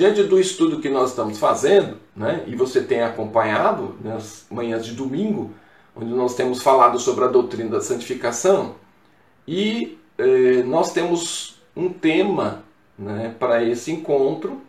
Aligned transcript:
diante 0.00 0.22
do 0.22 0.40
estudo 0.40 0.80
que 0.80 0.88
nós 0.88 1.10
estamos 1.10 1.38
fazendo, 1.38 1.98
né, 2.16 2.42
e 2.46 2.56
você 2.56 2.80
tem 2.80 3.02
acompanhado 3.02 3.96
nas 4.02 4.46
manhãs 4.50 4.86
de 4.86 4.94
domingo, 4.94 5.52
onde 5.94 6.10
nós 6.14 6.34
temos 6.34 6.62
falado 6.62 6.98
sobre 6.98 7.26
a 7.26 7.28
doutrina 7.28 7.68
da 7.68 7.82
santificação, 7.82 8.76
e 9.46 9.98
eh, 10.16 10.62
nós 10.64 10.94
temos 10.94 11.60
um 11.76 11.90
tema 11.90 12.64
né, 12.98 13.34
para 13.38 13.62
esse 13.62 13.92
encontro, 13.92 14.62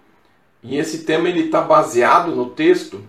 e 0.62 0.76
esse 0.76 1.06
tema 1.06 1.30
ele 1.30 1.46
está 1.46 1.62
baseado 1.62 2.36
no 2.36 2.50
texto 2.50 3.02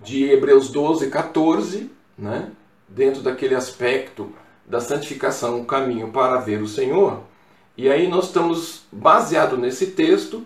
de 0.00 0.24
Hebreus 0.24 0.68
12, 0.68 1.08
14, 1.10 1.92
né, 2.18 2.50
dentro 2.88 3.22
daquele 3.22 3.54
aspecto 3.54 4.32
da 4.66 4.80
santificação, 4.80 5.60
o 5.60 5.64
caminho 5.64 6.08
para 6.08 6.40
ver 6.40 6.60
o 6.60 6.66
Senhor. 6.66 7.20
E 7.76 7.88
aí 7.88 8.08
nós 8.08 8.26
estamos 8.26 8.82
baseado 8.90 9.56
nesse 9.56 9.92
texto, 9.92 10.44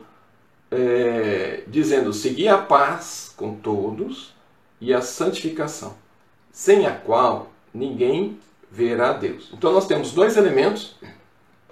é, 0.73 1.65
dizendo 1.67 2.15
seguir 2.15 2.49
a 2.49 2.57
paz 2.57 3.33
com 3.37 3.55
todos 3.55 4.35
e 4.81 4.95
a 4.95 5.03
santificação, 5.03 5.95
sem 6.51 6.87
a 6.87 6.97
qual 6.97 7.53
ninguém 7.75 8.39
verá 8.71 9.13
Deus. 9.13 9.51
Então 9.53 9.71
nós 9.71 9.87
temos 9.87 10.13
dois 10.13 10.37
elementos, 10.37 10.97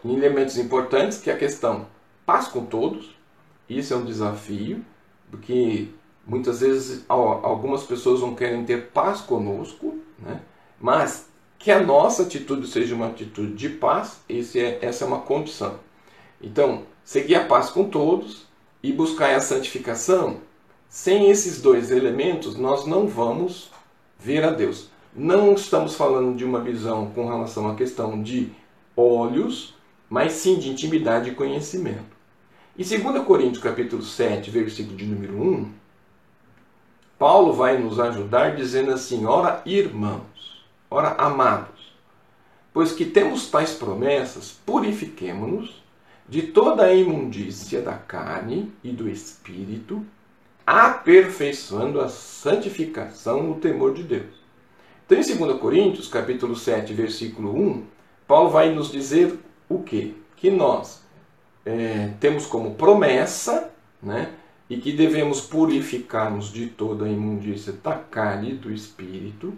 elementos 0.05 0.59
importantes, 0.59 1.17
que 1.17 1.31
é 1.31 1.33
a 1.33 1.39
questão 1.39 1.87
paz 2.27 2.47
com 2.47 2.67
todos. 2.67 3.17
Isso 3.69 3.95
é 3.95 3.97
um 3.97 4.05
desafio, 4.05 4.85
porque 5.31 5.89
muitas 6.27 6.61
vezes 6.61 7.05
algumas 7.09 7.85
pessoas 7.85 8.21
não 8.21 8.35
querem 8.35 8.65
ter 8.65 8.89
paz 8.89 9.23
conosco, 9.23 9.99
né? 10.19 10.43
mas 10.79 11.29
que 11.59 11.71
a 11.71 11.83
nossa 11.83 12.23
atitude 12.25 12.67
seja 12.67 12.95
uma 12.95 13.09
atitude 13.09 13.55
de 13.55 13.69
paz, 13.69 14.21
é, 14.29 14.79
essa 14.83 15.05
é 15.05 15.07
uma 15.07 15.21
condição. 15.21 15.79
Então, 16.41 16.85
seguir 17.05 17.37
a 17.37 17.47
paz 17.47 17.71
com 17.71 17.89
todos 17.89 18.50
e 18.83 18.93
buscar 18.93 19.35
a 19.35 19.41
santificação, 19.41 20.39
sem 20.89 21.31
esses 21.31 21.61
dois 21.61 21.91
elementos, 21.91 22.57
nós 22.57 22.87
não 22.87 23.07
vamos 23.07 23.71
ver 24.19 24.45
a 24.45 24.51
Deus. 24.51 24.89
Não 25.15 25.55
estamos 25.55 25.95
falando 25.95 26.37
de 26.37 26.45
uma 26.45 26.61
visão 26.61 27.11
com 27.11 27.29
relação 27.29 27.69
à 27.69 27.75
questão 27.75 28.23
de 28.23 28.53
olhos, 28.97 29.75
mas 30.09 30.33
sim 30.33 30.59
de 30.59 30.71
intimidade 30.71 31.31
e 31.31 31.35
conhecimento. 31.35 32.19
Em 32.79 32.85
2 32.85 33.25
Coríntios 33.25 33.63
capítulo 33.63 34.03
7, 34.03 34.51
versículo 34.51 34.97
de 34.97 35.05
número 35.05 35.41
1, 35.41 35.73
Paulo 37.19 37.53
vai 37.53 37.77
nos 37.79 38.01
ajudar 38.01 38.57
dizendo 38.57 38.93
assim: 38.93 39.27
Ora, 39.27 39.63
irmãos, 39.67 40.61
Ora, 40.93 41.15
amados, 41.19 41.93
pois 42.73 42.91
que 42.91 43.05
temos 43.05 43.49
tais 43.49 43.73
promessas, 43.73 44.59
purifiquemo-nos 44.67 45.80
de 46.31 46.43
toda 46.43 46.85
a 46.85 46.95
imundícia 46.95 47.83
da 47.83 47.95
carne 47.95 48.73
e 48.85 48.93
do 48.93 49.09
espírito, 49.09 50.07
aperfeiçoando 50.65 52.01
a 52.01 52.09
santificação 52.09 53.43
no 53.43 53.57
temor 53.57 53.93
de 53.93 54.05
Deus. 54.05 54.41
Então, 55.05 55.19
em 55.19 55.37
2 55.37 55.59
Coríntios, 55.59 56.07
capítulo 56.07 56.55
7, 56.55 56.95
versículo 56.95 57.53
1, 57.53 57.85
Paulo 58.29 58.49
vai 58.49 58.73
nos 58.73 58.93
dizer 58.93 59.37
o 59.69 59.83
quê? 59.83 60.15
Que 60.37 60.53
nós 60.53 61.03
é, 61.67 62.13
temos 62.21 62.47
como 62.47 62.77
promessa, 62.77 63.69
né, 64.01 64.31
e 64.69 64.77
que 64.77 64.93
devemos 64.93 65.41
purificar-nos 65.41 66.53
de 66.53 66.69
toda 66.69 67.07
a 67.07 67.11
imundícia 67.11 67.73
da 67.73 67.97
carne 67.97 68.53
e 68.53 68.55
do 68.55 68.73
espírito, 68.73 69.53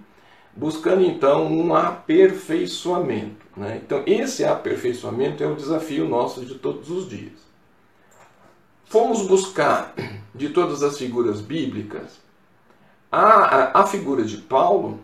buscando 0.54 1.02
então 1.02 1.46
um 1.46 1.74
aperfeiçoamento. 1.74 3.46
Né? 3.56 3.80
Então, 3.84 4.02
esse 4.06 4.44
aperfeiçoamento 4.44 5.42
é 5.42 5.46
o 5.46 5.56
desafio 5.56 6.08
nosso 6.08 6.44
de 6.44 6.54
todos 6.56 6.90
os 6.90 7.08
dias. 7.08 7.40
Fomos 8.84 9.26
buscar 9.26 9.94
de 10.34 10.50
todas 10.50 10.82
as 10.82 10.98
figuras 10.98 11.40
bíblicas 11.40 12.20
a, 13.10 13.20
a, 13.20 13.80
a 13.82 13.86
figura 13.86 14.24
de 14.24 14.38
Paulo, 14.38 15.00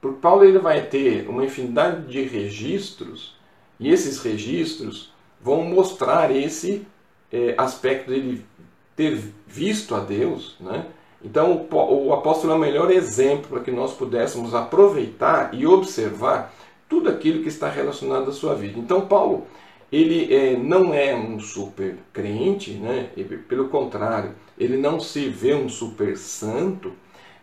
porque 0.00 0.20
Paulo 0.20 0.44
ele 0.44 0.58
vai 0.58 0.86
ter 0.86 1.28
uma 1.28 1.44
infinidade 1.44 2.06
de 2.06 2.22
registros, 2.22 3.36
e 3.78 3.90
esses 3.90 4.20
registros 4.20 5.12
vão 5.40 5.64
mostrar 5.64 6.34
esse 6.34 6.86
é, 7.32 7.54
aspecto 7.58 8.10
dele 8.10 8.46
ter 8.94 9.20
visto 9.46 9.94
a 9.94 10.00
Deus, 10.00 10.56
né? 10.60 10.86
Então, 11.24 11.66
o 11.70 12.12
apóstolo 12.12 12.52
é 12.52 12.56
o 12.56 12.58
melhor 12.58 12.90
exemplo 12.90 13.48
para 13.48 13.60
que 13.60 13.70
nós 13.70 13.92
pudéssemos 13.92 14.54
aproveitar 14.54 15.54
e 15.54 15.66
observar 15.66 16.52
tudo 16.88 17.08
aquilo 17.08 17.42
que 17.42 17.48
está 17.48 17.68
relacionado 17.68 18.28
à 18.28 18.32
sua 18.32 18.54
vida. 18.54 18.78
Então, 18.78 19.02
Paulo, 19.02 19.46
ele 19.90 20.34
é, 20.34 20.56
não 20.56 20.92
é 20.92 21.14
um 21.14 21.38
super 21.38 21.96
crente, 22.12 22.72
né? 22.72 23.10
pelo 23.48 23.68
contrário, 23.68 24.34
ele 24.58 24.76
não 24.76 24.98
se 24.98 25.28
vê 25.28 25.54
um 25.54 25.68
super 25.68 26.16
santo, 26.16 26.92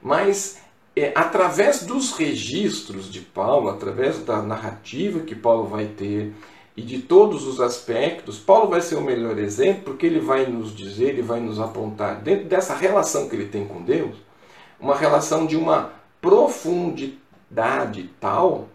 mas 0.01 0.59
é, 0.95 1.12
através 1.16 1.85
dos 1.85 2.13
registros 2.13 3.09
de 3.09 3.22
Paulo, 3.22 3.69
através 3.69 4.19
da 4.19 4.41
narrativa 4.41 5.19
que 5.22 5.35
Paulo 5.35 5.66
vai 5.66 5.85
ter, 5.85 6.34
e 6.79 6.81
de 6.81 7.00
todos 7.00 7.45
os 7.45 7.59
aspectos, 7.59 8.40
Paulo 8.40 8.69
vai 8.69 8.79
ser 8.79 8.95
o 8.95 9.01
melhor 9.01 9.38
exemplo 9.38 9.84
porque 9.84 10.06
ele 10.06 10.22
vai 10.22 10.45
nos 10.45 10.73
dizer, 10.73 11.09
ele 11.09 11.22
vai 11.22 11.41
nos 11.41 11.59
apontar, 11.59 12.22
dentro 12.22 12.45
dessa 12.45 12.73
relação 12.73 13.28
que 13.28 13.35
ele 13.35 13.50
tem 13.50 13.67
com 13.67 13.81
Deus, 13.81 14.16
uma 14.79 14.95
relação 14.95 15.45
de 15.45 15.57
uma 15.57 15.91
profundidade 16.22 18.09
tal 18.18 18.69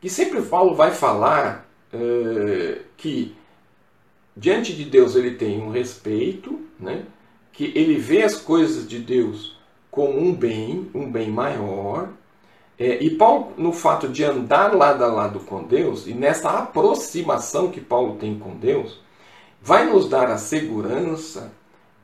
que 0.00 0.08
sempre 0.08 0.42
Paulo 0.42 0.74
vai 0.74 0.90
falar 0.90 1.70
uh, 1.94 2.80
que 2.96 3.36
diante 4.36 4.74
de 4.74 4.84
Deus 4.84 5.14
ele 5.14 5.36
tem 5.36 5.62
um 5.62 5.70
respeito, 5.70 6.58
né? 6.78 7.04
que 7.52 7.70
ele 7.76 7.98
vê 7.98 8.24
as 8.24 8.34
coisas 8.34 8.88
de 8.88 8.98
Deus 8.98 9.56
como 9.92 10.18
um 10.18 10.34
bem, 10.34 10.90
um 10.92 11.08
bem 11.08 11.30
maior, 11.30 12.08
é, 12.80 12.96
e 13.04 13.10
Paulo, 13.10 13.52
no 13.58 13.74
fato 13.74 14.08
de 14.08 14.24
andar 14.24 14.74
lado 14.74 15.04
a 15.04 15.06
lado 15.06 15.40
com 15.40 15.62
Deus, 15.62 16.06
e 16.06 16.14
nessa 16.14 16.48
aproximação 16.48 17.70
que 17.70 17.78
Paulo 17.78 18.16
tem 18.16 18.38
com 18.38 18.56
Deus, 18.56 19.02
vai 19.60 19.84
nos 19.84 20.08
dar 20.08 20.30
a 20.30 20.38
segurança 20.38 21.52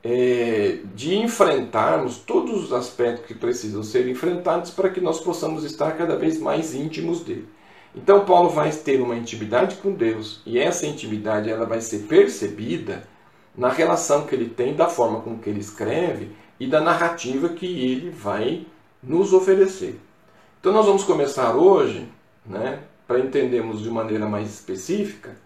é, 0.04 0.81
de 0.94 1.16
enfrentarmos 1.16 2.19
todos 2.19 2.64
os 2.64 2.75
aspectos 2.75 3.25
que 3.25 3.32
precisam 3.32 3.82
ser 3.82 4.06
enfrentados 4.06 4.70
para 4.70 4.91
que 4.91 5.00
nós 5.00 5.19
possamos 5.19 5.64
estar 5.64 5.92
cada 5.92 6.14
vez 6.14 6.38
mais 6.38 6.75
íntimos 6.75 7.22
dele. 7.22 7.48
Então 7.94 8.26
Paulo 8.26 8.50
vai 8.50 8.70
ter 8.70 9.00
uma 9.00 9.16
intimidade 9.16 9.76
com 9.76 9.93
Deus 9.93 10.43
e 10.44 10.58
essa 10.58 10.87
intimidade 10.87 11.48
ela 11.48 11.64
vai 11.64 11.81
ser 11.81 12.00
percebida 12.00 13.08
na 13.56 13.70
relação 13.70 14.26
que 14.26 14.34
ele 14.34 14.50
tem, 14.50 14.76
da 14.76 14.88
forma 14.88 15.22
com 15.22 15.38
que 15.38 15.48
ele 15.48 15.60
escreve 15.60 16.32
e 16.60 16.66
da 16.66 16.82
narrativa 16.82 17.48
que 17.48 17.64
ele 17.64 18.10
vai 18.10 18.66
nos 19.03 19.32
oferecer. 19.32 19.98
Então 20.66 20.75
nós 20.75 20.87
vamos 20.87 21.04
começar 21.04 21.54
hoje, 21.54 22.09
né, 22.44 22.81
para 23.06 23.21
entendermos 23.21 23.81
de 23.81 23.88
maneira 23.88 24.27
mais 24.27 24.53
específica, 24.53 25.37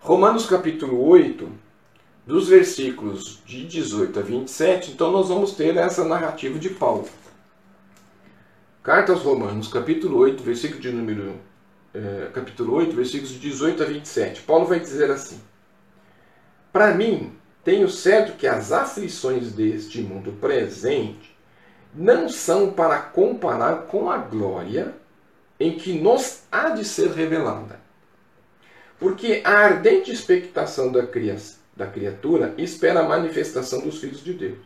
Romanos 0.00 0.44
capítulo 0.44 1.06
8, 1.06 1.48
dos 2.26 2.48
versículos 2.48 3.40
de 3.46 3.64
18 3.64 4.18
a 4.18 4.22
27, 4.22 4.90
então 4.90 5.12
nós 5.12 5.28
vamos 5.28 5.52
ter 5.52 5.76
essa 5.76 6.04
narrativa 6.04 6.58
de 6.58 6.68
Paulo. 6.68 7.08
Carta 8.82 9.12
aos 9.12 9.22
Romanos, 9.22 9.68
capítulo 9.68 10.18
8, 10.18 10.42
versículo 10.42 10.80
de 10.80 10.90
número 10.90 11.36
é, 11.94 12.28
capítulo 12.34 12.74
8, 12.74 12.96
versículos 12.96 13.30
de 13.34 13.38
18 13.38 13.84
a 13.84 13.86
27. 13.86 14.42
Paulo 14.42 14.66
vai 14.66 14.80
dizer 14.80 15.12
assim: 15.12 15.40
Para 16.72 16.92
mim, 16.92 17.32
tenho 17.62 17.88
certo 17.88 18.36
que 18.36 18.48
as 18.48 18.72
aflições 18.72 19.52
deste 19.52 20.00
mundo 20.00 20.32
presente 20.40 21.25
não 21.96 22.28
são 22.28 22.70
para 22.72 22.98
comparar 22.98 23.86
com 23.86 24.10
a 24.10 24.18
glória 24.18 24.94
em 25.58 25.78
que 25.78 25.98
nos 25.98 26.42
há 26.52 26.68
de 26.68 26.84
ser 26.84 27.10
revelada. 27.10 27.80
Porque 28.98 29.40
a 29.44 29.52
ardente 29.52 30.12
expectação 30.12 30.92
da, 30.92 31.00
da 31.74 31.86
criatura 31.86 32.54
espera 32.58 33.00
a 33.00 33.08
manifestação 33.08 33.80
dos 33.80 33.98
filhos 33.98 34.22
de 34.22 34.34
Deus. 34.34 34.58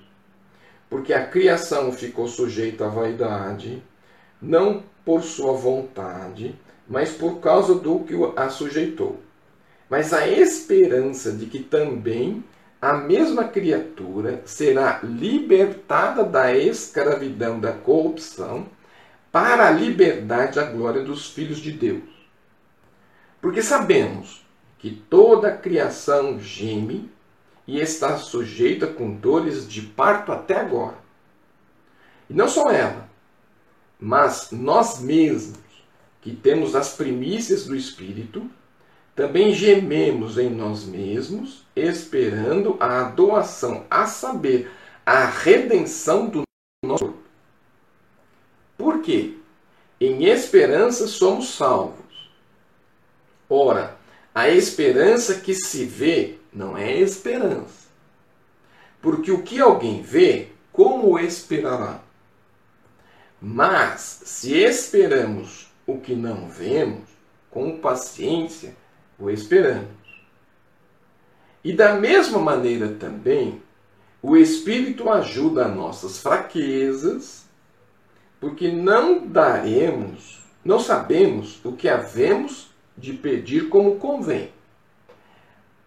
Porque 0.88 1.12
a 1.12 1.24
criação 1.24 1.92
ficou 1.92 2.26
sujeita 2.26 2.86
à 2.86 2.88
vaidade, 2.88 3.80
não 4.42 4.82
por 5.04 5.22
sua 5.22 5.52
vontade, 5.52 6.58
mas 6.88 7.12
por 7.12 7.38
causa 7.38 7.76
do 7.76 8.00
que 8.00 8.14
a 8.34 8.48
sujeitou. 8.48 9.20
Mas 9.88 10.12
a 10.12 10.26
esperança 10.26 11.32
de 11.32 11.46
que 11.46 11.60
também 11.60 12.42
a 12.80 12.94
mesma 12.94 13.44
criatura 13.44 14.42
será 14.46 15.00
libertada 15.02 16.24
da 16.24 16.56
escravidão 16.56 17.60
da 17.60 17.72
corrupção 17.72 18.66
para 19.30 19.68
a 19.68 19.70
liberdade 19.70 20.58
a 20.58 20.64
glória 20.64 21.04
dos 21.04 21.28
filhos 21.28 21.58
de 21.58 21.72
Deus. 21.72 22.02
Porque 23.40 23.62
sabemos 23.62 24.44
que 24.78 24.90
toda 24.90 25.48
a 25.48 25.56
criação 25.56 26.40
geme 26.40 27.10
e 27.66 27.78
está 27.78 28.16
sujeita 28.16 28.86
com 28.86 29.14
dores 29.14 29.68
de 29.68 29.82
parto 29.82 30.32
até 30.32 30.58
agora. 30.58 30.98
E 32.28 32.34
não 32.34 32.48
só 32.48 32.70
ela, 32.70 33.08
mas 33.98 34.50
nós 34.50 35.00
mesmos, 35.00 35.58
que 36.22 36.34
temos 36.34 36.74
as 36.74 36.94
primícias 36.94 37.66
do 37.66 37.76
Espírito, 37.76 38.50
também 39.20 39.52
gememos 39.52 40.38
em 40.38 40.48
nós 40.48 40.86
mesmos, 40.86 41.66
esperando 41.76 42.78
a 42.80 43.02
doação, 43.02 43.84
a 43.90 44.06
saber, 44.06 44.72
a 45.04 45.26
redenção 45.26 46.26
do 46.26 46.40
nosso 46.82 47.04
corpo. 47.04 47.22
Por 48.78 49.02
quê? 49.02 49.34
Em 50.00 50.24
esperança 50.24 51.06
somos 51.06 51.50
salvos. 51.50 52.30
Ora, 53.46 53.98
a 54.34 54.48
esperança 54.48 55.34
que 55.34 55.54
se 55.54 55.84
vê 55.84 56.38
não 56.50 56.74
é 56.74 56.90
esperança. 56.98 57.90
Porque 59.02 59.30
o 59.30 59.42
que 59.42 59.60
alguém 59.60 60.00
vê, 60.00 60.48
como 60.72 61.18
esperará? 61.18 62.00
Mas, 63.38 64.22
se 64.24 64.54
esperamos 64.54 65.70
o 65.86 65.98
que 65.98 66.14
não 66.14 66.48
vemos, 66.48 67.10
com 67.50 67.78
paciência 67.80 68.80
o 69.20 69.30
esperamos. 69.30 69.88
E 71.62 71.72
da 71.72 71.94
mesma 71.94 72.38
maneira 72.38 72.88
também, 72.88 73.62
o 74.22 74.36
Espírito 74.36 75.10
ajuda 75.10 75.66
as 75.66 75.76
nossas 75.76 76.18
fraquezas, 76.18 77.44
porque 78.40 78.70
não 78.70 79.26
daremos, 79.26 80.40
não 80.64 80.80
sabemos 80.80 81.62
o 81.64 81.72
que 81.72 81.88
havemos 81.88 82.70
de 82.96 83.12
pedir 83.12 83.68
como 83.68 83.96
convém. 83.96 84.50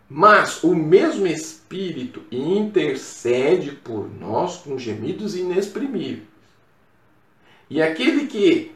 Mas 0.08 0.64
o 0.64 0.76
mesmo 0.76 1.26
Espírito 1.26 2.22
intercede 2.32 3.72
por 3.72 4.08
nós 4.20 4.58
com 4.58 4.78
gemidos 4.78 5.36
inexprimíveis. 5.36 6.28
E 7.70 7.82
aquele 7.82 8.28
que 8.28 8.76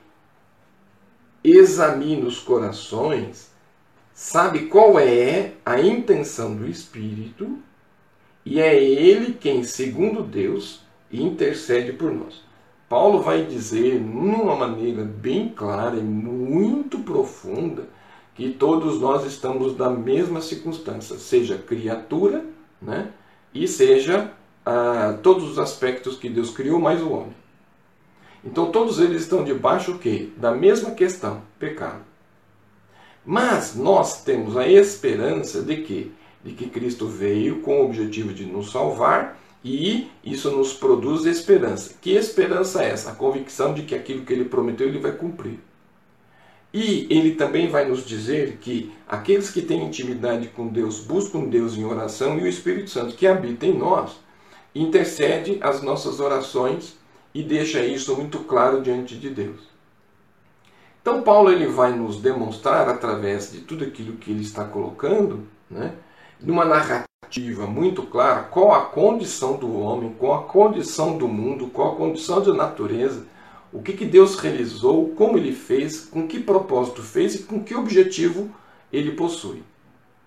examina 1.44 2.26
os 2.26 2.40
corações 2.40 3.52
sabe 4.18 4.66
qual 4.66 4.98
é 4.98 5.54
a 5.64 5.80
intenção 5.80 6.56
do 6.56 6.68
Espírito 6.68 7.60
e 8.44 8.60
é 8.60 8.76
ele 8.76 9.34
quem, 9.34 9.64
segundo 9.64 10.24
Deus, 10.24 10.82
intercede 11.12 11.94
por 11.94 12.12
nós. 12.12 12.44
Paulo 12.90 13.22
vai 13.22 13.46
dizer, 13.46 14.02
numa 14.02 14.56
maneira 14.56 15.04
bem 15.04 15.50
clara 15.50 15.98
e 15.98 16.02
muito 16.02 16.98
profunda, 17.00 17.88
que 18.34 18.50
todos 18.50 19.00
nós 19.00 19.24
estamos 19.24 19.78
na 19.78 19.92
mesma 19.92 20.42
circunstância, 20.42 21.20
seja 21.20 21.56
criatura, 21.56 22.44
né, 22.82 23.12
e 23.54 23.68
seja 23.68 24.32
ah, 24.66 25.16
todos 25.22 25.44
os 25.44 25.60
aspectos 25.60 26.18
que 26.18 26.28
Deus 26.28 26.50
criou, 26.50 26.80
mais 26.80 27.04
o 27.04 27.12
homem. 27.12 27.36
Então 28.44 28.72
todos 28.72 29.00
eles 29.00 29.22
estão 29.22 29.44
debaixo 29.44 29.92
o 29.92 30.00
quê? 30.00 30.30
Da 30.38 30.56
mesma 30.56 30.92
questão, 30.92 31.44
pecado. 31.60 32.07
Mas 33.30 33.76
nós 33.76 34.24
temos 34.24 34.56
a 34.56 34.66
esperança 34.66 35.62
de 35.62 35.76
que, 35.82 36.14
de 36.46 36.54
que 36.54 36.70
Cristo 36.70 37.10
veio 37.10 37.60
com 37.60 37.82
o 37.82 37.86
objetivo 37.86 38.34
de 38.34 38.46
nos 38.46 38.72
salvar 38.72 39.38
e 39.62 40.10
isso 40.24 40.50
nos 40.50 40.72
produz 40.72 41.26
esperança. 41.26 41.96
Que 42.02 42.12
esperança 42.12 42.82
é 42.82 42.92
essa? 42.92 43.12
A 43.12 43.16
convicção 43.16 43.74
de 43.74 43.82
que 43.82 43.94
aquilo 43.94 44.24
que 44.24 44.32
ele 44.32 44.46
prometeu 44.46 44.88
ele 44.88 45.00
vai 45.00 45.12
cumprir. 45.12 45.60
E 46.74 47.06
ele 47.10 47.36
também 47.36 47.68
vai 47.68 47.84
nos 47.84 48.06
dizer 48.06 48.60
que 48.62 48.94
aqueles 49.06 49.50
que 49.50 49.62
têm 49.62 49.84
intimidade 49.84 50.48
com 50.48 50.70
Deus 50.70 51.02
buscam 51.02 51.42
Deus 51.50 51.76
em 51.76 51.84
oração 51.84 52.40
e 52.40 52.44
o 52.44 52.48
Espírito 52.48 52.90
Santo 52.90 53.14
que 53.14 53.28
habita 53.28 53.66
em 53.66 53.78
nós 53.78 54.22
intercede 54.74 55.58
as 55.60 55.82
nossas 55.82 56.22
orações 56.22 56.96
e 57.34 57.44
deixa 57.44 57.84
isso 57.84 58.16
muito 58.16 58.40
claro 58.40 58.82
diante 58.82 59.18
de 59.18 59.30
Deus. 59.30 59.77
Então 61.08 61.22
Paulo 61.22 61.50
ele 61.50 61.68
vai 61.68 61.94
nos 61.94 62.18
demonstrar 62.18 62.90
através 62.90 63.50
de 63.50 63.62
tudo 63.62 63.86
aquilo 63.86 64.18
que 64.18 64.30
ele 64.30 64.42
está 64.42 64.66
colocando, 64.66 65.48
né, 65.72 65.94
numa 66.38 66.66
narrativa 66.66 67.66
muito 67.66 68.04
clara, 68.04 68.44
qual 68.44 68.74
a 68.74 68.88
condição 68.88 69.56
do 69.56 69.80
homem, 69.80 70.14
qual 70.20 70.34
a 70.34 70.44
condição 70.44 71.18
do 71.18 71.26
mundo, 71.26 71.68
qual 71.68 71.94
a 71.94 71.96
condição 71.96 72.42
da 72.42 72.54
natureza, 72.54 73.26
o 73.72 73.82
que, 73.82 73.94
que 73.94 74.04
Deus 74.04 74.38
realizou, 74.38 75.08
como 75.16 75.38
ele 75.38 75.54
fez, 75.54 76.02
com 76.02 76.28
que 76.28 76.42
propósito 76.42 77.02
fez 77.02 77.36
e 77.36 77.44
com 77.44 77.64
que 77.64 77.74
objetivo 77.74 78.52
ele 78.92 79.12
possui. 79.12 79.64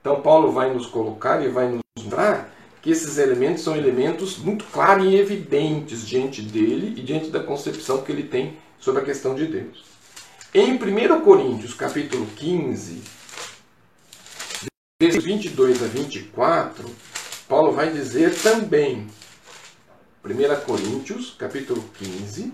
Então 0.00 0.22
Paulo 0.22 0.50
vai 0.50 0.72
nos 0.72 0.86
colocar 0.86 1.44
e 1.44 1.50
vai 1.50 1.68
nos 1.68 1.80
mostrar 1.98 2.54
que 2.80 2.90
esses 2.90 3.18
elementos 3.18 3.62
são 3.62 3.76
elementos 3.76 4.38
muito 4.38 4.64
claros 4.72 5.04
e 5.04 5.14
evidentes 5.14 6.08
diante 6.08 6.40
dele 6.40 6.94
e 6.96 7.02
diante 7.02 7.28
da 7.28 7.40
concepção 7.40 8.00
que 8.00 8.10
ele 8.10 8.22
tem 8.22 8.56
sobre 8.78 9.02
a 9.02 9.04
questão 9.04 9.34
de 9.34 9.44
Deus. 9.44 9.99
Em 10.52 10.72
1 10.72 11.20
Coríntios, 11.20 11.74
capítulo 11.74 12.26
15, 12.34 13.00
versículos 15.00 15.24
22 15.24 15.80
a 15.80 15.86
24, 15.86 16.90
Paulo 17.48 17.70
vai 17.70 17.92
dizer 17.92 18.34
também, 18.34 19.06
1 20.24 20.64
Coríntios, 20.66 21.36
capítulo 21.38 21.88
15, 21.96 22.52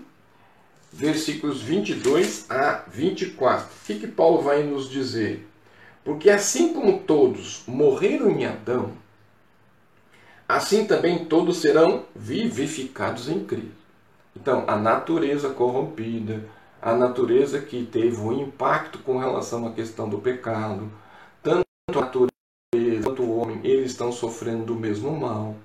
versículos 0.93 1.63
22 1.63 2.45
a 2.51 2.83
24. 2.87 3.65
O 3.65 3.85
que, 3.87 3.95
que 3.95 4.07
Paulo 4.07 4.43
vai 4.43 4.61
nos 4.61 4.87
dizer? 4.91 5.47
Porque 6.03 6.29
assim 6.29 6.75
como 6.75 6.99
todos 6.99 7.63
morreram 7.65 8.29
em 8.29 8.45
Adão, 8.45 8.91
assim 10.47 10.85
também 10.85 11.25
todos 11.25 11.57
serão 11.57 12.05
vivificados 12.15 13.27
em 13.27 13.43
Cristo. 13.43 13.71
Então, 14.35 14.65
a 14.67 14.75
natureza 14.75 15.49
corrompida, 15.49 16.43
a 16.81 16.95
natureza 16.95 17.59
que 17.59 17.85
teve 17.85 18.17
um 18.17 18.31
impacto 18.31 18.99
com 18.99 19.17
relação 19.17 19.67
à 19.67 19.71
questão 19.71 20.07
do 20.07 20.19
pecado. 20.19 20.91
Tanto 21.41 21.65
a 21.89 22.01
natureza 22.01 22.31
quanto 23.03 23.23
o 23.23 23.37
homem, 23.37 23.59
eles 23.63 23.91
estão 23.91 24.11
sofrendo 24.11 24.65
do 24.65 24.75
mesmo 24.75 25.11
mal. 25.11 25.55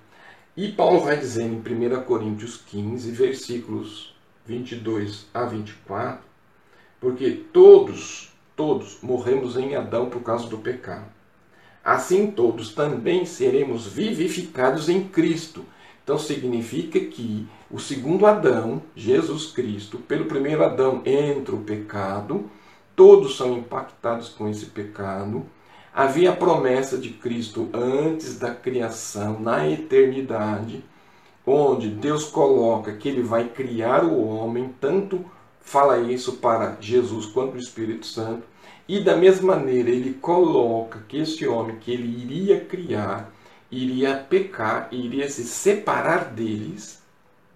E 0.56 0.70
Paulo 0.70 1.00
vai 1.00 1.17
dizer 1.17 1.44
em 1.44 1.56
1 1.56 2.05
Coríntios 2.05 2.56
15, 2.56 3.11
versículos 3.11 4.14
22 4.44 5.26
a 5.32 5.44
24, 5.44 6.23
porque 7.00 7.31
todos, 7.53 8.32
todos 8.55 8.99
morremos 9.03 9.56
em 9.56 9.75
Adão 9.75 10.11
por 10.11 10.23
causa 10.23 10.47
do 10.49 10.59
pecado. 10.59 11.06
Assim 11.85 12.31
todos 12.31 12.75
também 12.75 13.25
seremos 13.25 13.87
vivificados 13.87 14.88
em 14.88 15.09
Cristo 15.09 15.64
então 16.02 16.19
significa 16.19 16.99
que 16.99 17.46
o 17.71 17.78
segundo 17.78 18.26
Adão, 18.26 18.82
Jesus 18.94 19.47
Cristo, 19.47 19.99
pelo 19.99 20.25
primeiro 20.25 20.64
Adão 20.64 21.00
entra 21.04 21.54
o 21.54 21.62
pecado, 21.62 22.50
todos 22.97 23.37
são 23.37 23.56
impactados 23.56 24.28
com 24.28 24.49
esse 24.49 24.66
pecado. 24.66 25.47
Havia 25.94 26.30
a 26.30 26.37
promessa 26.37 26.99
de 26.99 27.11
Cristo 27.11 27.68
antes 27.73 28.38
da 28.38 28.54
criação, 28.54 29.38
na 29.38 29.68
eternidade, 29.68 30.85
onde 31.47 31.88
Deus 31.88 32.25
coloca 32.25 32.92
que 32.94 33.09
ele 33.09 33.23
vai 33.23 33.49
criar 33.49 34.04
o 34.04 34.26
homem, 34.26 34.75
tanto 34.80 35.25
fala 35.61 35.99
isso 35.99 36.35
para 36.35 36.76
Jesus 36.80 37.26
quanto 37.26 37.54
o 37.54 37.59
Espírito 37.59 38.06
Santo, 38.06 38.42
e 38.88 39.00
da 39.00 39.16
mesma 39.16 39.54
maneira 39.54 39.90
ele 39.90 40.14
coloca 40.14 41.04
que 41.06 41.18
esse 41.18 41.47
homem 41.47 41.76
que 41.76 41.92
ele 41.92 42.23
iria 42.23 42.61
criar 42.61 43.32
iria 43.73 44.14
pecar, 44.14 44.88
iria 44.93 45.29
se 45.31 45.45
separar 45.45 46.26
deles, 46.26 47.02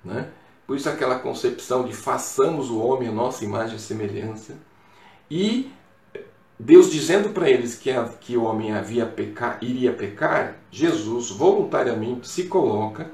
né? 0.03 0.31
por 0.67 0.77
isso 0.77 0.89
aquela 0.89 1.19
concepção 1.19 1.85
de 1.85 1.93
façamos 1.93 2.71
o 2.71 2.79
homem 2.81 3.11
a 3.11 3.13
nossa 3.13 3.45
imagem 3.45 3.77
e 3.77 3.79
semelhança, 3.79 4.55
e 5.31 5.71
Deus 6.59 6.91
dizendo 6.91 7.29
para 7.29 7.51
eles 7.51 7.75
que, 7.75 7.91
a, 7.91 8.05
que 8.05 8.35
o 8.35 8.45
homem 8.45 8.73
havia 8.73 9.05
pecar, 9.05 9.59
iria 9.61 9.93
pecar, 9.93 10.57
Jesus 10.71 11.29
voluntariamente 11.31 12.27
se 12.27 12.45
coloca 12.45 13.11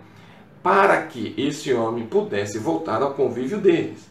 para 0.63 1.03
que 1.07 1.35
esse 1.37 1.75
homem 1.75 2.07
pudesse 2.07 2.57
voltar 2.61 3.03
ao 3.03 3.15
convívio 3.15 3.61
deles. 3.61 4.09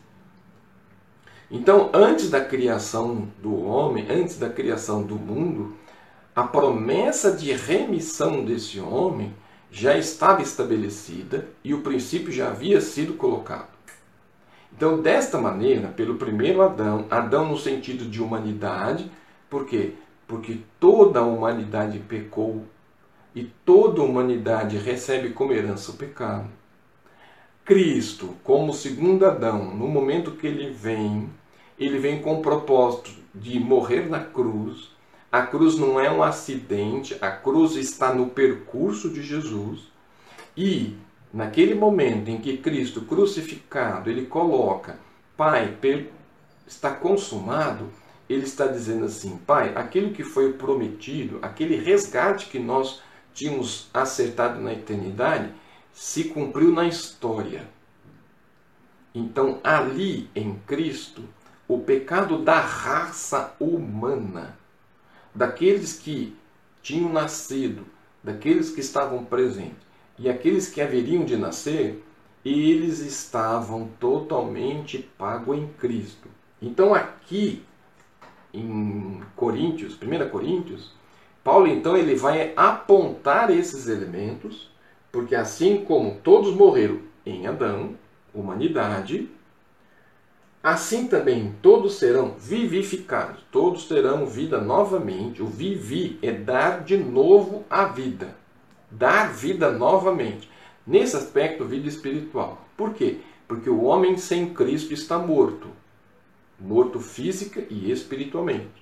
Então, 1.50 1.90
antes 1.94 2.30
da 2.30 2.44
criação 2.44 3.30
do 3.42 3.64
homem, 3.64 4.06
antes 4.10 4.38
da 4.38 4.50
criação 4.50 5.02
do 5.04 5.16
mundo, 5.16 5.76
a 6.34 6.44
promessa 6.44 7.32
de 7.32 7.52
remissão 7.52 8.46
desse 8.46 8.80
homem 8.80 9.34
já 9.70 9.98
estava 9.98 10.42
estabelecida 10.42 11.48
e 11.64 11.74
o 11.74 11.82
princípio 11.82 12.32
já 12.32 12.50
havia 12.50 12.80
sido 12.80 13.14
colocado. 13.14 13.70
Então, 14.74 15.02
desta 15.02 15.38
maneira, 15.38 15.90
pelo 15.90 16.16
primeiro 16.16 16.62
Adão, 16.62 17.06
Adão 17.10 17.50
no 17.50 17.58
sentido 17.58 18.06
de 18.06 18.22
humanidade, 18.22 19.12
por 19.50 19.66
quê? 19.66 19.94
Porque 20.26 20.60
toda 20.80 21.20
a 21.20 21.26
humanidade 21.26 22.00
pecou 22.00 22.66
e 23.36 23.44
toda 23.66 24.02
a 24.02 24.06
humanidade 24.06 24.78
recebe 24.78 25.32
como 25.32 25.52
herança 25.52 25.92
o 25.92 25.96
pecado. 25.96 26.50
Cristo, 27.66 28.36
como 28.44 28.74
segundo 28.74 29.26
Adão, 29.26 29.76
no 29.76 29.88
momento 29.88 30.32
que 30.32 30.48
ele 30.48 30.72
vem, 30.72 31.30
ele 31.78 32.00
vem 32.00 32.22
com 32.22 32.36
o 32.36 32.42
propósito 32.42 33.12
de 33.36 33.60
morrer 33.60 34.10
na 34.10 34.20
cruz 34.22 34.91
a 35.32 35.44
cruz 35.44 35.78
não 35.78 36.00
é 36.00 36.12
um 36.12 36.22
acidente, 36.22 37.18
a 37.22 37.32
cruz 37.32 37.76
está 37.76 38.14
no 38.14 38.30
percurso 38.30 39.10
de 39.10 39.24
Jesus. 39.24 39.90
E 40.58 40.98
naquele 41.34 41.74
momento 41.74 42.30
em 42.30 42.42
que 42.42 42.58
Cristo 42.58 43.02
crucificado, 43.02 44.10
ele 44.10 44.26
coloca, 44.26 45.00
Pai, 45.38 45.78
está 46.68 46.92
consumado, 46.92 47.90
ele 48.30 48.44
está 48.44 48.68
dizendo 48.68 49.06
assim: 49.06 49.38
Pai, 49.38 49.74
aquilo 49.76 50.12
que 50.12 50.24
foi 50.24 50.54
prometido, 50.54 51.40
aquele 51.42 51.76
resgate 51.76 52.48
que 52.48 52.60
nós 52.60 53.02
tínhamos 53.34 53.90
acertado 53.94 54.60
na 54.60 54.74
eternidade, 54.74 55.54
se 55.94 56.26
cumpriu 56.26 56.72
na 56.72 56.86
história. 56.86 57.68
Então, 59.16 59.60
ali 59.64 60.30
em 60.36 60.56
Cristo, 60.68 61.24
o 61.68 61.80
pecado 61.80 62.44
da 62.44 62.60
raça 62.60 63.56
humana, 63.60 64.58
daqueles 65.34 65.94
que 65.94 66.36
tinham 66.82 67.12
nascido, 67.12 67.86
daqueles 68.24 68.72
que 68.72 68.82
estavam 68.82 69.24
presentes 69.24 69.92
e 70.18 70.30
aqueles 70.30 70.70
que 70.70 70.82
haveriam 70.82 71.26
de 71.26 71.36
nascer, 71.36 72.04
eles 72.44 73.00
estavam 73.00 73.90
totalmente 74.00 75.00
pagos 75.18 75.58
em 75.58 75.68
Cristo. 75.80 76.28
Então, 76.62 76.94
aqui 76.94 77.64
em 78.54 79.22
Coríntios, 79.36 79.98
1 80.02 80.30
Coríntios, 80.30 80.94
Paulo 81.44 81.68
então 81.68 81.98
ele 81.98 82.16
vai 82.16 82.54
apontar 82.56 83.50
esses 83.50 83.88
elementos, 83.88 84.70
porque 85.12 85.36
assim 85.36 85.84
como 85.86 86.20
todos 86.24 86.54
morreram 86.54 87.00
em 87.26 87.48
Adão, 87.48 87.96
humanidade, 88.34 89.30
assim 90.64 91.08
também 91.08 91.56
todos 91.62 91.96
serão 91.96 92.36
vivificados, 92.38 93.44
todos 93.52 93.88
terão 93.88 94.26
vida 94.26 94.60
novamente. 94.60 95.42
O 95.42 95.48
vivi 95.48 96.20
é 96.22 96.32
dar 96.32 96.84
de 96.84 96.98
novo 96.98 97.66
a 97.70 97.86
vida, 97.86 98.36
dar 98.90 99.34
vida 99.34 99.72
novamente. 99.72 100.50
Nesse 100.86 101.16
aspecto, 101.16 101.66
vida 101.66 101.88
espiritual. 101.88 102.66
Por 102.76 102.94
quê? 102.94 103.20
Porque 103.48 103.70
o 103.70 103.84
homem 103.84 104.18
sem 104.18 104.54
Cristo 104.54 104.94
está 104.94 105.18
morto, 105.18 105.70
morto 106.60 107.00
física 107.00 107.64
e 107.70 107.92
espiritualmente. 107.92 108.82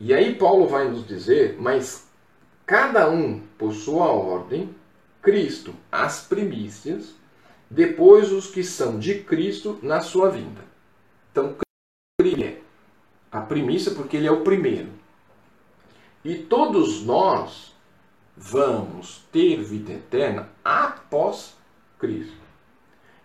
E 0.00 0.12
aí 0.12 0.34
Paulo 0.34 0.66
vai 0.66 0.88
nos 0.88 1.06
dizer, 1.06 1.56
mas 1.58 2.06
cada 2.66 3.08
um 3.10 3.40
por 3.56 3.72
sua 3.72 4.06
ordem, 4.06 4.74
Cristo 5.22 5.74
as 5.90 6.26
primícias, 6.26 7.14
depois 7.70 8.30
os 8.30 8.48
que 8.48 8.62
são 8.62 8.98
de 8.98 9.20
Cristo 9.20 9.78
na 9.82 10.00
sua 10.00 10.30
vinda. 10.30 10.73
Então, 11.34 11.56
Cristo 12.20 12.44
é 12.44 12.58
a 13.32 13.40
primícia 13.40 13.90
porque 13.90 14.16
ele 14.16 14.28
é 14.28 14.30
o 14.30 14.42
primeiro. 14.42 14.88
E 16.24 16.36
todos 16.36 17.02
nós 17.02 17.74
vamos 18.36 19.24
ter 19.32 19.60
vida 19.64 19.94
eterna 19.94 20.48
após 20.64 21.56
Cristo. 21.98 22.36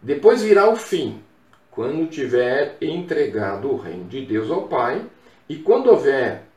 Depois 0.01 0.41
virá 0.41 0.67
o 0.67 0.75
fim, 0.75 1.21
quando 1.69 2.09
tiver 2.09 2.77
entregado 2.81 3.69
o 3.69 3.77
reino 3.77 4.05
de 4.05 4.25
Deus 4.25 4.49
ao 4.49 4.67
Pai, 4.67 5.05
e 5.47 5.57
quando 5.57 5.91
houver 5.91 6.47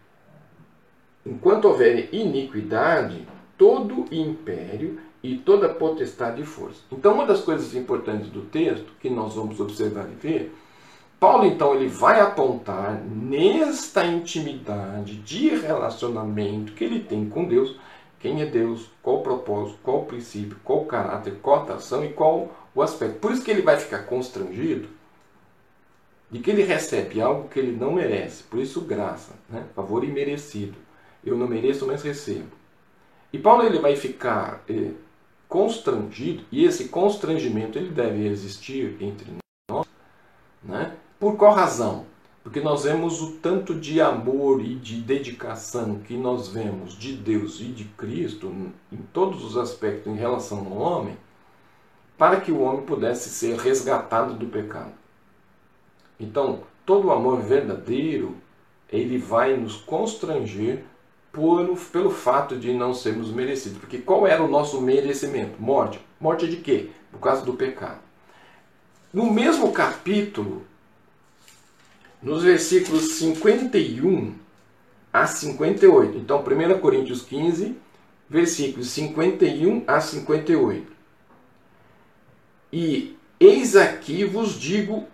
enquanto 1.27 1.67
houver 1.67 2.09
iniquidade, 2.15 3.29
todo 3.59 4.07
império 4.11 4.99
e 5.23 5.37
toda 5.37 5.69
potestade 5.69 6.41
e 6.41 6.47
força. 6.47 6.81
Então, 6.91 7.13
uma 7.13 7.27
das 7.27 7.43
coisas 7.43 7.75
importantes 7.75 8.31
do 8.31 8.41
texto 8.41 8.91
que 9.01 9.11
nós 9.11 9.35
vamos 9.35 9.61
observar 9.61 10.09
e 10.11 10.15
ver, 10.15 10.53
Paulo 11.23 11.47
então 11.47 11.73
ele 11.77 11.87
vai 11.87 12.21
apontar 12.21 13.01
nesta 13.01 14.05
intimidade 14.05 15.19
de 15.19 15.51
relacionamento 15.51 16.73
que 16.73 16.83
ele 16.83 16.99
tem 16.99 17.29
com 17.29 17.45
Deus, 17.45 17.79
quem 18.19 18.43
é 18.43 18.47
Deus, 18.47 18.91
qual 19.01 19.21
o 19.21 19.23
propósito, 19.23 19.79
qual 19.85 20.01
o 20.01 20.05
princípio, 20.05 20.57
qual 20.65 20.81
o 20.81 20.85
caráter, 20.85 21.37
qual 21.41 21.65
a 21.71 21.75
ação 21.75 22.05
e 22.05 22.13
qual 22.13 22.51
o 22.75 22.83
aspecto. 22.83 23.21
Por 23.21 23.31
isso 23.31 23.45
que 23.45 23.53
ele 23.53 23.63
vai 23.63 23.79
ficar 23.79 24.01
constrangido 24.01 24.89
de 26.29 26.41
que 26.41 26.51
ele 26.51 26.65
recebe 26.65 27.21
algo 27.21 27.49
que 27.49 27.61
ele 27.61 27.71
não 27.71 27.93
merece. 27.93 28.43
Por 28.43 28.59
isso, 28.59 28.81
graça, 28.81 29.33
né? 29.49 29.65
favor 29.77 30.03
imerecido. 30.03 30.75
Eu 31.25 31.37
não 31.37 31.47
mereço, 31.47 31.87
mas 31.87 32.03
recebo. 32.03 32.51
E 33.33 33.39
Paulo 33.39 33.63
ele 33.63 33.79
vai 33.79 33.95
ficar 33.95 34.65
eh, 34.69 34.91
constrangido, 35.49 36.43
e 36.51 36.65
esse 36.65 36.89
constrangimento 36.89 37.79
ele 37.79 37.91
deve 37.91 38.27
existir 38.27 38.97
entre 39.01 39.31
nós, 39.71 39.87
né? 40.65 40.92
Por 41.23 41.37
qual 41.37 41.55
razão? 41.55 42.05
Porque 42.43 42.59
nós 42.59 42.83
vemos 42.83 43.23
o 43.23 43.35
tanto 43.35 43.77
de 43.77 44.01
amor 44.01 44.61
e 44.61 44.75
de 44.75 45.01
dedicação 45.01 46.01
que 46.01 46.17
nós 46.17 46.49
vemos 46.49 46.99
de 46.99 47.13
Deus 47.13 47.61
e 47.61 47.67
de 47.67 47.85
Cristo 47.85 48.53
em 48.91 48.97
todos 49.13 49.45
os 49.45 49.57
aspectos 49.57 50.13
em 50.13 50.17
relação 50.17 50.67
ao 50.67 50.73
homem, 50.73 51.17
para 52.19 52.41
que 52.41 52.51
o 52.51 52.61
homem 52.63 52.83
pudesse 52.83 53.29
ser 53.29 53.57
resgatado 53.57 54.35
do 54.35 54.47
pecado. 54.47 54.91
Então, 56.19 56.65
todo 56.85 57.13
amor 57.13 57.41
verdadeiro, 57.41 58.35
ele 58.91 59.17
vai 59.17 59.57
nos 59.57 59.77
constranger 59.77 60.83
por, 61.31 61.79
pelo 61.93 62.11
fato 62.11 62.57
de 62.57 62.73
não 62.73 62.93
sermos 62.93 63.31
merecidos. 63.31 63.79
Porque 63.79 63.99
qual 63.99 64.27
era 64.27 64.43
o 64.43 64.49
nosso 64.49 64.81
merecimento? 64.81 65.63
Morte. 65.63 66.01
Morte 66.21 66.49
de 66.49 66.57
quê? 66.57 66.91
Por 67.13 67.21
causa 67.21 67.45
do 67.45 67.53
pecado. 67.53 68.01
No 69.15 69.31
mesmo 69.31 69.71
capítulo, 69.71 70.67
nos 72.23 72.43
versículos 72.43 73.15
51 73.15 74.35
a 75.13 75.27
58. 75.27 76.19
Então, 76.19 76.43
1 76.43 76.79
Coríntios 76.79 77.23
15, 77.23 77.77
versículos 78.29 78.89
51 78.91 79.85
a 79.87 80.01
58. 80.01 80.93
E 82.73 83.17
eis 83.41 83.77
aqui 83.77 84.25
vos 84.25 84.59
digo 84.59 85.07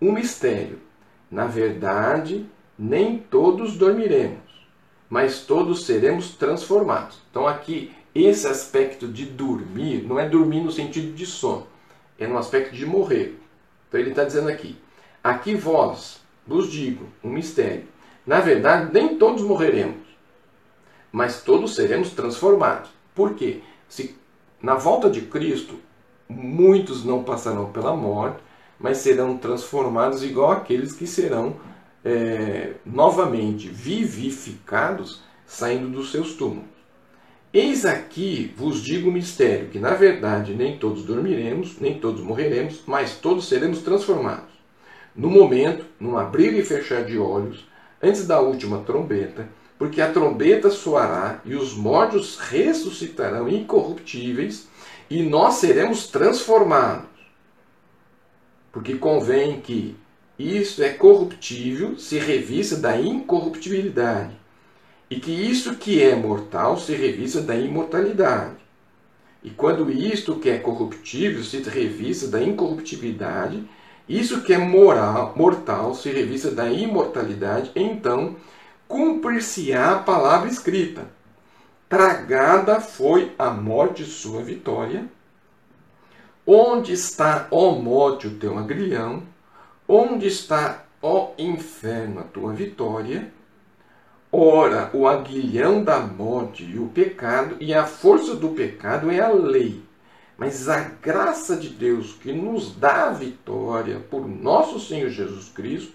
um 0.00 0.12
mistério. 0.12 0.80
Na 1.30 1.46
verdade, 1.46 2.46
nem 2.78 3.18
todos 3.18 3.76
dormiremos 3.76 4.42
mas 5.12 5.40
todos 5.40 5.84
seremos 5.84 6.30
transformados. 6.36 7.18
Então 7.30 7.46
aqui 7.46 7.92
esse 8.14 8.46
aspecto 8.46 9.06
de 9.06 9.26
dormir 9.26 10.06
não 10.08 10.18
é 10.18 10.26
dormir 10.26 10.62
no 10.62 10.72
sentido 10.72 11.12
de 11.12 11.26
sono, 11.26 11.66
é 12.18 12.26
no 12.26 12.38
aspecto 12.38 12.74
de 12.74 12.86
morrer. 12.86 13.38
Então 13.86 14.00
ele 14.00 14.08
está 14.08 14.24
dizendo 14.24 14.48
aqui: 14.48 14.74
aqui 15.22 15.54
vós 15.54 16.20
vos 16.46 16.70
digo 16.70 17.06
um 17.22 17.30
mistério. 17.30 17.84
Na 18.26 18.40
verdade, 18.40 18.90
nem 18.92 19.16
todos 19.16 19.42
morreremos, 19.42 20.02
mas 21.10 21.42
todos 21.42 21.74
seremos 21.74 22.10
transformados. 22.10 22.90
Por 23.14 23.34
quê? 23.34 23.60
Se 23.88 24.16
na 24.62 24.74
volta 24.74 25.10
de 25.10 25.22
Cristo 25.22 25.74
muitos 26.28 27.04
não 27.04 27.22
passarão 27.22 27.72
pela 27.72 27.94
morte, 27.94 28.38
mas 28.78 28.98
serão 28.98 29.36
transformados 29.36 30.22
igual 30.22 30.52
aqueles 30.52 30.92
que 30.92 31.06
serão 31.06 31.56
é, 32.04 32.74
novamente 32.84 33.68
vivificados, 33.68 35.22
saindo 35.46 35.88
dos 35.88 36.10
seus 36.10 36.34
túmulos. 36.34 36.70
Eis 37.52 37.84
aqui 37.84 38.52
vos 38.56 38.82
digo 38.82 39.10
o 39.10 39.12
mistério, 39.12 39.68
que 39.68 39.78
na 39.78 39.94
verdade 39.94 40.54
nem 40.54 40.78
todos 40.78 41.04
dormiremos, 41.04 41.78
nem 41.78 41.98
todos 41.98 42.22
morreremos, 42.22 42.82
mas 42.86 43.16
todos 43.16 43.46
seremos 43.48 43.80
transformados. 43.82 44.51
No 45.14 45.28
momento, 45.28 45.84
num 46.00 46.16
abrir 46.16 46.54
e 46.54 46.64
fechar 46.64 47.04
de 47.04 47.18
olhos, 47.18 47.66
antes 48.02 48.26
da 48.26 48.40
última 48.40 48.78
trombeta, 48.80 49.48
porque 49.78 50.00
a 50.00 50.10
trombeta 50.10 50.70
soará 50.70 51.40
e 51.44 51.54
os 51.54 51.74
mortos 51.74 52.38
ressuscitarão 52.38 53.48
incorruptíveis 53.48 54.68
e 55.10 55.22
nós 55.22 55.54
seremos 55.54 56.06
transformados. 56.06 57.10
Porque 58.70 58.94
convém 58.94 59.60
que 59.60 59.96
isto 60.38 60.82
é 60.82 60.88
corruptível 60.88 61.98
se 61.98 62.18
revista 62.18 62.76
da 62.76 62.98
incorruptibilidade, 62.98 64.34
e 65.10 65.20
que 65.20 65.30
isto 65.30 65.74
que 65.74 66.02
é 66.02 66.16
mortal 66.16 66.78
se 66.78 66.94
revista 66.94 67.42
da 67.42 67.54
imortalidade. 67.54 68.56
E 69.42 69.50
quando 69.50 69.90
isto 69.90 70.36
que 70.36 70.48
é 70.48 70.58
corruptível 70.58 71.44
se 71.44 71.58
revista 71.58 72.28
da 72.28 72.42
incorruptibilidade, 72.42 73.62
isso 74.08 74.42
que 74.42 74.52
é 74.52 74.58
moral, 74.58 75.32
mortal 75.36 75.94
se 75.94 76.10
revista 76.10 76.50
da 76.50 76.70
imortalidade, 76.70 77.70
então 77.74 78.36
cumprir-se-á 78.88 79.92
a 79.92 79.98
palavra 79.98 80.48
escrita. 80.48 81.06
Tragada 81.88 82.80
foi 82.80 83.32
a 83.38 83.50
morte 83.50 84.04
sua 84.04 84.42
vitória. 84.42 85.06
Onde 86.46 86.92
está, 86.92 87.46
ó 87.50 87.72
morte, 87.72 88.26
o 88.26 88.38
teu 88.38 88.58
agrilhão? 88.58 89.22
Onde 89.86 90.26
está, 90.26 90.84
ó 91.00 91.30
inferno, 91.38 92.20
a 92.20 92.24
tua 92.24 92.52
vitória? 92.52 93.32
Ora, 94.30 94.90
o 94.94 95.06
aguilhão 95.06 95.84
da 95.84 96.00
morte 96.00 96.64
e 96.64 96.78
o 96.78 96.88
pecado, 96.88 97.56
e 97.60 97.74
a 97.74 97.84
força 97.84 98.34
do 98.34 98.48
pecado 98.48 99.10
é 99.10 99.20
a 99.20 99.28
lei. 99.28 99.82
Mas 100.36 100.68
a 100.68 100.80
graça 100.80 101.56
de 101.56 101.68
Deus 101.68 102.14
que 102.14 102.32
nos 102.32 102.74
dá 102.74 103.08
a 103.08 103.12
vitória 103.12 104.00
por 104.10 104.26
nosso 104.26 104.80
Senhor 104.80 105.10
Jesus 105.10 105.48
Cristo, 105.48 105.92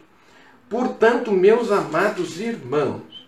portanto, 0.70 1.32
meus 1.32 1.72
amados 1.72 2.39
irmãos, 2.39 3.27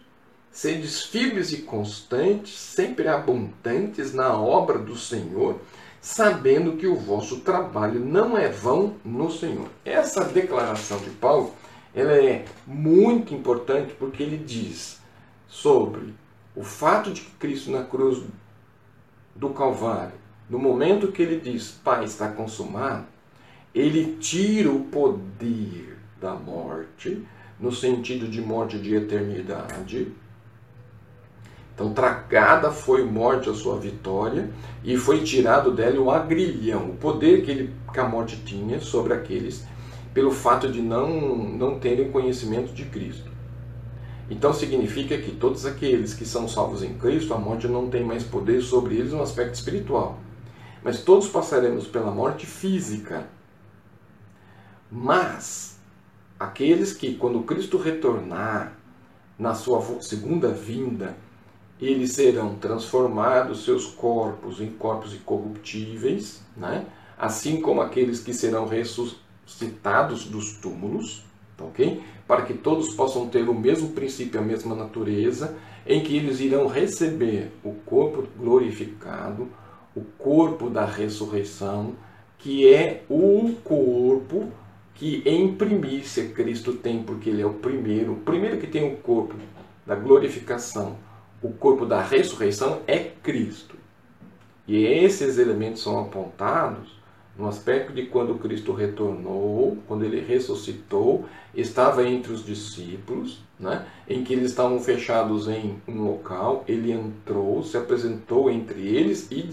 sedes 0.51 1.03
firmes 1.03 1.51
e 1.51 1.63
constantes, 1.63 2.57
sempre 2.57 3.07
abundantes 3.07 4.13
na 4.13 4.33
obra 4.33 4.77
do 4.77 4.95
Senhor, 4.95 5.59
sabendo 6.01 6.77
que 6.77 6.87
o 6.87 6.95
vosso 6.95 7.41
trabalho 7.41 7.99
não 7.99 8.37
é 8.37 8.47
vão 8.47 8.95
no 9.03 9.31
Senhor. 9.31 9.67
Essa 9.83 10.23
declaração 10.23 10.97
de 10.99 11.09
Paulo 11.11 11.53
ela 11.93 12.13
é 12.13 12.45
muito 12.65 13.33
importante 13.33 13.93
porque 13.97 14.21
ele 14.23 14.37
diz 14.37 14.99
sobre 15.47 16.13
o 16.55 16.63
fato 16.63 17.11
de 17.11 17.21
que 17.21 17.31
Cristo 17.31 17.71
na 17.71 17.83
cruz 17.83 18.23
do 19.35 19.49
Calvário, 19.49 20.13
no 20.49 20.57
momento 20.57 21.11
que 21.11 21.21
ele 21.21 21.39
diz, 21.39 21.71
Pai, 21.83 22.05
está 22.05 22.27
consumado, 22.29 23.05
ele 23.73 24.17
tira 24.19 24.71
o 24.71 24.85
poder 24.85 25.97
da 26.19 26.33
morte, 26.33 27.23
no 27.59 27.71
sentido 27.71 28.27
de 28.27 28.41
morte 28.41 28.79
de 28.79 28.95
eternidade. 28.95 30.11
Então, 31.75 31.93
tragada 31.93 32.71
foi 32.71 33.03
morte 33.05 33.49
a 33.49 33.53
sua 33.53 33.77
vitória, 33.77 34.49
e 34.83 34.97
foi 34.97 35.21
tirado 35.23 35.71
dela 35.71 35.99
o 35.99 36.09
agrilhão, 36.09 36.89
o 36.89 36.95
poder 36.95 37.43
que, 37.43 37.51
ele, 37.51 37.73
que 37.93 37.99
a 37.99 38.07
morte 38.07 38.37
tinha 38.43 38.79
sobre 38.79 39.13
aqueles, 39.13 39.65
pelo 40.13 40.31
fato 40.31 40.67
de 40.69 40.81
não, 40.81 41.09
não 41.37 41.79
terem 41.79 42.11
conhecimento 42.11 42.73
de 42.73 42.85
Cristo. 42.85 43.29
Então 44.29 44.53
significa 44.53 45.17
que 45.17 45.31
todos 45.31 45.65
aqueles 45.65 46.13
que 46.13 46.25
são 46.25 46.47
salvos 46.47 46.83
em 46.83 46.93
Cristo, 46.95 47.33
a 47.33 47.37
morte 47.37 47.67
não 47.67 47.89
tem 47.89 48.03
mais 48.03 48.23
poder 48.23 48.61
sobre 48.61 48.95
eles 48.95 49.11
no 49.11 49.21
aspecto 49.21 49.55
espiritual. 49.55 50.19
Mas 50.83 51.01
todos 51.01 51.27
passaremos 51.27 51.87
pela 51.87 52.11
morte 52.11 52.45
física. 52.45 53.27
Mas 54.91 55.77
aqueles 56.39 56.93
que, 56.93 57.15
quando 57.15 57.43
Cristo 57.43 57.77
retornar 57.77 58.73
na 59.37 59.53
sua 59.53 59.81
segunda 60.01 60.49
vinda, 60.49 61.15
eles 61.79 62.13
serão 62.13 62.55
transformados 62.55 63.63
seus 63.63 63.85
corpos 63.85 64.59
em 64.59 64.69
corpos 64.71 65.13
incorruptíveis, 65.13 66.41
né? 66.55 66.85
assim 67.17 67.61
como 67.61 67.81
aqueles 67.81 68.21
que 68.21 68.33
serão 68.33 68.65
ressuscitados 68.65 70.25
dos 70.25 70.53
túmulos, 70.53 71.23
ok? 71.59 72.01
Para 72.27 72.43
que 72.43 72.53
todos 72.53 72.93
possam 72.93 73.27
ter 73.27 73.47
o 73.49 73.53
mesmo 73.53 73.89
princípio, 73.89 74.39
a 74.39 74.43
mesma 74.43 74.75
natureza, 74.75 75.57
em 75.85 76.01
que 76.01 76.15
eles 76.15 76.39
irão 76.39 76.67
receber 76.67 77.51
o 77.63 77.73
corpo 77.73 78.27
glorificado, 78.37 79.49
o 79.95 80.01
corpo 80.01 80.69
da 80.69 80.85
ressurreição, 80.85 81.95
que 82.37 82.71
é 82.73 83.03
o 83.09 83.53
corpo 83.63 84.51
que 84.95 85.21
em 85.25 85.53
primícia 85.55 86.27
Cristo 86.29 86.73
tem, 86.73 87.03
porque 87.03 87.29
ele 87.29 87.41
é 87.41 87.45
o 87.45 87.53
primeiro, 87.53 88.13
o 88.13 88.17
primeiro 88.17 88.57
que 88.57 88.67
tem 88.67 88.93
o 88.93 88.97
corpo 88.97 89.35
da 89.85 89.95
glorificação, 89.95 90.97
o 91.41 91.49
corpo 91.53 91.85
da 91.85 92.01
ressurreição 92.01 92.81
é 92.85 92.97
Cristo. 92.99 93.77
E 94.67 94.85
esses 94.85 95.37
elementos 95.37 95.81
são 95.81 95.99
apontados 95.99 96.99
no 97.37 97.47
aspecto 97.47 97.93
de 97.93 98.05
quando 98.07 98.37
Cristo 98.37 98.73
retornou, 98.73 99.77
quando 99.87 100.03
ele 100.03 100.19
ressuscitou, 100.19 101.25
estava 101.55 102.05
entre 102.05 102.33
os 102.33 102.45
discípulos, 102.45 103.41
né, 103.57 103.87
em 104.09 104.25
que 104.25 104.33
eles 104.33 104.51
estavam 104.51 104.79
fechados 104.79 105.47
em 105.47 105.81
um 105.87 106.03
local, 106.03 106.65
ele 106.67 106.91
entrou, 106.91 107.63
se 107.63 107.77
apresentou 107.77 108.51
entre 108.51 108.85
eles 108.85 109.31
e 109.31 109.49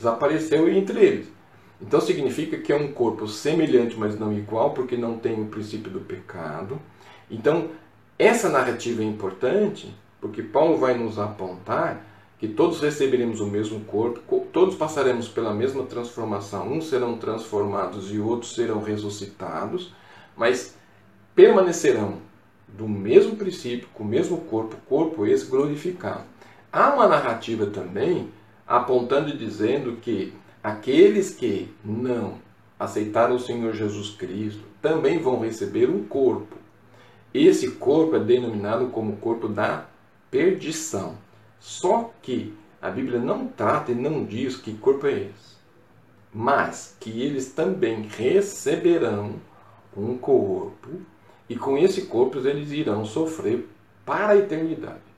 desapareceu 0.00 0.68
entre 0.68 0.98
eles. 0.98 1.28
Então 1.80 2.00
significa 2.00 2.58
que 2.58 2.72
é 2.72 2.76
um 2.76 2.92
corpo 2.92 3.26
semelhante, 3.28 3.96
mas 3.96 4.18
não 4.18 4.32
igual, 4.32 4.72
porque 4.72 4.96
não 4.96 5.18
tem 5.18 5.40
o 5.40 5.46
princípio 5.46 5.90
do 5.90 6.00
pecado. 6.00 6.80
Então, 7.30 7.70
essa 8.18 8.48
narrativa 8.48 9.02
é 9.02 9.06
importante, 9.06 9.94
porque 10.20 10.42
Paulo 10.42 10.76
vai 10.76 10.96
nos 10.96 11.18
apontar 11.18 12.04
que 12.38 12.48
todos 12.48 12.80
receberemos 12.80 13.40
o 13.40 13.46
mesmo 13.46 13.80
corpo, 13.80 14.46
todos 14.52 14.74
passaremos 14.74 15.28
pela 15.28 15.54
mesma 15.54 15.84
transformação, 15.84 16.72
uns 16.72 16.88
serão 16.88 17.18
transformados 17.18 18.12
e 18.12 18.18
outros 18.18 18.54
serão 18.54 18.82
ressuscitados, 18.82 19.94
mas 20.36 20.74
permanecerão 21.34 22.18
do 22.66 22.88
mesmo 22.88 23.36
princípio, 23.36 23.88
com 23.92 24.04
o 24.04 24.06
mesmo 24.06 24.38
corpo, 24.38 24.76
corpo 24.88 25.26
esse 25.26 25.46
glorificado. 25.46 26.24
Há 26.72 26.94
uma 26.94 27.06
narrativa 27.06 27.66
também 27.66 28.30
apontando 28.70 29.28
e 29.30 29.36
dizendo 29.36 29.96
que 29.96 30.32
Aqueles 30.62 31.30
que 31.30 31.74
não 31.82 32.34
aceitaram 32.78 33.36
o 33.36 33.40
Senhor 33.40 33.72
Jesus 33.72 34.10
Cristo 34.10 34.62
também 34.82 35.18
vão 35.18 35.40
receber 35.40 35.88
um 35.88 36.04
corpo. 36.04 36.54
Esse 37.32 37.70
corpo 37.72 38.16
é 38.16 38.20
denominado 38.20 38.88
como 38.88 39.16
corpo 39.16 39.48
da 39.48 39.86
perdição. 40.30 41.16
Só 41.58 42.12
que 42.20 42.52
a 42.82 42.90
Bíblia 42.90 43.18
não 43.18 43.46
trata 43.46 43.92
e 43.92 43.94
não 43.94 44.22
diz 44.22 44.56
que 44.56 44.74
corpo 44.74 45.06
é 45.06 45.12
esse. 45.12 45.56
Mas 46.32 46.94
que 47.00 47.22
eles 47.22 47.52
também 47.52 48.02
receberão 48.02 49.36
um 49.96 50.18
corpo 50.18 50.90
e 51.48 51.56
com 51.56 51.78
esse 51.78 52.02
corpo 52.02 52.38
eles 52.46 52.70
irão 52.70 53.06
sofrer 53.06 53.66
para 54.04 54.34
a 54.34 54.36
eternidade. 54.36 55.09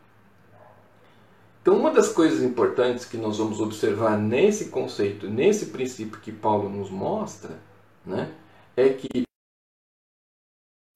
Então, 1.62 1.78
uma 1.78 1.92
das 1.92 2.08
coisas 2.08 2.42
importantes 2.42 3.04
que 3.04 3.16
nós 3.16 3.38
vamos 3.38 3.60
observar 3.60 4.18
nesse 4.18 4.64
conceito, 4.66 5.30
nesse 5.30 5.66
princípio 5.66 6.18
que 6.20 6.32
Paulo 6.32 6.68
nos 6.68 6.90
mostra, 6.90 7.56
né, 8.04 8.34
é 8.76 8.88
que 8.88 9.22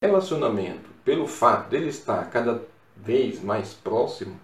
relacionamento, 0.03 0.91
pelo 1.05 1.29
fato 1.29 1.71
dele 1.71 1.89
estar 1.89 2.29
cada 2.31 2.67
vez 2.97 3.41
mais 3.41 3.75
próximo, 3.75 4.39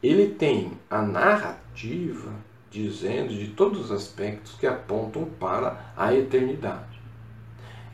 ele 0.00 0.34
tem 0.34 0.78
a 0.88 1.02
narrativa 1.02 2.32
dizendo 2.70 3.34
de 3.34 3.48
todos 3.48 3.86
os 3.86 3.90
aspectos 3.90 4.54
que 4.54 4.68
apontam 4.68 5.24
para 5.24 5.92
a 5.96 6.14
eternidade. 6.14 7.00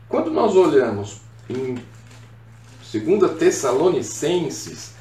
Quando 0.07 0.29
nós 0.29 0.55
olhamos 0.55 1.21
em 1.49 1.75
2 2.91 3.37
Tessalonicenses, 3.39 4.93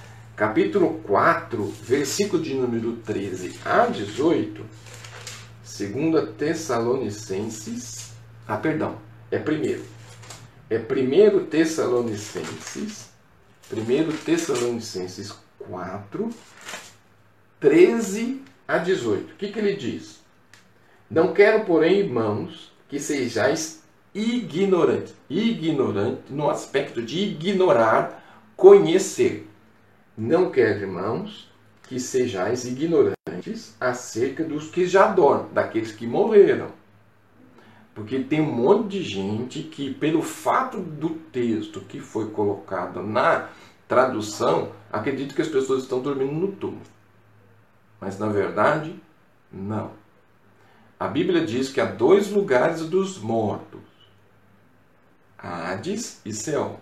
capítulo 0.42 0.94
4, 1.04 1.64
versículo 1.84 2.42
de 2.42 2.52
número 2.52 2.96
13 2.96 3.60
a 3.64 3.86
18, 3.86 4.66
2 5.62 6.30
Tessalonicenses, 6.36 8.12
ah, 8.48 8.56
perdão, 8.56 8.98
é 9.30 9.38
primeiro. 9.38 9.84
É 10.68 10.80
primeiro 10.80 11.44
Tessalonicenses, 11.44 13.10
primeiro 13.68 14.12
Tessalonicenses 14.12 15.32
4, 15.60 16.28
13 17.60 18.42
a 18.66 18.78
18. 18.78 19.34
O 19.34 19.36
que, 19.36 19.46
que 19.46 19.60
ele 19.60 19.76
diz? 19.76 20.22
Não 21.08 21.32
quero, 21.32 21.64
porém, 21.64 22.00
irmãos, 22.00 22.72
que 22.88 22.98
sejais 22.98 23.84
ignorantes. 24.12 25.14
Ignorante 25.30 26.32
no 26.32 26.50
aspecto 26.50 27.00
de 27.00 27.20
ignorar, 27.20 28.50
conhecer 28.56 29.51
não 30.16 30.50
quero, 30.50 30.80
irmãos, 30.80 31.50
que 31.82 31.98
sejais 31.98 32.64
ignorantes 32.64 33.76
acerca 33.80 34.44
dos 34.44 34.70
que 34.70 34.86
já 34.86 35.08
dormem, 35.08 35.52
daqueles 35.52 35.92
que 35.92 36.06
morreram. 36.06 36.68
Porque 37.94 38.20
tem 38.20 38.40
um 38.40 38.50
monte 38.50 38.98
de 38.98 39.02
gente 39.02 39.62
que, 39.62 39.92
pelo 39.92 40.22
fato 40.22 40.78
do 40.78 41.10
texto 41.10 41.80
que 41.80 42.00
foi 42.00 42.30
colocado 42.30 43.02
na 43.02 43.48
tradução, 43.86 44.72
acredita 44.90 45.34
que 45.34 45.42
as 45.42 45.48
pessoas 45.48 45.82
estão 45.82 46.00
dormindo 46.00 46.32
no 46.32 46.52
túmulo. 46.52 46.82
Mas 48.00 48.18
na 48.18 48.28
verdade, 48.28 48.98
não. 49.52 49.92
A 50.98 51.06
Bíblia 51.08 51.44
diz 51.44 51.68
que 51.68 51.80
há 51.80 51.84
dois 51.84 52.30
lugares 52.30 52.88
dos 52.88 53.18
mortos: 53.18 53.80
Hades 55.36 56.20
e 56.24 56.32
Céu. 56.32 56.80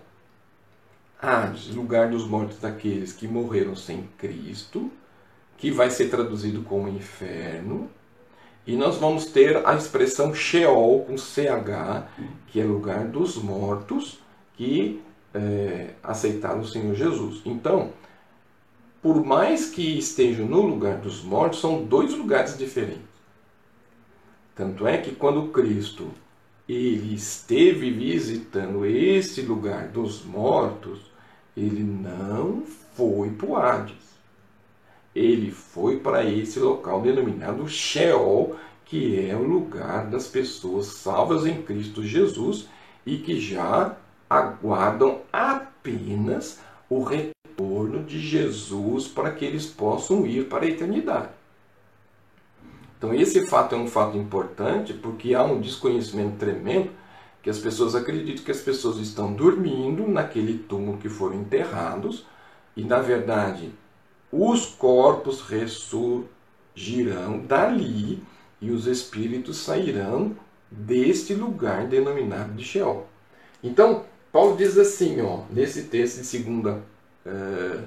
Hades, 1.21 1.67
lugar 1.67 2.09
dos 2.09 2.25
mortos 2.25 2.57
daqueles 2.57 3.13
que 3.13 3.27
morreram 3.27 3.75
sem 3.75 4.09
Cristo, 4.17 4.91
que 5.55 5.69
vai 5.69 5.91
ser 5.91 6.09
traduzido 6.09 6.63
como 6.63 6.89
inferno. 6.89 7.89
E 8.65 8.75
nós 8.75 8.97
vamos 8.97 9.25
ter 9.25 9.65
a 9.67 9.75
expressão 9.75 10.33
Sheol 10.33 11.05
com 11.05 11.17
CH, 11.17 12.07
que 12.47 12.59
é 12.59 12.63
lugar 12.63 13.05
dos 13.07 13.35
mortos 13.37 14.19
que 14.55 14.99
é, 15.33 15.91
aceitaram 16.01 16.61
o 16.61 16.67
Senhor 16.67 16.95
Jesus. 16.95 17.41
Então, 17.45 17.93
por 19.01 19.23
mais 19.23 19.69
que 19.69 19.99
estejam 19.99 20.47
no 20.47 20.61
lugar 20.61 20.97
dos 20.97 21.23
mortos, 21.23 21.59
são 21.59 21.83
dois 21.83 22.13
lugares 22.15 22.57
diferentes. 22.57 23.11
Tanto 24.55 24.87
é 24.87 24.97
que 24.97 25.13
quando 25.13 25.49
Cristo 25.49 26.11
ele 26.67 27.13
esteve 27.13 27.91
visitando 27.91 28.85
esse 28.85 29.41
lugar 29.41 29.87
dos 29.89 30.23
mortos, 30.23 31.10
ele 31.55 31.83
não 31.83 32.63
foi 32.95 33.29
para 33.31 33.47
o 33.47 33.55
Hades. 33.55 34.11
Ele 35.13 35.51
foi 35.51 35.99
para 35.99 36.23
esse 36.23 36.59
local 36.59 37.01
denominado 37.01 37.67
Sheol, 37.67 38.55
que 38.85 39.29
é 39.29 39.35
o 39.35 39.43
lugar 39.43 40.07
das 40.07 40.27
pessoas 40.27 40.87
salvas 40.87 41.45
em 41.45 41.61
Cristo 41.61 42.03
Jesus 42.03 42.67
e 43.05 43.17
que 43.17 43.39
já 43.39 43.95
aguardam 44.29 45.21
apenas 45.31 46.59
o 46.89 47.03
retorno 47.03 48.03
de 48.03 48.19
Jesus 48.19 49.07
para 49.07 49.31
que 49.31 49.43
eles 49.43 49.65
possam 49.65 50.25
ir 50.25 50.47
para 50.47 50.65
a 50.65 50.69
eternidade. 50.69 51.29
Então, 52.97 53.13
esse 53.13 53.47
fato 53.47 53.75
é 53.75 53.77
um 53.77 53.87
fato 53.87 54.15
importante 54.15 54.93
porque 54.93 55.33
há 55.33 55.43
um 55.43 55.59
desconhecimento 55.59 56.37
tremendo 56.37 56.91
que 57.41 57.49
as 57.49 57.57
pessoas 57.57 57.95
acreditam 57.95 58.43
que 58.43 58.51
as 58.51 58.61
pessoas 58.61 58.97
estão 58.97 59.33
dormindo 59.33 60.07
naquele 60.07 60.57
túmulo 60.57 60.97
que 60.97 61.09
foram 61.09 61.35
enterrados 61.41 62.25
e, 62.75 62.83
na 62.83 62.99
verdade, 62.99 63.71
os 64.31 64.65
corpos 64.65 65.41
ressurgirão 65.41 67.39
dali 67.39 68.23
e 68.61 68.69
os 68.71 68.85
espíritos 68.85 69.57
sairão 69.57 70.35
deste 70.69 71.33
lugar 71.33 71.87
denominado 71.87 72.53
de 72.53 72.63
Sheol. 72.63 73.07
Então, 73.63 74.05
Paulo 74.31 74.55
diz 74.55 74.77
assim, 74.77 75.19
ó, 75.21 75.41
nesse 75.49 75.83
texto 75.83 76.19
de 76.19 76.25
segunda, 76.25 76.81
uh, 77.25 77.83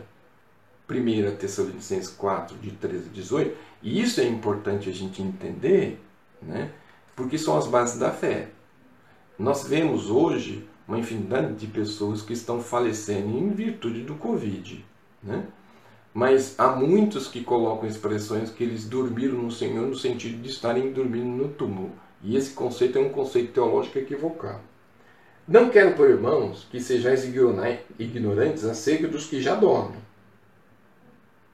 Tessalonicenses 1.38 2.10
4, 2.10 2.58
de 2.58 2.72
13 2.72 3.08
a 3.08 3.12
18, 3.12 3.56
e 3.82 4.02
isso 4.02 4.20
é 4.20 4.24
importante 4.24 4.90
a 4.90 4.92
gente 4.92 5.22
entender, 5.22 5.98
né, 6.42 6.70
porque 7.16 7.38
são 7.38 7.56
as 7.56 7.66
bases 7.66 7.98
da 7.98 8.10
fé. 8.10 8.50
Nós 9.38 9.66
vemos 9.66 10.10
hoje 10.10 10.64
uma 10.86 10.98
infinidade 10.98 11.54
de 11.54 11.66
pessoas 11.66 12.22
que 12.22 12.32
estão 12.32 12.60
falecendo 12.60 13.36
em 13.36 13.50
virtude 13.50 14.02
do 14.02 14.14
Covid. 14.14 14.84
Né? 15.20 15.44
Mas 16.12 16.54
há 16.56 16.68
muitos 16.68 17.26
que 17.26 17.42
colocam 17.42 17.88
expressões 17.88 18.50
que 18.50 18.62
eles 18.62 18.84
dormiram 18.84 19.42
no 19.42 19.50
Senhor 19.50 19.88
no 19.88 19.96
sentido 19.96 20.40
de 20.40 20.50
estarem 20.50 20.92
dormindo 20.92 21.26
no 21.26 21.48
túmulo. 21.48 21.90
E 22.22 22.36
esse 22.36 22.52
conceito 22.52 22.96
é 22.96 23.00
um 23.00 23.08
conceito 23.08 23.52
teológico 23.52 23.98
equivocado. 23.98 24.60
Não 25.48 25.68
quero, 25.68 25.96
por 25.96 26.08
irmãos, 26.08 26.66
que 26.70 26.80
sejais 26.80 27.24
ignorantes 27.24 28.64
acerca 28.64 29.08
dos 29.08 29.26
que 29.26 29.42
já 29.42 29.54
dormem, 29.54 30.00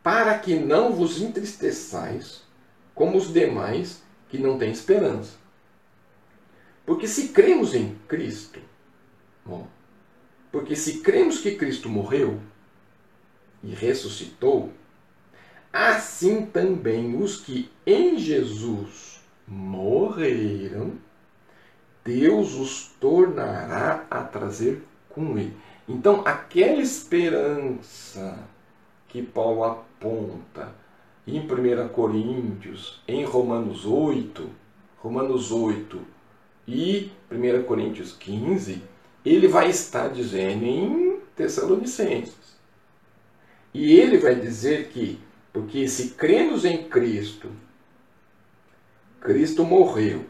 para 0.01 0.39
que 0.39 0.55
não 0.55 0.93
vos 0.93 1.21
entristeçais 1.21 2.43
como 2.95 3.17
os 3.17 3.33
demais 3.33 4.03
que 4.29 4.39
não 4.39 4.59
têm 4.59 4.71
esperança. 4.71 5.40
Porque 6.91 7.07
se 7.07 7.29
cremos 7.29 7.73
em 7.73 7.95
Cristo, 8.09 8.59
bom, 9.47 9.69
porque 10.51 10.75
se 10.75 10.99
cremos 10.99 11.39
que 11.39 11.55
Cristo 11.55 11.89
morreu 11.89 12.41
e 13.63 13.73
ressuscitou, 13.73 14.73
assim 15.73 16.47
também 16.47 17.15
os 17.15 17.37
que 17.37 17.71
em 17.87 18.19
Jesus 18.19 19.21
morreram, 19.47 20.95
Deus 22.05 22.55
os 22.55 22.89
tornará 22.99 24.05
a 24.11 24.25
trazer 24.25 24.83
com 25.11 25.39
ele. 25.39 25.57
Então, 25.89 26.27
aquela 26.27 26.83
esperança 26.83 28.37
que 29.07 29.23
Paulo 29.23 29.63
aponta 29.63 30.75
em 31.25 31.39
1 31.39 31.89
Coríntios, 31.91 33.01
em 33.07 33.25
Romanos 33.25 33.87
8, 33.87 34.51
Romanos 34.99 35.53
8, 35.53 36.19
e 36.71 37.11
1 37.31 37.65
Coríntios 37.65 38.13
15, 38.13 38.81
ele 39.25 39.49
vai 39.49 39.69
estar 39.69 40.09
dizendo 40.09 40.65
em 40.65 41.21
Tessalonicenses. 41.35 42.59
E 43.75 43.93
ele 43.93 44.19
vai 44.19 44.37
dizer 44.37 44.89
que, 44.89 45.19
porque 45.53 45.89
se 45.89 46.11
cremos 46.11 46.65
em 46.65 46.85
Cristo, 46.85 47.49
Cristo 49.21 49.65
morreu. 49.65 50.25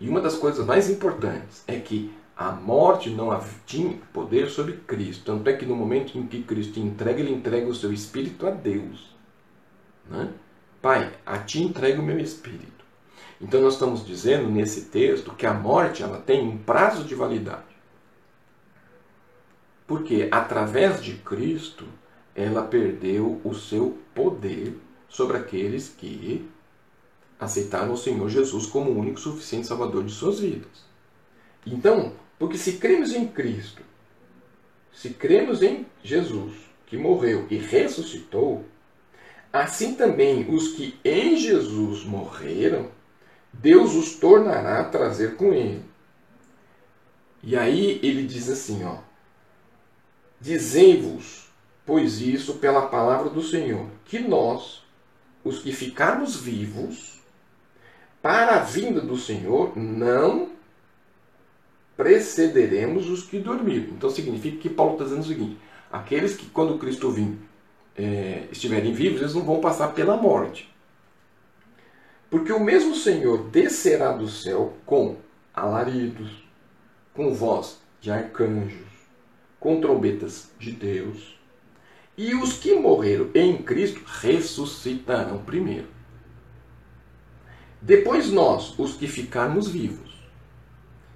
E 0.00 0.08
uma 0.08 0.20
das 0.20 0.36
coisas 0.36 0.66
mais 0.66 0.90
importantes 0.90 1.62
é 1.66 1.78
que 1.78 2.12
a 2.36 2.50
morte 2.50 3.08
não 3.10 3.30
tinha 3.64 3.96
poder 4.12 4.50
sobre 4.50 4.74
Cristo. 4.78 5.24
Tanto 5.24 5.48
é 5.48 5.52
que 5.52 5.64
no 5.64 5.76
momento 5.76 6.18
em 6.18 6.26
que 6.26 6.42
Cristo 6.42 6.80
entrega, 6.80 7.20
ele 7.20 7.32
entrega 7.32 7.68
o 7.68 7.74
seu 7.74 7.92
espírito 7.92 8.46
a 8.46 8.50
Deus. 8.50 9.16
Né? 10.10 10.32
Pai, 10.82 11.12
a 11.24 11.38
ti 11.38 11.62
entrego 11.62 12.02
o 12.02 12.04
meu 12.04 12.18
espírito. 12.18 12.83
Então 13.40 13.60
nós 13.60 13.74
estamos 13.74 14.06
dizendo 14.06 14.50
nesse 14.50 14.82
texto 14.82 15.34
que 15.34 15.46
a 15.46 15.54
morte 15.54 16.02
ela 16.02 16.18
tem 16.18 16.46
um 16.46 16.58
prazo 16.58 17.04
de 17.04 17.14
validade. 17.14 17.74
Porque 19.86 20.28
através 20.30 21.02
de 21.02 21.14
Cristo 21.14 21.86
ela 22.34 22.62
perdeu 22.62 23.40
o 23.44 23.54
seu 23.54 23.98
poder 24.14 24.76
sobre 25.08 25.36
aqueles 25.36 25.88
que 25.88 26.48
aceitaram 27.38 27.92
o 27.92 27.98
Senhor 27.98 28.28
Jesus 28.28 28.66
como 28.66 28.90
o 28.90 28.98
único 28.98 29.20
suficiente 29.20 29.66
salvador 29.66 30.04
de 30.04 30.12
suas 30.12 30.40
vidas. 30.40 30.84
Então, 31.66 32.12
porque 32.38 32.58
se 32.58 32.74
cremos 32.74 33.12
em 33.12 33.26
Cristo, 33.26 33.82
se 34.92 35.10
cremos 35.10 35.62
em 35.62 35.86
Jesus, 36.02 36.52
que 36.86 36.96
morreu 36.96 37.46
e 37.50 37.56
ressuscitou, 37.56 38.64
assim 39.52 39.94
também 39.94 40.52
os 40.52 40.72
que 40.72 40.98
em 41.04 41.36
Jesus 41.36 42.04
morreram 42.04 42.90
Deus 43.60 43.94
os 43.94 44.16
tornará 44.16 44.80
a 44.80 44.84
trazer 44.84 45.36
com 45.36 45.52
ele. 45.52 45.84
E 47.42 47.56
aí 47.56 48.00
ele 48.02 48.26
diz 48.26 48.48
assim, 48.48 48.84
ó: 48.84 48.98
Dizei-vos, 50.40 51.48
pois 51.84 52.20
isso 52.20 52.54
pela 52.54 52.86
palavra 52.86 53.30
do 53.30 53.42
Senhor, 53.42 53.86
que 54.04 54.18
nós, 54.18 54.82
os 55.42 55.58
que 55.58 55.72
ficarmos 55.72 56.36
vivos, 56.36 57.20
para 58.22 58.56
a 58.56 58.60
vinda 58.60 59.00
do 59.00 59.16
Senhor, 59.18 59.76
não 59.76 60.52
precederemos 61.96 63.08
os 63.08 63.22
que 63.22 63.38
dormiram. 63.38 63.94
Então 63.94 64.10
significa 64.10 64.58
que 64.58 64.70
Paulo 64.70 64.94
está 64.94 65.04
dizendo 65.04 65.20
o 65.20 65.26
seguinte: 65.26 65.58
aqueles 65.92 66.34
que, 66.34 66.46
quando 66.46 66.78
Cristo 66.78 67.10
vir, 67.10 67.38
é, 67.96 68.48
estiverem 68.50 68.92
vivos, 68.92 69.20
eles 69.20 69.34
não 69.34 69.42
vão 69.42 69.60
passar 69.60 69.88
pela 69.88 70.16
morte. 70.16 70.73
Porque 72.30 72.52
o 72.52 72.60
mesmo 72.60 72.94
Senhor 72.94 73.48
descerá 73.50 74.12
do 74.12 74.28
céu 74.28 74.74
com 74.84 75.16
alaridos, 75.52 76.44
com 77.12 77.32
voz 77.32 77.78
de 78.00 78.10
arcanjos, 78.10 78.86
com 79.60 79.80
trombetas 79.80 80.50
de 80.58 80.72
Deus. 80.72 81.38
E 82.16 82.34
os 82.34 82.54
que 82.54 82.74
morreram 82.74 83.30
em 83.34 83.56
Cristo 83.62 84.02
ressuscitarão 84.04 85.38
primeiro. 85.38 85.88
Depois 87.80 88.30
nós, 88.30 88.78
os 88.78 88.94
que 88.94 89.06
ficarmos 89.06 89.68
vivos, 89.68 90.14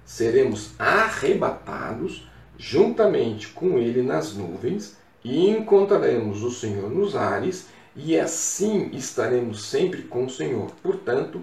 seremos 0.05 0.71
arrebatados 0.77 2.27
juntamente 2.57 3.47
com 3.49 3.79
ele 3.79 4.01
nas 4.01 4.33
nuvens 4.33 4.97
e 5.23 5.49
encontraremos 5.49 6.43
o 6.43 6.51
Senhor 6.51 6.89
nos 6.89 7.15
ares 7.15 7.67
e 8.01 8.17
assim 8.17 8.89
estaremos 8.93 9.65
sempre 9.65 10.03
com 10.03 10.25
o 10.25 10.29
Senhor. 10.29 10.71
Portanto, 10.81 11.41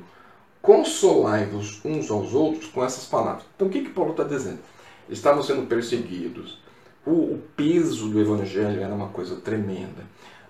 consolai-vos 0.62 1.80
uns 1.84 2.10
aos 2.10 2.32
outros 2.32 2.66
com 2.70 2.82
essas 2.82 3.04
palavras. 3.04 3.44
Então, 3.54 3.68
o 3.68 3.70
que, 3.70 3.82
que 3.82 3.90
Paulo 3.90 4.12
está 4.12 4.24
dizendo? 4.24 4.60
Estavam 5.08 5.42
sendo 5.42 5.66
perseguidos. 5.66 6.58
O, 7.04 7.10
o 7.10 7.42
peso 7.54 8.08
do 8.08 8.20
evangelho 8.20 8.80
era 8.80 8.94
uma 8.94 9.08
coisa 9.08 9.36
tremenda. 9.36 10.02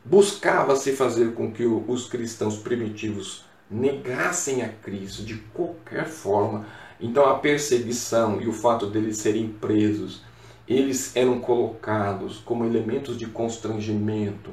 Buscava-se 0.04 0.92
fazer 0.92 1.34
com 1.34 1.52
que 1.52 1.64
o, 1.64 1.84
os 1.88 2.08
cristãos 2.08 2.56
primitivos 2.56 3.44
negassem 3.68 4.62
a 4.62 4.68
Cristo 4.68 5.24
de 5.24 5.34
qualquer 5.52 6.06
forma. 6.06 6.66
Então, 7.00 7.28
a 7.28 7.38
perseguição 7.38 8.40
e 8.40 8.46
o 8.46 8.52
fato 8.52 8.86
deles 8.86 9.18
serem 9.18 9.48
presos, 9.48 10.22
eles 10.68 11.14
eram 11.16 11.40
colocados 11.40 12.38
como 12.38 12.64
elementos 12.64 13.18
de 13.18 13.26
constrangimento 13.26 14.52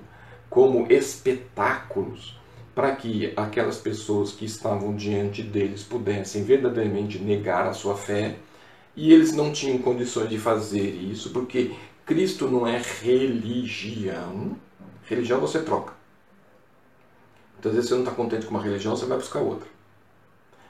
como 0.54 0.86
espetáculos 0.88 2.38
para 2.76 2.96
que 2.96 3.34
aquelas 3.36 3.78
pessoas 3.78 4.34
que 4.34 4.46
estavam 4.46 4.96
diante 4.96 5.42
deles 5.42 5.82
pudessem 5.82 6.44
verdadeiramente 6.44 7.18
negar 7.18 7.66
a 7.66 7.74
sua 7.74 7.98
fé. 7.98 8.38
E 8.96 9.12
eles 9.12 9.34
não 9.34 9.52
tinham 9.52 9.80
condições 9.80 10.30
de 10.30 10.38
fazer 10.38 10.92
isso, 10.92 11.32
porque 11.32 11.74
Cristo 12.06 12.48
não 12.48 12.68
é 12.68 12.80
religião. 13.02 14.56
Religião 15.06 15.42
você 15.42 15.60
troca. 15.60 15.94
Então, 17.58 17.72
às 17.72 17.76
vezes 17.76 17.90
você 17.90 17.96
não 17.96 18.04
está 18.04 18.14
contente 18.14 18.46
com 18.46 18.52
uma 18.52 18.62
religião, 18.62 18.96
você 18.96 19.08
vai 19.08 19.18
buscar 19.18 19.40
outra. 19.40 19.68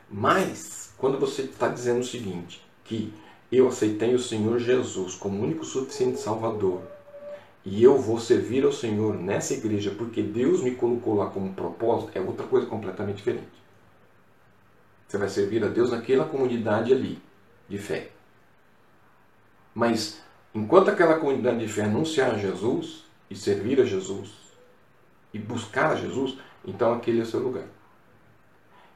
Mas, 0.10 0.93
quando 0.98 1.19
você 1.19 1.41
está 1.41 1.67
dizendo 1.67 2.00
o 2.00 2.06
seguinte, 2.06 2.65
que 2.86 3.13
eu 3.52 3.67
aceitei 3.67 4.15
o 4.15 4.19
Senhor 4.19 4.60
Jesus 4.60 5.13
como 5.15 5.43
único 5.43 5.65
suficiente 5.65 6.22
Salvador, 6.22 6.92
e 7.65 7.82
eu 7.82 7.97
vou 7.97 8.19
servir 8.19 8.65
ao 8.65 8.71
Senhor 8.71 9.15
nessa 9.15 9.54
igreja 9.54 9.91
porque 9.91 10.21
Deus 10.21 10.62
me 10.62 10.76
colocou 10.76 11.15
lá 11.15 11.30
como 11.30 11.54
propósito, 11.54 12.12
é 12.13 12.21
outra 12.21 12.45
coisa 12.45 12.67
completamente 12.67 13.17
diferente. 13.17 13.63
Você 15.08 15.17
vai 15.17 15.30
servir 15.30 15.63
a 15.63 15.67
Deus 15.67 15.91
naquela 15.91 16.26
comunidade 16.26 16.91
ali, 16.91 17.21
de 17.69 17.78
fé. 17.78 18.10
Mas, 19.73 20.21
enquanto 20.54 20.89
aquela 20.89 21.19
comunidade 21.19 21.60
de 21.60 21.67
fé 21.67 21.84
anunciar 21.84 22.38
Jesus, 22.38 23.04
e 23.30 23.36
servir 23.36 23.80
a 23.80 23.86
Jesus, 23.86 24.32
e 25.34 25.39
buscar 25.39 25.91
a 25.91 25.95
Jesus, 25.95 26.38
então 26.65 26.93
aquele 26.93 27.19
é 27.19 27.23
o 27.23 27.26
seu 27.26 27.39
lugar. 27.39 27.65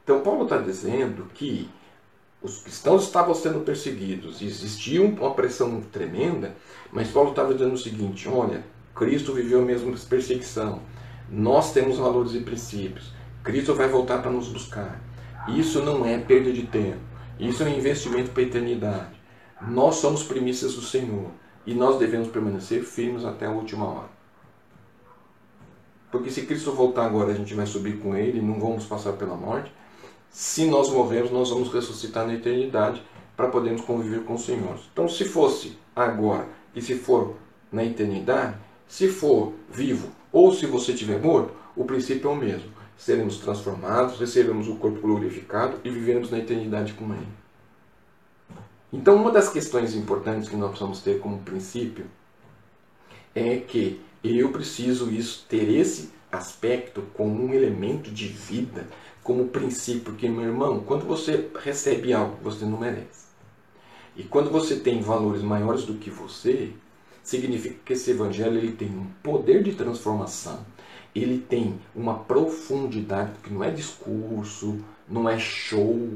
Então, 0.04 0.22
Paulo 0.22 0.44
está 0.44 0.58
dizendo 0.58 1.26
que 1.34 1.70
os 2.42 2.60
cristãos 2.60 3.04
estavam 3.04 3.34
sendo 3.34 3.62
perseguidos, 3.62 4.42
existia 4.42 5.02
uma 5.02 5.34
pressão 5.34 5.82
tremenda, 5.92 6.56
mas 6.92 7.10
Paulo 7.10 7.32
estava 7.32 7.54
dizendo 7.54 7.74
o 7.74 7.78
seguinte: 7.78 8.30
olha, 8.30 8.64
Cristo 8.96 9.34
viveu 9.34 9.62
a 9.62 9.66
mesma 9.66 9.96
perseguição, 10.10 10.82
nós 11.30 11.74
temos 11.74 11.98
valores 11.98 12.34
e 12.34 12.40
princípios, 12.42 13.12
Cristo 13.44 13.74
vai 13.74 13.88
voltar 13.88 14.22
para 14.22 14.32
nos 14.32 14.48
buscar. 14.48 15.02
Isso 15.48 15.82
não 15.82 16.06
é 16.06 16.18
perda 16.18 16.52
de 16.52 16.64
tempo, 16.64 17.00
Isso 17.40 17.64
é 17.64 17.68
um 17.68 17.78
investimento 17.78 18.32
para 18.32 18.44
a 18.44 18.46
eternidade. 18.46 19.16
Nós 19.62 19.96
somos 19.96 20.24
primícias 20.24 20.74
do 20.74 20.82
Senhor 20.82 21.32
e 21.66 21.74
nós 21.74 21.98
devemos 21.98 22.28
permanecer 22.28 22.84
firmes 22.84 23.24
até 23.24 23.46
a 23.46 23.52
última 23.52 23.86
hora. 23.86 24.10
Porque 26.12 26.30
se 26.30 26.46
Cristo 26.46 26.72
voltar 26.72 27.06
agora, 27.06 27.32
a 27.32 27.36
gente 27.36 27.54
vai 27.54 27.66
subir 27.66 28.00
com 28.00 28.16
Ele, 28.16 28.42
não 28.42 28.60
vamos 28.60 28.86
passar 28.86 29.14
pela 29.14 29.36
morte. 29.36 29.72
Se 30.30 30.66
nós 30.66 30.90
morrermos, 30.90 31.32
nós 31.32 31.50
vamos 31.50 31.74
ressuscitar 31.74 32.28
na 32.28 32.34
eternidade 32.34 33.02
para 33.36 33.48
podermos 33.48 33.82
conviver 33.82 34.24
com 34.24 34.36
o 34.36 34.40
Senhor. 34.40 34.80
Então, 34.92 35.08
se 35.08 35.26
fosse 35.26 35.78
agora 35.96 36.48
e 36.76 36.82
se 36.82 36.96
for 36.96 37.36
na 37.72 37.84
eternidade, 37.84 38.58
se 38.88 39.08
for 39.08 39.54
vivo 39.70 40.10
ou 40.32 40.54
se 40.54 40.66
você 40.66 40.92
estiver 40.92 41.22
morto, 41.22 41.54
o 41.76 41.86
princípio 41.86 42.30
é 42.30 42.34
o 42.34 42.36
mesmo. 42.36 42.72
Seremos 42.98 43.38
transformados, 43.38 44.20
receberemos 44.20 44.68
o 44.68 44.76
corpo 44.76 45.00
glorificado 45.00 45.78
e 45.84 45.90
viveremos 45.90 46.32
na 46.32 46.40
eternidade 46.40 46.94
com 46.94 47.14
Ele. 47.14 47.28
Então, 48.92 49.16
uma 49.16 49.32
das 49.32 49.50
questões 49.50 49.94
importantes 49.94 50.50
que 50.50 50.56
nós 50.56 50.70
precisamos 50.70 51.02
ter 51.02 51.20
como 51.20 51.40
princípio 51.40 52.06
é 53.36 53.58
que 53.58 54.02
eu 54.24 54.52
preciso 54.52 55.12
isso, 55.12 55.46
ter 55.48 55.70
esse 55.70 56.12
aspecto 56.32 57.04
como 57.14 57.44
um 57.44 57.54
elemento 57.54 58.10
de 58.10 58.28
vida, 58.28 58.88
como 59.28 59.50
princípio, 59.50 60.04
porque 60.04 60.30
meu 60.30 60.44
irmão, 60.44 60.80
quando 60.80 61.06
você 61.06 61.50
recebe 61.62 62.14
algo 62.14 62.38
que 62.38 62.46
você 62.46 62.64
não 62.64 62.80
merece, 62.80 63.28
e 64.16 64.24
quando 64.24 64.50
você 64.50 64.78
tem 64.78 65.02
valores 65.02 65.42
maiores 65.42 65.84
do 65.84 65.96
que 65.96 66.10
você, 66.10 66.72
significa 67.22 67.76
que 67.84 67.92
esse 67.92 68.12
evangelho 68.12 68.58
ele 68.58 68.72
tem 68.72 68.88
um 68.88 69.08
poder 69.22 69.64
de 69.64 69.74
transformação, 69.74 70.66
ele 71.14 71.40
tem 71.40 71.78
uma 71.94 72.20
profundidade, 72.20 73.32
porque 73.34 73.54
não 73.54 73.66
é 73.66 73.70
discurso, 73.70 74.78
não 75.10 75.28
é 75.28 75.38
show, 75.38 76.10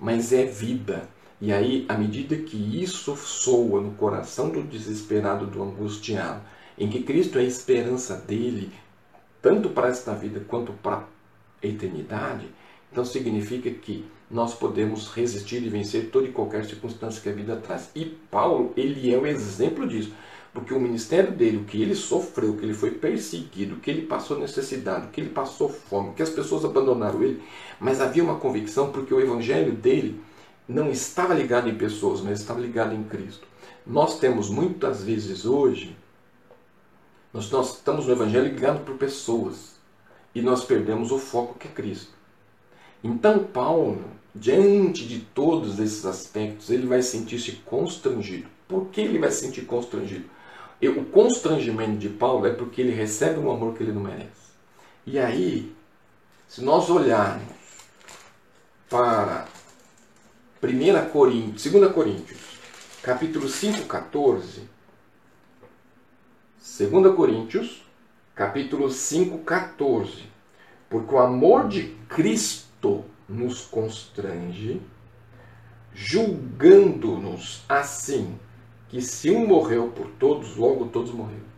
mas 0.00 0.32
é 0.32 0.46
vida. 0.46 1.06
E 1.38 1.52
aí, 1.52 1.84
à 1.90 1.98
medida 1.98 2.36
que 2.36 2.56
isso 2.56 3.14
soa 3.16 3.82
no 3.82 3.90
coração 3.96 4.48
do 4.48 4.62
desesperado, 4.62 5.46
do 5.46 5.62
angustiado, 5.62 6.40
em 6.78 6.88
que 6.88 7.02
Cristo 7.02 7.36
é 7.36 7.42
a 7.42 7.44
esperança 7.44 8.16
dele, 8.16 8.72
tanto 9.42 9.68
para 9.68 9.88
esta 9.88 10.14
vida 10.14 10.40
quanto 10.48 10.72
para 10.72 11.04
eternidade, 11.66 12.46
então 12.90 13.04
significa 13.04 13.70
que 13.70 14.04
nós 14.30 14.54
podemos 14.54 15.08
resistir 15.08 15.62
e 15.62 15.68
vencer 15.68 16.10
toda 16.10 16.26
e 16.26 16.32
qualquer 16.32 16.64
circunstância 16.64 17.20
que 17.20 17.28
a 17.28 17.32
vida 17.32 17.56
traz. 17.56 17.90
E 17.94 18.04
Paulo, 18.04 18.72
ele 18.76 19.12
é 19.12 19.18
o 19.18 19.26
exemplo 19.26 19.86
disso. 19.86 20.12
Porque 20.52 20.72
o 20.72 20.80
ministério 20.80 21.32
dele, 21.32 21.58
o 21.58 21.64
que 21.64 21.82
ele 21.82 21.94
sofreu, 21.94 22.56
que 22.56 22.64
ele 22.64 22.72
foi 22.72 22.90
perseguido, 22.92 23.76
que 23.76 23.90
ele 23.90 24.06
passou 24.06 24.38
necessidade, 24.38 25.08
que 25.08 25.20
ele 25.20 25.28
passou 25.28 25.68
fome, 25.68 26.14
que 26.14 26.22
as 26.22 26.30
pessoas 26.30 26.64
abandonaram 26.64 27.22
ele, 27.22 27.42
mas 27.78 28.00
havia 28.00 28.24
uma 28.24 28.38
convicção 28.38 28.90
porque 28.90 29.12
o 29.12 29.20
evangelho 29.20 29.72
dele 29.72 30.18
não 30.66 30.90
estava 30.90 31.34
ligado 31.34 31.68
em 31.68 31.74
pessoas, 31.74 32.22
mas 32.22 32.40
estava 32.40 32.58
ligado 32.58 32.94
em 32.94 33.04
Cristo. 33.04 33.46
Nós 33.86 34.18
temos 34.18 34.48
muitas 34.48 35.04
vezes 35.04 35.44
hoje 35.44 35.94
nós, 37.36 37.50
nós 37.50 37.74
estamos 37.74 38.06
no 38.06 38.12
Evangelho 38.12 38.46
ligado 38.46 38.82
por 38.82 38.96
pessoas 38.96 39.75
e 40.36 40.42
nós 40.42 40.66
perdemos 40.66 41.10
o 41.10 41.18
foco 41.18 41.58
que 41.58 41.66
é 41.66 41.70
Cristo. 41.70 42.12
Então, 43.02 43.42
Paulo, 43.42 44.04
diante 44.34 45.08
de 45.08 45.20
todos 45.20 45.78
esses 45.78 46.04
aspectos, 46.04 46.68
ele 46.68 46.86
vai 46.86 47.00
sentir-se 47.00 47.52
constrangido. 47.64 48.46
Por 48.68 48.88
que 48.88 49.00
ele 49.00 49.18
vai 49.18 49.30
se 49.30 49.46
sentir 49.46 49.62
constrangido? 49.62 50.26
O 50.82 51.04
constrangimento 51.06 51.96
de 51.96 52.10
Paulo 52.10 52.46
é 52.46 52.52
porque 52.52 52.82
ele 52.82 52.92
recebe 52.92 53.40
um 53.40 53.50
amor 53.50 53.72
que 53.72 53.82
ele 53.82 53.92
não 53.92 54.02
merece. 54.02 54.52
E 55.06 55.18
aí, 55.18 55.74
se 56.46 56.62
nós 56.62 56.90
olharmos 56.90 57.54
para 58.90 59.48
1 60.62 61.10
Coríntios, 61.12 61.72
2 61.72 61.92
Coríntios, 61.94 62.40
capítulo 63.02 63.48
5, 63.48 63.86
14, 63.86 64.68
2 66.78 67.16
Coríntios, 67.16 67.85
capítulo 68.36 68.90
5, 68.90 69.38
14. 69.38 70.24
Porque 70.90 71.14
o 71.14 71.18
amor 71.18 71.66
de 71.66 71.96
Cristo 72.08 73.02
nos 73.28 73.62
constrange, 73.62 74.80
julgando-nos 75.92 77.64
assim, 77.68 78.38
que 78.88 79.00
se 79.00 79.30
um 79.30 79.46
morreu 79.46 79.88
por 79.88 80.08
todos, 80.18 80.54
logo 80.54 80.86
todos 80.86 81.10
morreram. 81.10 81.56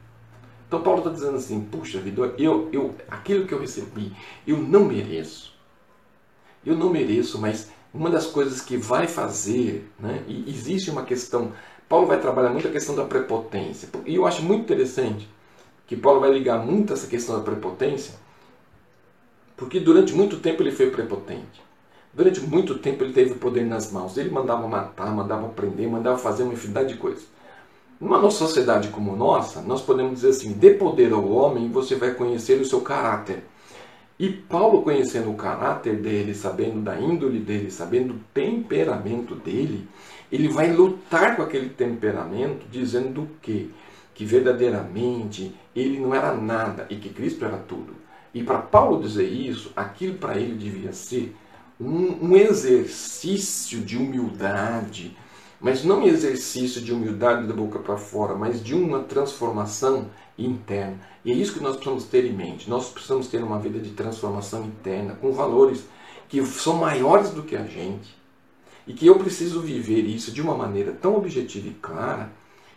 Então 0.66 0.80
Paulo 0.80 1.00
está 1.00 1.10
dizendo 1.10 1.36
assim, 1.36 1.60
puxa 1.60 2.00
vida, 2.00 2.34
eu, 2.38 2.70
eu, 2.72 2.94
aquilo 3.10 3.46
que 3.46 3.52
eu 3.52 3.60
recebi, 3.60 4.14
eu 4.46 4.58
não 4.58 4.84
mereço. 4.84 5.52
Eu 6.64 6.76
não 6.76 6.90
mereço, 6.90 7.40
mas 7.40 7.70
uma 7.92 8.08
das 8.08 8.26
coisas 8.26 8.60
que 8.60 8.76
vai 8.76 9.06
fazer, 9.08 9.90
né, 9.98 10.22
e 10.28 10.48
existe 10.48 10.90
uma 10.90 11.04
questão 11.04 11.52
Paulo 11.88 12.06
vai 12.06 12.20
trabalhar 12.20 12.50
muito 12.50 12.68
a 12.68 12.70
questão 12.70 12.94
da 12.94 13.04
prepotência. 13.04 13.88
E 14.04 14.14
eu 14.14 14.26
acho 14.26 14.42
muito 14.42 14.62
interessante 14.64 15.26
que 15.88 15.96
Paulo 15.96 16.20
vai 16.20 16.30
ligar 16.30 16.64
muito 16.64 16.92
essa 16.92 17.06
questão 17.06 17.36
da 17.36 17.42
prepotência, 17.42 18.14
porque 19.56 19.80
durante 19.80 20.14
muito 20.14 20.36
tempo 20.36 20.62
ele 20.62 20.70
foi 20.70 20.90
prepotente. 20.90 21.66
Durante 22.12 22.40
muito 22.40 22.78
tempo 22.78 23.02
ele 23.02 23.12
teve 23.12 23.32
o 23.32 23.36
poder 23.36 23.64
nas 23.64 23.90
mãos. 23.90 24.16
Ele 24.16 24.30
mandava 24.30 24.68
matar, 24.68 25.10
mandava 25.10 25.48
prender, 25.48 25.88
mandava 25.88 26.18
fazer 26.18 26.42
uma 26.42 26.52
infinidade 26.52 26.90
de 26.90 26.96
coisas. 26.96 27.26
Numa 28.00 28.30
sociedade 28.30 28.88
como 28.88 29.16
nossa, 29.16 29.60
nós 29.62 29.82
podemos 29.82 30.12
dizer 30.12 30.28
assim: 30.28 30.52
dê 30.52 30.74
poder 30.74 31.12
ao 31.12 31.28
homem 31.28 31.70
você 31.70 31.96
vai 31.96 32.12
conhecer 32.14 32.60
o 32.60 32.64
seu 32.64 32.80
caráter. 32.82 33.42
E 34.18 34.28
Paulo, 34.28 34.82
conhecendo 34.82 35.30
o 35.30 35.36
caráter 35.36 35.96
dele, 35.96 36.34
sabendo 36.34 36.80
da 36.80 37.00
índole 37.00 37.38
dele, 37.38 37.70
sabendo 37.70 38.14
do 38.14 38.20
temperamento 38.34 39.34
dele, 39.34 39.88
ele 40.30 40.48
vai 40.48 40.72
lutar 40.72 41.36
com 41.36 41.42
aquele 41.42 41.68
temperamento, 41.68 42.66
dizendo 42.70 43.22
o 43.22 43.28
quê? 43.40 43.68
Que 44.18 44.24
verdadeiramente 44.24 45.54
ele 45.76 46.00
não 46.00 46.12
era 46.12 46.34
nada 46.34 46.88
e 46.90 46.96
que 46.96 47.08
Cristo 47.08 47.44
era 47.44 47.56
tudo. 47.56 47.94
E 48.34 48.42
para 48.42 48.58
Paulo 48.58 49.00
dizer 49.00 49.28
isso, 49.28 49.72
aquilo 49.76 50.18
para 50.18 50.36
ele 50.36 50.56
devia 50.56 50.92
ser 50.92 51.36
um, 51.80 52.30
um 52.30 52.36
exercício 52.36 53.78
de 53.78 53.96
humildade, 53.96 55.16
mas 55.60 55.84
não 55.84 56.00
um 56.00 56.08
exercício 56.08 56.80
de 56.80 56.92
humildade 56.92 57.46
da 57.46 57.54
boca 57.54 57.78
para 57.78 57.96
fora, 57.96 58.34
mas 58.34 58.60
de 58.60 58.74
uma 58.74 59.04
transformação 59.04 60.08
interna. 60.36 60.98
E 61.24 61.30
é 61.30 61.34
isso 61.36 61.54
que 61.54 61.62
nós 61.62 61.76
precisamos 61.76 62.02
ter 62.02 62.24
em 62.24 62.32
mente. 62.32 62.68
Nós 62.68 62.90
precisamos 62.90 63.28
ter 63.28 63.40
uma 63.40 63.60
vida 63.60 63.78
de 63.78 63.90
transformação 63.90 64.64
interna, 64.64 65.14
com 65.14 65.30
valores 65.30 65.84
que 66.28 66.44
são 66.44 66.74
maiores 66.74 67.30
do 67.30 67.44
que 67.44 67.54
a 67.54 67.62
gente 67.62 68.18
e 68.84 68.92
que 68.92 69.06
eu 69.06 69.16
preciso 69.16 69.60
viver 69.60 70.02
isso 70.02 70.32
de 70.32 70.42
uma 70.42 70.56
maneira 70.56 70.90
tão 70.90 71.14
objetiva 71.14 71.68
e 71.68 71.74
clara, 71.74 72.32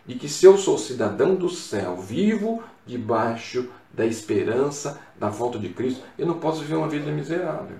de 0.06 0.16
que 0.16 0.28
se 0.28 0.44
eu 0.44 0.56
sou 0.58 0.78
cidadão 0.78 1.34
do 1.34 1.48
céu, 1.48 1.96
vivo 1.96 2.62
debaixo 2.86 3.68
da 3.92 4.04
esperança 4.04 5.00
da 5.18 5.28
volta 5.28 5.58
de 5.58 5.68
Cristo, 5.68 6.02
eu 6.18 6.26
não 6.26 6.38
posso 6.38 6.60
viver 6.62 6.76
uma 6.76 6.88
vida 6.88 7.10
miserável. 7.10 7.76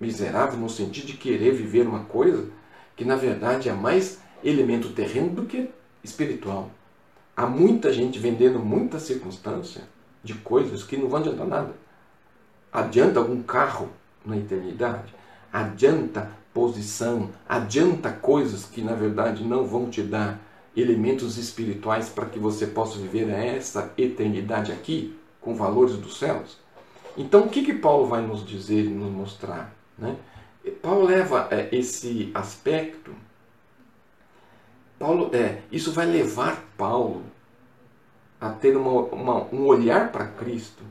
Miserável 0.00 0.58
no 0.58 0.70
sentido 0.70 1.08
de 1.08 1.14
querer 1.14 1.52
viver 1.52 1.86
uma 1.86 2.04
coisa 2.04 2.48
que 2.96 3.04
na 3.04 3.16
verdade 3.16 3.68
é 3.68 3.72
mais 3.72 4.20
elemento 4.42 4.92
terreno 4.92 5.30
do 5.30 5.46
que 5.46 5.68
espiritual. 6.02 6.70
Há 7.36 7.46
muita 7.46 7.92
gente 7.92 8.18
vendendo 8.18 8.58
muita 8.58 8.98
circunstância 8.98 9.82
de 10.22 10.34
coisas 10.34 10.82
que 10.82 10.96
não 10.96 11.08
vão 11.08 11.20
adiantar 11.20 11.46
nada. 11.46 11.74
Adianta 12.72 13.18
algum 13.18 13.42
carro 13.42 13.88
na 14.24 14.36
eternidade? 14.36 15.14
Adianta 15.52 16.30
posição, 16.52 17.30
adianta 17.48 18.10
coisas 18.10 18.64
que 18.64 18.82
na 18.82 18.94
verdade 18.94 19.44
não 19.44 19.66
vão 19.66 19.88
te 19.88 20.02
dar 20.02 20.38
elementos 20.80 21.36
espirituais 21.36 22.08
para 22.08 22.26
que 22.26 22.38
você 22.38 22.66
possa 22.66 22.98
viver 22.98 23.28
essa 23.28 23.92
eternidade 23.96 24.72
aqui 24.72 25.16
com 25.40 25.54
valores 25.54 25.96
dos 25.96 26.18
céus. 26.18 26.58
Então, 27.16 27.42
o 27.42 27.48
que, 27.48 27.64
que 27.64 27.74
Paulo 27.74 28.06
vai 28.06 28.22
nos 28.22 28.46
dizer 28.46 28.84
e 28.84 28.88
nos 28.88 29.10
mostrar? 29.10 29.74
Né? 29.98 30.16
Paulo 30.82 31.06
leva 31.06 31.48
é, 31.50 31.68
esse 31.72 32.30
aspecto, 32.34 33.14
Paulo, 34.98 35.30
é, 35.34 35.62
isso 35.72 35.92
vai 35.92 36.06
levar 36.06 36.62
Paulo 36.76 37.22
a 38.40 38.50
ter 38.50 38.76
uma, 38.76 38.90
uma, 38.90 39.44
um 39.52 39.66
olhar 39.66 40.12
para 40.12 40.26
Cristo 40.26 40.82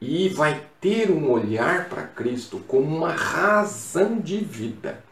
e 0.00 0.28
vai 0.28 0.62
ter 0.80 1.10
um 1.10 1.30
olhar 1.30 1.88
para 1.88 2.02
Cristo 2.02 2.58
como 2.66 2.96
uma 2.96 3.12
razão 3.12 4.18
de 4.18 4.38
vida. 4.38 5.02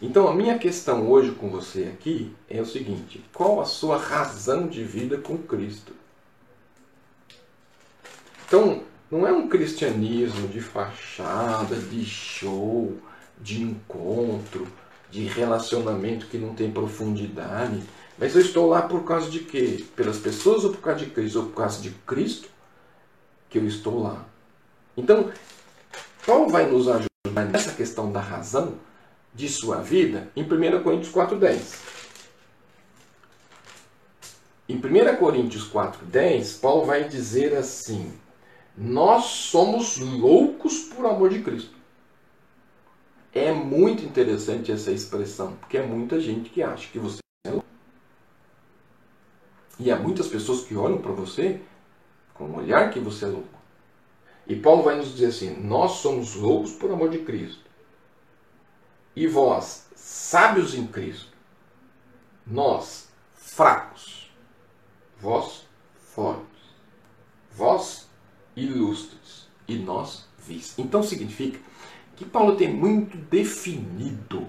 Então, 0.00 0.28
a 0.28 0.34
minha 0.34 0.58
questão 0.58 1.08
hoje 1.08 1.32
com 1.32 1.48
você 1.48 1.84
aqui 1.84 2.34
é 2.48 2.60
o 2.60 2.66
seguinte: 2.66 3.24
qual 3.32 3.60
a 3.60 3.64
sua 3.64 3.96
razão 3.96 4.66
de 4.66 4.82
vida 4.84 5.16
com 5.16 5.38
Cristo? 5.38 5.94
Então, 8.46 8.82
não 9.10 9.26
é 9.26 9.32
um 9.32 9.48
cristianismo 9.48 10.48
de 10.48 10.60
fachada, 10.60 11.76
de 11.76 12.04
show, 12.04 12.96
de 13.40 13.62
encontro, 13.62 14.66
de 15.10 15.24
relacionamento 15.26 16.26
que 16.26 16.38
não 16.38 16.54
tem 16.54 16.70
profundidade. 16.70 17.82
Mas 18.18 18.34
eu 18.34 18.40
estou 18.40 18.68
lá 18.68 18.82
por 18.82 19.04
causa 19.04 19.30
de 19.30 19.40
quê? 19.40 19.84
Pelas 19.94 20.18
pessoas 20.18 20.64
ou 20.64 20.70
por 20.70 20.80
causa 20.80 21.04
de 21.04 21.10
Cristo? 21.10 21.38
Ou 21.38 21.46
por 21.46 21.56
causa 21.56 21.80
de 21.80 21.90
Cristo 22.06 22.48
que 23.48 23.58
eu 23.58 23.66
estou 23.66 24.02
lá. 24.02 24.24
Então, 24.96 25.30
Paulo 26.26 26.48
vai 26.48 26.70
nos 26.70 26.88
ajudar 26.88 27.44
nessa 27.50 27.72
questão 27.72 28.10
da 28.10 28.20
razão, 28.20 28.74
de 29.36 29.50
sua 29.50 29.82
vida 29.82 30.32
em 30.34 30.42
1 30.42 30.82
Coríntios 30.82 31.12
4,10. 31.12 31.76
Em 34.66 34.76
1 34.76 35.16
Coríntios 35.18 35.70
4,10, 35.70 36.58
Paulo 36.58 36.86
vai 36.86 37.06
dizer 37.06 37.54
assim: 37.54 38.12
Nós 38.76 39.24
somos 39.26 39.98
loucos 39.98 40.84
por 40.84 41.04
amor 41.04 41.28
de 41.28 41.42
Cristo. 41.42 41.76
É 43.32 43.52
muito 43.52 44.02
interessante 44.02 44.72
essa 44.72 44.90
expressão, 44.90 45.52
porque 45.56 45.76
é 45.76 45.86
muita 45.86 46.18
gente 46.18 46.48
que 46.48 46.62
acha 46.62 46.90
que 46.90 46.98
você 46.98 47.18
é 47.46 47.50
louco. 47.50 47.66
E 49.78 49.92
há 49.92 49.96
muitas 49.96 50.28
pessoas 50.28 50.64
que 50.64 50.74
olham 50.74 50.98
para 50.98 51.12
você 51.12 51.60
com 52.32 52.44
um 52.44 52.56
olhar 52.56 52.90
que 52.90 52.98
você 52.98 53.26
é 53.26 53.28
louco. 53.28 53.56
E 54.46 54.56
Paulo 54.56 54.82
vai 54.82 54.96
nos 54.96 55.12
dizer 55.12 55.26
assim: 55.26 55.60
Nós 55.60 55.98
somos 55.98 56.34
loucos 56.34 56.72
por 56.72 56.90
amor 56.90 57.10
de 57.10 57.18
Cristo. 57.18 57.65
E 59.16 59.26
vós, 59.26 59.86
sábios 59.94 60.74
em 60.74 60.86
Cristo, 60.86 61.32
nós, 62.46 63.08
fracos, 63.34 64.30
vós, 65.18 65.66
fortes, 65.94 66.62
vós, 67.50 68.06
ilustres, 68.54 69.48
e 69.66 69.78
nós, 69.78 70.28
vis. 70.38 70.78
Então 70.78 71.02
significa 71.02 71.58
que 72.14 72.26
Paulo 72.26 72.56
tem 72.56 72.72
muito 72.72 73.16
definido 73.16 74.46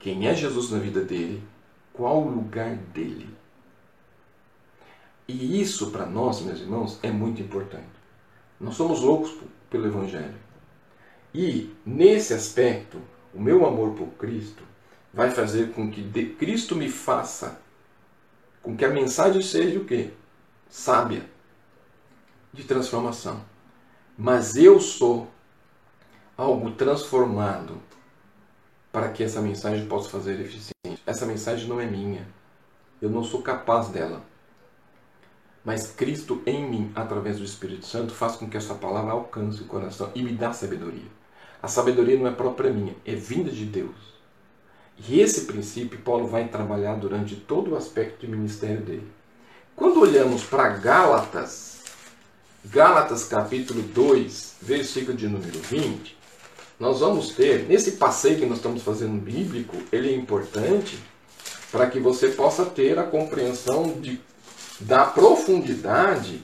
quem 0.00 0.26
é 0.26 0.34
Jesus 0.34 0.70
na 0.70 0.78
vida 0.78 1.04
dele, 1.04 1.42
qual 1.92 2.22
o 2.22 2.28
lugar 2.28 2.74
dele. 2.74 3.32
E 5.28 5.60
isso 5.60 5.92
para 5.92 6.06
nós, 6.06 6.40
meus 6.40 6.60
irmãos, 6.60 6.98
é 7.04 7.10
muito 7.10 7.40
importante. 7.40 7.86
Nós 8.58 8.74
somos 8.74 9.00
loucos 9.00 9.32
pelo 9.70 9.86
Evangelho. 9.86 10.34
E 11.32 11.72
nesse 11.86 12.34
aspecto, 12.34 13.00
o 13.34 13.40
meu 13.40 13.66
amor 13.66 13.94
por 13.94 14.08
Cristo 14.14 14.62
vai 15.12 15.30
fazer 15.30 15.72
com 15.72 15.90
que 15.90 16.02
Cristo 16.34 16.76
me 16.76 16.88
faça, 16.88 17.60
com 18.62 18.76
que 18.76 18.84
a 18.84 18.90
mensagem 18.90 19.42
seja 19.42 19.78
o 19.78 19.84
quê? 19.84 20.10
Sábia, 20.68 21.28
de 22.52 22.64
transformação. 22.64 23.44
Mas 24.16 24.56
eu 24.56 24.80
sou 24.80 25.28
algo 26.36 26.72
transformado 26.72 27.80
para 28.92 29.08
que 29.10 29.22
essa 29.22 29.40
mensagem 29.40 29.86
possa 29.86 30.08
fazer 30.08 30.40
eficiente. 30.40 31.02
Essa 31.06 31.26
mensagem 31.26 31.68
não 31.68 31.80
é 31.80 31.86
minha. 31.86 32.26
Eu 33.00 33.08
não 33.08 33.22
sou 33.24 33.42
capaz 33.42 33.88
dela. 33.88 34.22
Mas 35.64 35.90
Cristo 35.92 36.42
em 36.46 36.68
mim, 36.68 36.92
através 36.94 37.38
do 37.38 37.44
Espírito 37.44 37.86
Santo, 37.86 38.14
faz 38.14 38.36
com 38.36 38.48
que 38.48 38.56
essa 38.56 38.74
palavra 38.74 39.12
alcance 39.12 39.62
o 39.62 39.66
coração 39.66 40.10
e 40.14 40.22
me 40.22 40.32
dá 40.32 40.52
sabedoria. 40.52 41.19
A 41.62 41.68
sabedoria 41.68 42.18
não 42.18 42.26
é 42.26 42.30
própria 42.30 42.72
minha, 42.72 42.94
é 43.04 43.14
vinda 43.14 43.50
de 43.50 43.64
Deus. 43.64 44.10
E 45.08 45.20
esse 45.20 45.42
princípio 45.42 45.98
Paulo 45.98 46.26
vai 46.26 46.48
trabalhar 46.48 46.94
durante 46.94 47.36
todo 47.36 47.72
o 47.72 47.76
aspecto 47.76 48.20
de 48.20 48.30
ministério 48.30 48.80
dele. 48.80 49.06
Quando 49.76 50.00
olhamos 50.00 50.42
para 50.42 50.68
Gálatas, 50.68 51.80
Gálatas 52.64 53.24
capítulo 53.24 53.82
2, 53.82 54.56
versículo 54.60 55.16
de 55.16 55.26
número 55.26 55.58
20, 55.58 56.18
nós 56.78 57.00
vamos 57.00 57.30
ter, 57.30 57.66
nesse 57.66 57.92
passeio 57.92 58.38
que 58.38 58.46
nós 58.46 58.58
estamos 58.58 58.82
fazendo 58.82 59.20
bíblico, 59.20 59.76
ele 59.92 60.10
é 60.10 60.14
importante 60.14 60.98
para 61.70 61.86
que 61.88 61.98
você 61.98 62.28
possa 62.28 62.64
ter 62.64 62.98
a 62.98 63.04
compreensão 63.04 64.00
de, 64.00 64.20
da 64.80 65.04
profundidade 65.04 66.42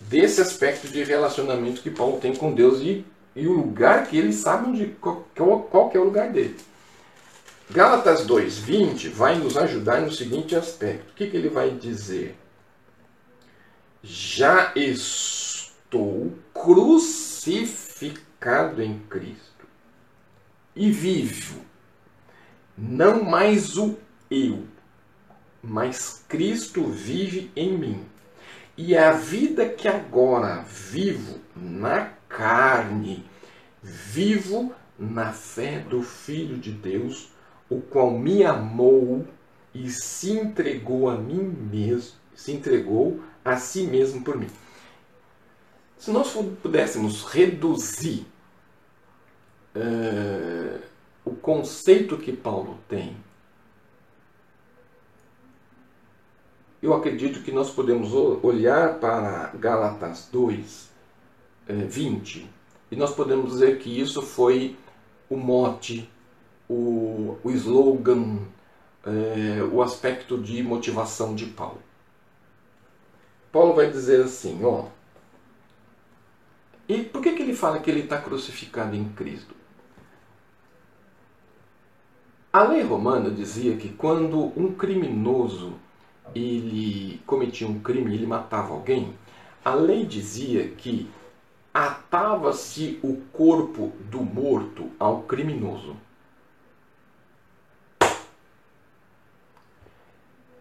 desse 0.00 0.40
aspecto 0.40 0.88
de 0.88 1.04
relacionamento 1.04 1.82
que 1.82 1.90
Paulo 1.90 2.18
tem 2.18 2.34
com 2.34 2.54
Deus 2.54 2.80
e 2.80 3.04
e 3.36 3.46
o 3.46 3.52
lugar 3.52 4.06
que 4.06 4.16
ele 4.16 4.32
sabe 4.32 4.70
onde, 4.70 4.86
qual, 4.98 5.28
qual 5.34 5.90
é 5.92 5.98
o 5.98 6.04
lugar 6.04 6.32
dele. 6.32 6.56
Gálatas 7.70 8.26
2,20 8.26 9.10
vai 9.10 9.38
nos 9.38 9.58
ajudar 9.58 10.00
no 10.00 10.10
seguinte 10.10 10.56
aspecto. 10.56 11.10
O 11.10 11.14
que, 11.14 11.26
que 11.26 11.36
ele 11.36 11.50
vai 11.50 11.68
dizer? 11.70 12.34
Já 14.02 14.72
estou 14.74 16.32
crucificado 16.54 18.82
em 18.82 18.98
Cristo 19.00 19.66
e 20.74 20.90
vivo, 20.90 21.60
não 22.76 23.22
mais 23.22 23.76
o 23.76 23.98
eu, 24.30 24.64
mas 25.62 26.24
Cristo 26.28 26.84
vive 26.84 27.50
em 27.54 27.76
mim. 27.76 28.02
E 28.76 28.96
a 28.96 29.12
vida 29.12 29.68
que 29.68 29.86
agora 29.88 30.62
vivo 30.62 31.40
na 31.56 32.15
carne, 32.36 33.24
vivo 33.82 34.74
na 34.98 35.32
fé 35.32 35.78
do 35.78 36.02
Filho 36.02 36.58
de 36.58 36.70
Deus, 36.70 37.30
o 37.68 37.80
qual 37.80 38.10
me 38.10 38.44
amou 38.44 39.26
e 39.74 39.90
se 39.90 40.32
entregou 40.32 41.08
a 41.08 41.16
mim 41.16 41.42
mesmo, 41.42 42.12
se 42.34 42.52
entregou 42.52 43.22
a 43.42 43.56
si 43.56 43.84
mesmo 43.84 44.22
por 44.22 44.36
mim. 44.36 44.50
Se 45.96 46.10
nós 46.10 46.30
pudéssemos 46.62 47.24
reduzir 47.24 48.26
uh, 49.74 50.80
o 51.24 51.34
conceito 51.34 52.18
que 52.18 52.32
Paulo 52.32 52.78
tem, 52.86 53.16
eu 56.82 56.92
acredito 56.92 57.42
que 57.42 57.50
nós 57.50 57.70
podemos 57.70 58.12
olhar 58.12 59.00
para 59.00 59.50
Gálatas 59.54 60.28
2, 60.30 60.95
20. 61.68 62.40
Eh, 62.40 62.46
e 62.90 62.96
nós 62.96 63.14
podemos 63.14 63.52
dizer 63.52 63.78
que 63.78 64.00
isso 64.00 64.22
foi 64.22 64.76
o 65.28 65.36
mote, 65.36 66.08
o, 66.68 67.36
o 67.42 67.50
slogan, 67.50 68.38
é, 69.04 69.62
o 69.62 69.82
aspecto 69.82 70.38
de 70.38 70.62
motivação 70.62 71.34
de 71.34 71.46
Paulo. 71.46 71.82
Paulo 73.52 73.74
vai 73.74 73.90
dizer 73.90 74.22
assim, 74.22 74.64
ó. 74.64 74.86
E 76.88 77.02
por 77.02 77.22
que, 77.22 77.32
que 77.32 77.42
ele 77.42 77.54
fala 77.54 77.80
que 77.80 77.90
ele 77.90 78.00
está 78.00 78.18
crucificado 78.18 78.94
em 78.94 79.08
Cristo? 79.10 79.54
A 82.52 82.62
lei 82.62 82.82
romana 82.82 83.30
dizia 83.30 83.76
que 83.76 83.90
quando 83.90 84.52
um 84.58 84.72
criminoso 84.72 85.74
ele 86.34 87.20
cometia 87.26 87.66
um 87.66 87.80
crime, 87.80 88.14
ele 88.14 88.26
matava 88.26 88.72
alguém, 88.72 89.14
a 89.64 89.74
lei 89.74 90.06
dizia 90.06 90.68
que 90.68 91.08
atava-se 91.76 92.98
o 93.02 93.16
corpo 93.30 93.92
do 94.10 94.22
morto 94.22 94.90
ao 94.98 95.24
criminoso. 95.24 95.94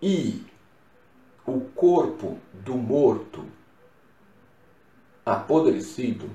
E 0.01 0.43
o 1.45 1.61
corpo 1.73 2.37
do 2.51 2.75
morto 2.75 3.45
apodrecido 5.25 6.29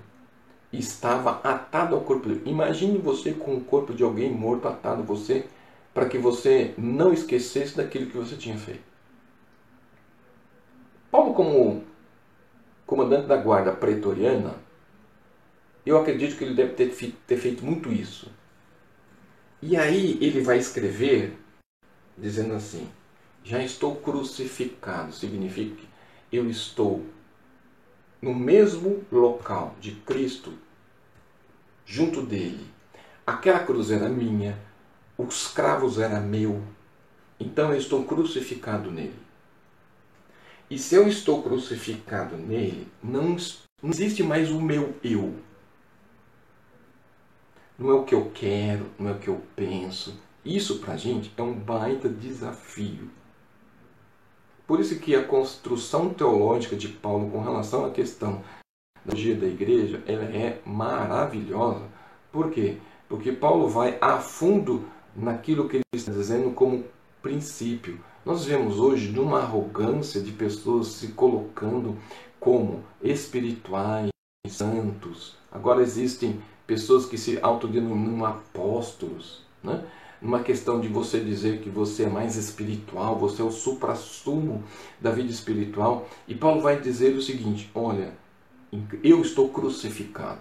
estava 0.72 1.42
atado 1.44 1.94
ao 1.94 2.00
corpo 2.00 2.30
dele. 2.30 2.42
Imagine 2.46 2.96
você 2.96 3.34
com 3.34 3.56
o 3.56 3.60
corpo 3.60 3.92
de 3.92 4.02
alguém 4.02 4.32
morto 4.32 4.66
atado 4.66 5.02
você 5.02 5.46
para 5.92 6.08
que 6.08 6.16
você 6.16 6.74
não 6.78 7.12
esquecesse 7.12 7.76
daquilo 7.76 8.06
que 8.06 8.16
você 8.16 8.34
tinha 8.34 8.56
feito. 8.56 8.84
Paulo, 11.10 11.34
como 11.34 11.84
comandante 12.86 13.26
da 13.26 13.36
guarda 13.36 13.72
pretoriana, 13.72 14.69
eu 15.84 15.98
acredito 15.98 16.36
que 16.36 16.44
ele 16.44 16.54
deve 16.54 16.74
ter, 16.74 16.94
ter 17.26 17.36
feito 17.36 17.64
muito 17.64 17.90
isso. 17.90 18.30
E 19.62 19.76
aí 19.76 20.18
ele 20.20 20.42
vai 20.42 20.58
escrever 20.58 21.38
dizendo 22.16 22.54
assim: 22.54 22.88
Já 23.42 23.62
estou 23.62 23.96
crucificado. 23.96 25.12
Significa 25.12 25.76
que 25.76 25.88
eu 26.32 26.48
estou 26.48 27.04
no 28.20 28.34
mesmo 28.34 29.04
local 29.10 29.74
de 29.80 29.92
Cristo, 29.92 30.52
junto 31.86 32.22
dele. 32.22 32.66
Aquela 33.26 33.60
cruz 33.60 33.90
era 33.90 34.08
minha, 34.08 34.58
os 35.16 35.48
cravos 35.48 35.98
era 35.98 36.20
meu. 36.20 36.62
Então 37.38 37.72
eu 37.72 37.78
estou 37.78 38.04
crucificado 38.04 38.90
nele. 38.90 39.18
E 40.68 40.78
se 40.78 40.94
eu 40.94 41.08
estou 41.08 41.42
crucificado 41.42 42.36
nele, 42.36 42.86
não, 43.02 43.36
não 43.82 43.90
existe 43.90 44.22
mais 44.22 44.50
o 44.50 44.60
meu 44.60 44.94
eu 45.02 45.34
não 47.80 47.90
é 47.90 47.94
o 47.94 48.04
que 48.04 48.14
eu 48.14 48.30
quero, 48.34 48.90
não 48.98 49.08
é 49.08 49.12
o 49.14 49.18
que 49.18 49.28
eu 49.28 49.40
penso. 49.56 50.14
Isso 50.44 50.80
para 50.80 50.92
a 50.92 50.96
gente 50.98 51.32
é 51.34 51.42
um 51.42 51.54
baita 51.54 52.10
desafio. 52.10 53.10
Por 54.66 54.78
isso 54.80 55.00
que 55.00 55.16
a 55.16 55.24
construção 55.24 56.10
teológica 56.10 56.76
de 56.76 56.88
Paulo 56.88 57.30
com 57.30 57.40
relação 57.42 57.86
à 57.86 57.90
questão 57.90 58.42
da 59.04 59.14
dia 59.14 59.34
da 59.34 59.46
igreja, 59.46 60.02
ela 60.06 60.24
é 60.24 60.60
maravilhosa. 60.66 61.88
Por 62.30 62.50
quê? 62.50 62.76
Porque 63.08 63.32
Paulo 63.32 63.66
vai 63.66 63.96
a 63.98 64.18
fundo 64.18 64.84
naquilo 65.16 65.66
que 65.66 65.76
ele 65.76 65.84
está 65.94 66.12
dizendo 66.12 66.50
como 66.50 66.84
princípio. 67.22 67.98
Nós 68.26 68.44
vemos 68.44 68.78
hoje 68.78 69.10
de 69.10 69.18
uma 69.18 69.40
arrogância 69.40 70.20
de 70.20 70.32
pessoas 70.32 70.88
se 70.88 71.08
colocando 71.08 71.96
como 72.38 72.84
espirituais, 73.02 74.10
santos. 74.46 75.36
Agora 75.50 75.82
existem 75.82 76.40
pessoas 76.70 77.04
que 77.04 77.18
se 77.18 77.36
autodenominam 77.42 78.24
apóstolos. 78.24 79.42
né? 79.60 79.84
numa 80.22 80.40
questão 80.40 80.80
de 80.80 80.86
você 80.86 81.18
dizer 81.18 81.60
que 81.60 81.68
você 81.68 82.04
é 82.04 82.08
mais 82.08 82.36
espiritual, 82.36 83.18
você 83.18 83.42
é 83.42 83.44
o 83.44 83.50
supra-sumo 83.50 84.62
da 85.00 85.10
vida 85.10 85.30
espiritual. 85.30 86.08
E 86.28 86.34
Paulo 86.34 86.60
vai 86.60 86.78
dizer 86.78 87.16
o 87.16 87.22
seguinte: 87.22 87.68
olha, 87.74 88.12
eu 89.02 89.20
estou 89.20 89.48
crucificado. 89.48 90.38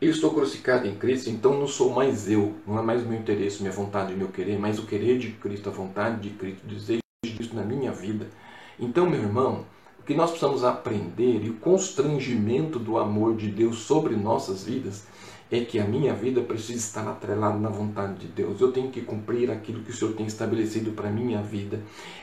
Eu 0.00 0.10
estou 0.10 0.34
crucificado 0.34 0.86
em 0.88 0.96
Cristo, 0.96 1.30
então 1.30 1.58
não 1.58 1.68
sou 1.68 1.92
mais 1.92 2.28
eu, 2.28 2.54
não 2.66 2.78
é 2.78 2.82
mais 2.82 3.02
o 3.02 3.06
meu 3.06 3.18
interesse, 3.18 3.62
minha 3.62 3.72
vontade, 3.72 4.14
meu 4.14 4.28
querer, 4.28 4.58
mas 4.58 4.78
o 4.78 4.86
querer 4.86 5.18
de 5.18 5.30
Cristo, 5.32 5.68
a 5.68 5.72
vontade 5.72 6.20
de 6.20 6.30
Cristo, 6.36 6.64
o 6.64 6.68
desejo 6.68 7.00
de 7.24 7.32
Cristo 7.32 7.54
na 7.54 7.62
minha 7.62 7.92
vida. 7.92 8.26
Então, 8.78 9.08
meu 9.08 9.20
irmão, 9.20 9.64
que 10.06 10.14
nós 10.14 10.30
precisamos 10.30 10.62
aprender 10.62 11.44
e 11.44 11.50
o 11.50 11.54
constrangimento 11.54 12.78
do 12.78 12.96
amor 12.96 13.36
de 13.36 13.48
Deus 13.48 13.80
sobre 13.80 14.14
nossas 14.14 14.62
vidas 14.62 15.04
é 15.50 15.60
que 15.60 15.78
a 15.78 15.84
minha 15.84 16.14
vida 16.14 16.40
precisa 16.40 16.78
estar 16.78 17.08
atrelada 17.08 17.58
na 17.58 17.68
vontade 17.68 18.20
de 18.20 18.28
Deus. 18.28 18.60
Eu 18.60 18.72
tenho 18.72 18.90
que 18.90 19.00
cumprir 19.00 19.50
aquilo 19.50 19.82
que 19.82 19.90
o 19.90 19.94
Senhor 19.94 20.14
tem 20.14 20.26
estabelecido 20.26 20.92
para 20.92 21.08
a 21.08 21.12
minha 21.12 21.42
vida. 21.42 21.80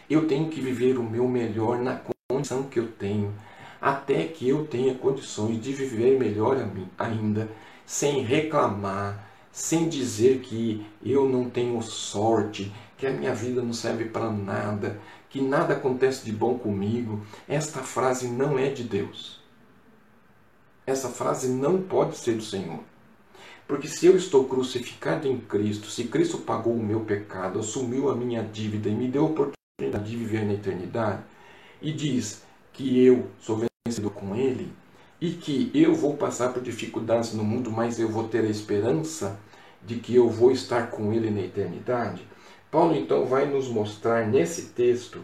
Eu 0.09 0.27
tenho 0.27 0.49
que 0.49 0.61
viver 0.61 0.97
o 0.97 1.03
meu 1.03 1.27
melhor 1.27 1.77
na 1.79 1.99
condição 2.29 2.63
que 2.63 2.79
eu 2.79 2.87
tenho, 2.87 3.33
até 3.81 4.23
que 4.25 4.47
eu 4.47 4.65
tenha 4.65 4.95
condições 4.95 5.61
de 5.61 5.73
viver 5.73 6.17
melhor 6.17 6.57
ainda, 6.97 7.49
sem 7.85 8.23
reclamar, 8.23 9.29
sem 9.51 9.87
dizer 9.87 10.39
que 10.39 10.85
eu 11.03 11.27
não 11.27 11.49
tenho 11.49 11.81
sorte, 11.81 12.73
que 12.97 13.05
a 13.05 13.11
minha 13.11 13.33
vida 13.33 13.61
não 13.61 13.73
serve 13.73 14.05
para 14.05 14.31
nada, 14.31 14.99
que 15.33 15.41
nada 15.41 15.73
acontece 15.73 16.23
de 16.23 16.31
bom 16.31 16.59
comigo. 16.59 17.25
Esta 17.49 17.79
frase 17.79 18.27
não 18.27 18.59
é 18.59 18.69
de 18.69 18.83
Deus. 18.83 19.41
Essa 20.85 21.09
frase 21.09 21.49
não 21.49 21.81
pode 21.81 22.17
ser 22.17 22.35
do 22.35 22.43
Senhor. 22.43 22.81
Porque 23.67 23.87
se 23.87 24.05
eu 24.05 24.15
estou 24.15 24.45
crucificado 24.45 25.27
em 25.27 25.39
Cristo, 25.39 25.87
se 25.87 26.03
Cristo 26.03 26.37
pagou 26.37 26.75
o 26.75 26.83
meu 26.83 26.99
pecado, 26.99 27.57
assumiu 27.57 28.11
a 28.11 28.15
minha 28.15 28.43
dívida 28.43 28.89
e 28.89 28.93
me 28.93 29.07
deu 29.07 29.23
a 29.23 29.29
oportunidade 29.29 30.11
de 30.11 30.15
viver 30.15 30.45
na 30.45 30.53
eternidade, 30.53 31.23
e 31.81 31.91
diz 31.91 32.43
que 32.71 33.03
eu 33.03 33.27
sou 33.41 33.65
vencido 33.87 34.11
com 34.11 34.35
Ele, 34.35 34.71
e 35.19 35.31
que 35.31 35.71
eu 35.73 35.95
vou 35.95 36.15
passar 36.15 36.53
por 36.53 36.61
dificuldades 36.61 37.33
no 37.33 37.43
mundo, 37.43 37.71
mas 37.71 37.99
eu 37.99 38.07
vou 38.07 38.27
ter 38.27 38.45
a 38.45 38.49
esperança 38.49 39.39
de 39.83 39.95
que 39.95 40.13
eu 40.13 40.29
vou 40.29 40.51
estar 40.51 40.91
com 40.91 41.11
Ele 41.11 41.31
na 41.31 41.41
eternidade, 41.41 42.21
Paulo 42.73 42.95
então 42.95 43.27
vai 43.27 43.45
nos 43.45 43.67
mostrar 43.67 44.25
nesse 44.25 44.69
texto 44.69 45.23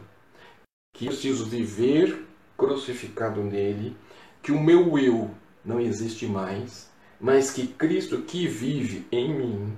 que 0.94 1.08
eu 1.08 1.10
preciso 1.10 1.46
viver 1.48 2.28
crucificado 2.56 3.44
nele, 3.44 3.98
que 4.40 4.52
o 4.52 4.62
meu 4.62 5.00
eu 5.00 5.32
não 5.66 5.80
existe 5.80 6.28
mais, 6.28 6.92
mas 7.20 7.50
que 7.50 7.66
Cristo 7.66 8.22
que 8.22 8.46
vive 8.48 9.08
em 9.12 9.34
mim 9.34 9.74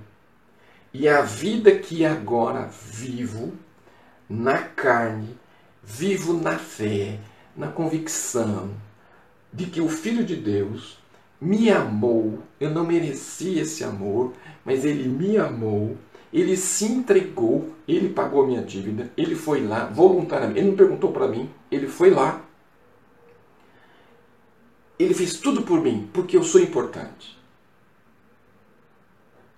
e 0.92 1.08
a 1.08 1.22
vida 1.22 1.74
que 1.78 2.04
agora 2.04 2.68
vivo 2.68 3.54
na 4.28 4.58
carne, 4.58 5.34
vivo 5.82 6.34
na 6.34 6.58
fé, 6.58 7.20
na 7.56 7.68
convicção 7.68 8.70
de 9.50 9.64
que 9.64 9.80
o 9.80 9.88
Filho 9.88 10.26
de 10.26 10.36
Deus 10.36 10.98
me 11.40 11.70
amou, 11.70 12.42
eu 12.60 12.68
não 12.68 12.84
merecia 12.84 13.62
esse 13.62 13.82
amor, 13.82 14.34
mas 14.62 14.84
ele 14.84 15.08
me 15.08 15.38
amou, 15.38 15.96
ele 16.32 16.56
se 16.56 16.84
entregou, 16.86 17.74
ele 17.86 18.08
pagou 18.08 18.46
minha 18.46 18.62
dívida, 18.62 19.10
ele 19.16 19.34
foi 19.34 19.66
lá 19.66 19.86
voluntariamente, 19.86 20.60
ele 20.60 20.68
não 20.68 20.76
perguntou 20.76 21.12
para 21.12 21.28
mim, 21.28 21.50
ele 21.70 21.88
foi 21.88 22.10
lá 22.10 22.42
ele 25.04 25.14
fez 25.14 25.38
tudo 25.38 25.62
por 25.62 25.80
mim, 25.80 26.08
porque 26.12 26.36
eu 26.36 26.42
sou 26.42 26.60
importante. 26.60 27.38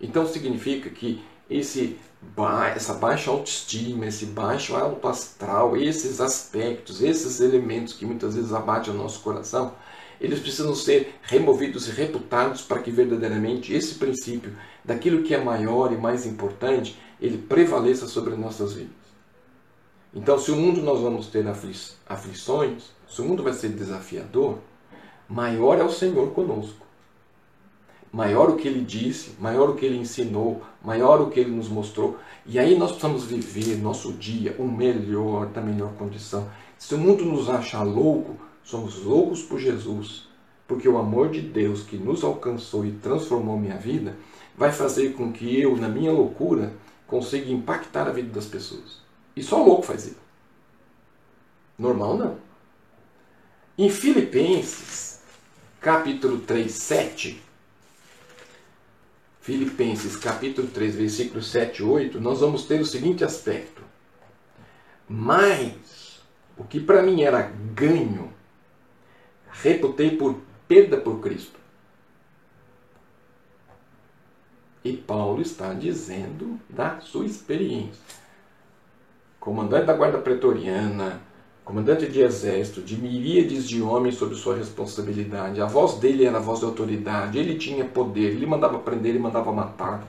Então 0.01 0.27
significa 0.27 0.91
que 0.91 1.23
esse, 1.49 1.99
essa 2.75 2.95
baixa 2.95 3.31
autoestima, 3.31 4.07
esse 4.07 4.27
baixo 4.27 4.75
alto 4.75 5.07
astral, 5.07 5.77
esses 5.77 6.21
aspectos, 6.21 7.03
esses 7.03 7.41
elementos 7.41 7.95
que 7.95 8.07
muitas 8.07 8.35
vezes 8.35 8.53
abatem 8.53 8.93
o 8.93 8.97
nosso 8.97 9.21
coração, 9.21 9.75
eles 10.21 10.41
precisam 10.41 10.75
ser 10.75 11.19
removidos 11.23 11.89
e 11.89 11.91
reputados 11.91 12.63
para 12.63 12.81
que 12.81 12.91
verdadeiramente 12.91 13.73
esse 13.73 13.97
princípio 13.97 14.57
daquilo 14.85 15.23
que 15.23 15.35
é 15.35 15.43
maior 15.43 15.93
e 15.93 15.97
mais 15.97 16.27
importante, 16.27 16.99
ele 17.21 17.39
prevaleça 17.39 18.07
sobre 18.07 18.35
as 18.35 18.39
nossas 18.39 18.75
vidas. 18.75 19.05
Então, 20.15 20.39
se 20.39 20.51
o 20.51 20.57
mundo 20.57 20.81
nós 20.83 21.01
vamos 21.01 21.27
ter 21.27 21.45
aflições, 22.07 22.93
se 23.09 23.21
o 23.21 23.25
mundo 23.25 23.43
vai 23.43 23.53
ser 23.53 23.71
desafiador, 23.71 24.59
maior 25.29 25.79
é 25.79 25.85
o 25.85 25.91
Senhor 25.91 26.31
conosco. 26.31 26.85
Maior 28.13 28.51
o 28.51 28.57
que 28.57 28.69
ele 28.69 28.85
disse, 28.85 29.35
maior 29.41 29.71
o 29.71 29.75
que 29.75 29.85
ele 29.85 29.97
ensinou, 29.97 30.63
maior 30.85 31.21
o 31.21 31.31
que 31.31 31.41
ele 31.41 31.51
nos 31.51 31.69
mostrou. 31.69 32.17
E 32.47 32.61
aí 32.61 32.79
nós 32.79 32.93
precisamos 32.93 33.25
viver 33.25 33.77
nosso 33.79 34.13
dia 34.13 34.55
o 34.57 34.69
melhor, 34.69 35.47
da 35.47 35.61
melhor 35.61 35.95
condição. 35.95 36.49
Se 36.79 36.95
o 36.95 36.99
mundo 36.99 37.25
nos 37.25 37.51
achar 37.51 37.83
louco, 37.83 38.37
somos 38.63 39.03
loucos 39.03 39.43
por 39.43 39.59
Jesus. 39.59 40.29
Porque 40.69 40.89
o 40.89 40.97
amor 40.97 41.29
de 41.31 41.41
Deus 41.41 41.83
que 41.83 41.97
nos 41.97 42.23
alcançou 42.23 42.87
e 42.87 42.93
transformou 42.93 43.59
minha 43.59 43.77
vida 43.77 44.15
vai 44.57 44.73
fazer 44.73 45.13
com 45.15 45.33
que 45.33 45.61
eu, 45.61 45.77
na 45.77 45.89
minha 45.89 46.13
loucura, 46.13 46.73
consiga 47.07 47.51
impactar 47.51 48.09
a 48.09 48.13
vida 48.13 48.31
das 48.31 48.47
pessoas. 48.47 49.03
E 49.37 49.43
só 49.43 49.63
louco 49.63 49.83
faz 49.83 50.07
isso. 50.07 50.23
Normal 51.79 52.17
não. 52.17 52.39
Em 53.77 53.91
Filipenses, 53.91 55.21
capítulo 55.81 56.39
3, 56.41 56.71
7. 56.71 57.43
Filipenses 59.41 60.17
capítulo 60.17 60.69
3, 60.69 60.95
versículos 60.95 61.51
7 61.51 61.81
e 61.81 61.83
8, 61.85 62.21
nós 62.21 62.41
vamos 62.41 62.65
ter 62.65 62.81
o 62.81 62.87
seguinte 62.87 63.25
aspecto. 63.25 63.83
Mas 65.09 66.23
o 66.57 66.65
que 66.65 66.81
para 66.81 67.03
mim 67.03 67.23
era 67.23 67.43
ganho, 67.75 68.33
reputei 69.51 70.17
por 70.17 70.41
perda 70.67 70.97
por 70.97 71.21
Cristo. 71.21 71.59
E 74.85 74.93
Paulo 74.93 75.41
está 75.41 75.73
dizendo 75.73 76.61
da 76.69 77.01
sua 77.01 77.25
experiência. 77.25 78.03
Comandante 79.41 79.87
da 79.87 79.95
guarda 79.95 80.19
pretoriana, 80.19 81.23
comandante 81.65 82.07
de 82.07 82.21
exército, 82.21 82.83
de 82.83 82.97
miríades 82.97 83.67
de 83.67 83.81
homens 83.81 84.17
sob 84.17 84.35
sua 84.35 84.57
responsabilidade. 84.57 85.61
A 85.61 85.67
voz 85.67 85.95
dele 85.95 86.27
era 86.27 86.37
a 86.37 86.41
voz 86.41 86.61
de 86.61 86.67
autoridade, 86.67 87.39
ele 87.39 87.57
tinha 87.57 87.85
poder, 87.85 88.33
ele 88.33 88.45
mandava 88.45 88.79
prender, 88.79 89.13
ele 89.13 89.19
mandava 89.19 89.51
matar. 89.51 90.07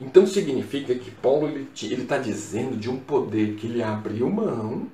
Então 0.00 0.26
significa 0.26 0.94
que 0.94 1.10
Paulo 1.10 1.46
ele 1.48 1.68
está 1.76 2.16
dizendo 2.16 2.76
de 2.76 2.90
um 2.90 2.96
poder 2.96 3.56
que 3.56 3.66
ele 3.66 3.82
abriu 3.82 4.28
mão 4.30 4.88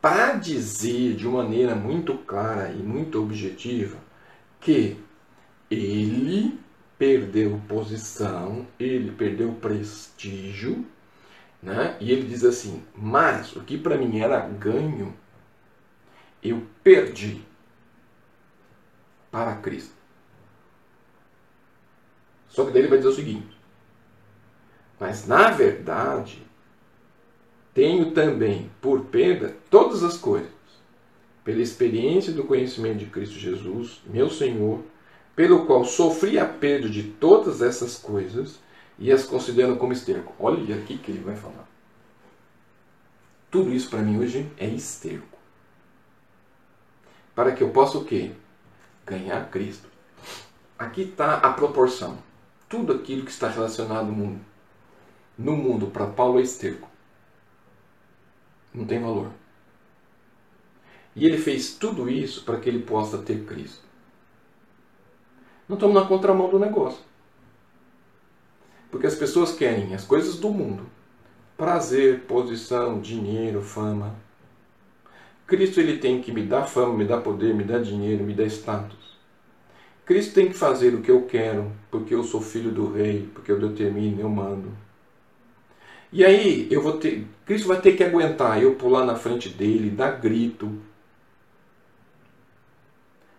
para 0.00 0.34
dizer 0.34 1.14
de 1.14 1.26
maneira 1.28 1.76
muito 1.76 2.14
clara 2.14 2.72
e 2.72 2.82
muito 2.82 3.22
objetiva 3.22 3.96
que 4.60 4.96
ele 5.70 6.58
perdeu 7.02 7.60
posição, 7.66 8.64
ele 8.78 9.10
perdeu 9.10 9.52
prestígio, 9.54 10.86
né? 11.60 11.96
E 11.98 12.12
ele 12.12 12.28
diz 12.28 12.44
assim: 12.44 12.80
Mas 12.96 13.56
o 13.56 13.64
que 13.64 13.76
para 13.76 13.98
mim 13.98 14.20
era 14.20 14.38
ganho, 14.38 15.12
eu 16.40 16.62
perdi 16.84 17.42
para 19.32 19.56
Cristo. 19.56 19.96
Só 22.48 22.64
que 22.64 22.70
daí 22.70 22.82
ele 22.82 22.88
vai 22.88 22.98
dizer 22.98 23.10
o 23.10 23.16
seguinte: 23.16 23.58
Mas 25.00 25.26
na 25.26 25.50
verdade, 25.50 26.40
tenho 27.74 28.12
também 28.12 28.70
por 28.80 29.06
perda 29.06 29.56
todas 29.68 30.04
as 30.04 30.16
coisas, 30.16 30.52
pela 31.42 31.62
experiência 31.62 32.32
do 32.32 32.44
conhecimento 32.44 32.98
de 32.98 33.06
Cristo 33.06 33.34
Jesus, 33.34 34.00
meu 34.06 34.30
Senhor, 34.30 34.84
pelo 35.34 35.66
qual 35.66 35.84
sofri 35.84 36.38
a 36.38 36.46
perda 36.46 36.88
de 36.88 37.02
todas 37.04 37.62
essas 37.62 37.96
coisas 37.96 38.60
e 38.98 39.10
as 39.10 39.24
consideram 39.24 39.76
como 39.76 39.92
esterco. 39.92 40.34
Olha 40.38 40.76
aqui 40.76 40.98
que 40.98 41.10
ele 41.10 41.22
vai 41.24 41.36
falar. 41.36 41.68
Tudo 43.50 43.72
isso 43.72 43.90
para 43.90 44.00
mim 44.00 44.18
hoje 44.18 44.50
é 44.56 44.66
esterco. 44.66 45.38
Para 47.34 47.52
que 47.52 47.62
eu 47.62 47.70
possa 47.70 47.98
o 47.98 48.04
quê? 48.04 48.32
Ganhar 49.06 49.50
Cristo. 49.50 49.88
Aqui 50.78 51.02
está 51.02 51.36
a 51.36 51.52
proporção. 51.52 52.18
Tudo 52.68 52.92
aquilo 52.92 53.24
que 53.24 53.30
está 53.30 53.48
relacionado 53.48 54.06
no 54.06 54.12
mundo. 54.12 54.40
No 55.38 55.56
mundo, 55.56 55.86
para 55.86 56.06
Paulo 56.06 56.38
é 56.38 56.42
esterco. 56.42 56.88
Não 58.72 58.84
tem 58.84 59.00
valor. 59.00 59.30
E 61.14 61.26
ele 61.26 61.38
fez 61.38 61.74
tudo 61.74 62.08
isso 62.08 62.44
para 62.44 62.58
que 62.58 62.68
ele 62.68 62.82
possa 62.82 63.18
ter 63.18 63.44
Cristo. 63.44 63.91
Não 65.72 65.76
estamos 65.76 65.94
na 65.94 66.06
contramão 66.06 66.50
do 66.50 66.58
negócio. 66.58 67.00
Porque 68.90 69.06
as 69.06 69.14
pessoas 69.14 69.54
querem 69.54 69.94
as 69.94 70.04
coisas 70.04 70.36
do 70.36 70.50
mundo: 70.50 70.84
prazer, 71.56 72.24
posição, 72.24 73.00
dinheiro, 73.00 73.62
fama. 73.62 74.14
Cristo 75.46 75.80
ele 75.80 75.96
tem 75.96 76.20
que 76.20 76.30
me 76.30 76.42
dar 76.42 76.66
fama, 76.66 76.92
me 76.92 77.06
dar 77.06 77.22
poder, 77.22 77.54
me 77.54 77.64
dar 77.64 77.82
dinheiro, 77.82 78.22
me 78.22 78.34
dar 78.34 78.44
status. 78.44 79.16
Cristo 80.04 80.34
tem 80.34 80.50
que 80.50 80.54
fazer 80.54 80.94
o 80.94 81.00
que 81.00 81.10
eu 81.10 81.22
quero, 81.22 81.72
porque 81.90 82.14
eu 82.14 82.22
sou 82.22 82.42
filho 82.42 82.70
do 82.70 82.92
rei, 82.92 83.30
porque 83.32 83.50
eu 83.50 83.58
determino, 83.58 84.20
eu 84.20 84.28
mando. 84.28 84.70
E 86.12 86.22
aí 86.22 86.68
eu 86.70 86.82
vou 86.82 86.98
ter, 86.98 87.26
Cristo 87.46 87.66
vai 87.66 87.80
ter 87.80 87.96
que 87.96 88.04
aguentar 88.04 88.62
eu 88.62 88.74
pular 88.74 89.06
na 89.06 89.14
frente 89.14 89.48
dele, 89.48 89.88
dar 89.88 90.20
grito. 90.20 90.66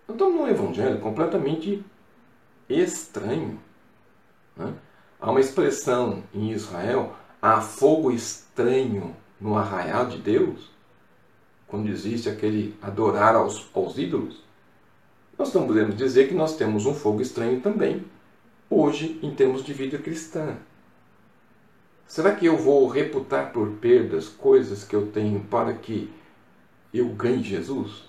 Nós 0.07 0.15
estamos 0.15 0.33
num 0.33 0.47
evangelho 0.47 0.97
completamente 0.97 1.85
estranho. 2.81 3.59
Né? 4.55 4.73
Há 5.19 5.29
uma 5.29 5.39
expressão 5.39 6.23
em 6.33 6.51
Israel, 6.51 7.15
há 7.41 7.61
fogo 7.61 8.11
estranho 8.11 9.15
no 9.39 9.57
arraial 9.57 10.07
de 10.07 10.17
Deus, 10.17 10.71
quando 11.67 11.89
existe 11.89 12.29
aquele 12.29 12.75
adorar 12.81 13.35
aos, 13.35 13.67
aos 13.73 13.97
ídolos. 13.97 14.43
Nós 15.37 15.53
não 15.53 15.65
podemos 15.65 15.95
dizer 15.97 16.27
que 16.27 16.33
nós 16.33 16.55
temos 16.55 16.85
um 16.85 16.93
fogo 16.93 17.21
estranho 17.21 17.59
também, 17.61 18.05
hoje, 18.69 19.19
em 19.21 19.33
termos 19.33 19.63
de 19.63 19.73
vida 19.73 19.97
cristã. 19.97 20.57
Será 22.07 22.35
que 22.35 22.45
eu 22.45 22.57
vou 22.57 22.87
reputar 22.87 23.51
por 23.51 23.71
perdas 23.71 24.27
coisas 24.27 24.83
que 24.83 24.95
eu 24.95 25.07
tenho 25.07 25.39
para 25.45 25.73
que 25.73 26.13
eu 26.93 27.09
ganhe 27.09 27.43
Jesus? 27.43 28.03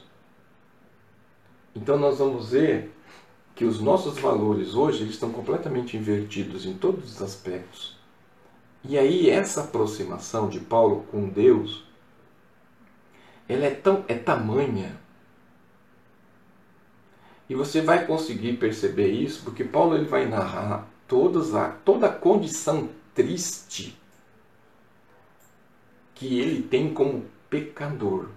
Então 1.74 1.98
nós 1.98 2.18
vamos 2.18 2.50
ver 2.50 2.93
que 3.54 3.64
os 3.64 3.80
nossos 3.80 4.18
valores 4.18 4.74
hoje 4.74 5.02
eles 5.02 5.14
estão 5.14 5.30
completamente 5.30 5.96
invertidos 5.96 6.66
em 6.66 6.74
todos 6.74 7.14
os 7.14 7.22
aspectos. 7.22 7.96
E 8.82 8.98
aí 8.98 9.30
essa 9.30 9.62
aproximação 9.62 10.48
de 10.48 10.60
Paulo 10.60 11.04
com 11.10 11.28
Deus, 11.28 11.84
ela 13.48 13.64
é 13.64 13.70
tão 13.70 14.04
é 14.08 14.14
tamanha. 14.14 14.98
E 17.48 17.54
você 17.54 17.80
vai 17.80 18.06
conseguir 18.06 18.54
perceber 18.54 19.08
isso 19.08 19.42
porque 19.44 19.64
Paulo 19.64 19.96
ele 19.96 20.06
vai 20.06 20.26
narrar 20.26 20.88
todas 21.06 21.54
a, 21.54 21.68
toda 21.68 22.06
a 22.06 22.12
condição 22.12 22.88
triste 23.14 23.96
que 26.14 26.38
ele 26.40 26.62
tem 26.62 26.92
como 26.92 27.26
pecador. 27.50 28.28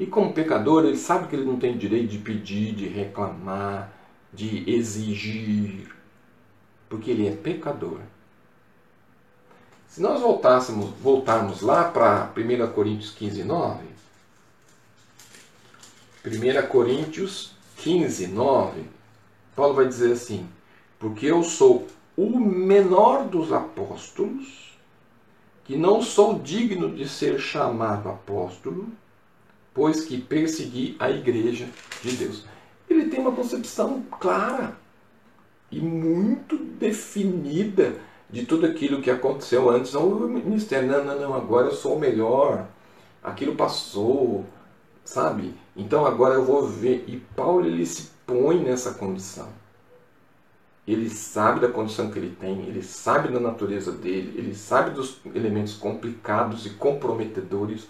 E 0.00 0.06
como 0.06 0.32
pecador, 0.32 0.86
ele 0.86 0.96
sabe 0.96 1.28
que 1.28 1.36
ele 1.36 1.44
não 1.44 1.58
tem 1.58 1.76
direito 1.76 2.08
de 2.08 2.16
pedir, 2.16 2.74
de 2.74 2.88
reclamar, 2.88 3.92
de 4.32 4.64
exigir, 4.68 5.94
porque 6.88 7.10
ele 7.10 7.28
é 7.28 7.32
pecador. 7.32 8.00
Se 9.86 10.00
nós 10.00 10.22
voltássemos, 10.22 10.88
voltarmos 11.02 11.60
lá 11.60 11.84
para 11.84 12.32
1 12.34 12.72
Coríntios 12.72 13.10
15, 13.10 13.44
9, 13.44 13.84
1 16.24 16.66
Coríntios 16.68 17.54
15, 17.76 18.26
9, 18.28 18.84
Paulo 19.54 19.74
vai 19.74 19.86
dizer 19.86 20.12
assim: 20.12 20.48
Porque 20.98 21.26
eu 21.26 21.42
sou 21.42 21.86
o 22.16 22.40
menor 22.40 23.26
dos 23.26 23.52
apóstolos, 23.52 24.78
que 25.62 25.76
não 25.76 26.00
sou 26.00 26.38
digno 26.38 26.90
de 26.90 27.06
ser 27.06 27.38
chamado 27.38 28.08
apóstolo, 28.08 28.88
pois 29.74 30.02
que 30.02 30.18
persegui 30.18 30.96
a 30.98 31.10
igreja 31.10 31.68
de 32.02 32.16
Deus. 32.16 32.44
Ele 32.88 33.06
tem 33.06 33.20
uma 33.20 33.32
concepção 33.32 34.02
clara 34.18 34.76
e 35.70 35.78
muito 35.80 36.56
definida 36.56 37.94
de 38.28 38.44
tudo 38.44 38.66
aquilo 38.66 39.00
que 39.00 39.10
aconteceu 39.10 39.70
antes 39.70 39.94
ao 39.94 40.08
ministério. 40.10 40.90
Não, 40.90 41.04
não, 41.04 41.20
não, 41.20 41.34
agora 41.34 41.68
eu 41.68 41.74
sou 41.74 41.96
o 41.96 42.00
melhor. 42.00 42.66
Aquilo 43.22 43.54
passou, 43.54 44.44
sabe? 45.04 45.54
Então 45.76 46.06
agora 46.06 46.34
eu 46.34 46.44
vou 46.44 46.66
ver. 46.66 47.04
E 47.06 47.16
Paulo 47.36 47.66
ele 47.66 47.86
se 47.86 48.10
põe 48.26 48.62
nessa 48.62 48.94
condição. 48.94 49.48
Ele 50.86 51.08
sabe 51.08 51.60
da 51.60 51.68
condição 51.68 52.10
que 52.10 52.18
ele 52.18 52.34
tem, 52.34 52.62
ele 52.62 52.82
sabe 52.82 53.28
da 53.28 53.38
natureza 53.38 53.92
dele, 53.92 54.34
ele 54.36 54.54
sabe 54.54 54.90
dos 54.90 55.20
elementos 55.34 55.74
complicados 55.74 56.66
e 56.66 56.70
comprometedores 56.70 57.86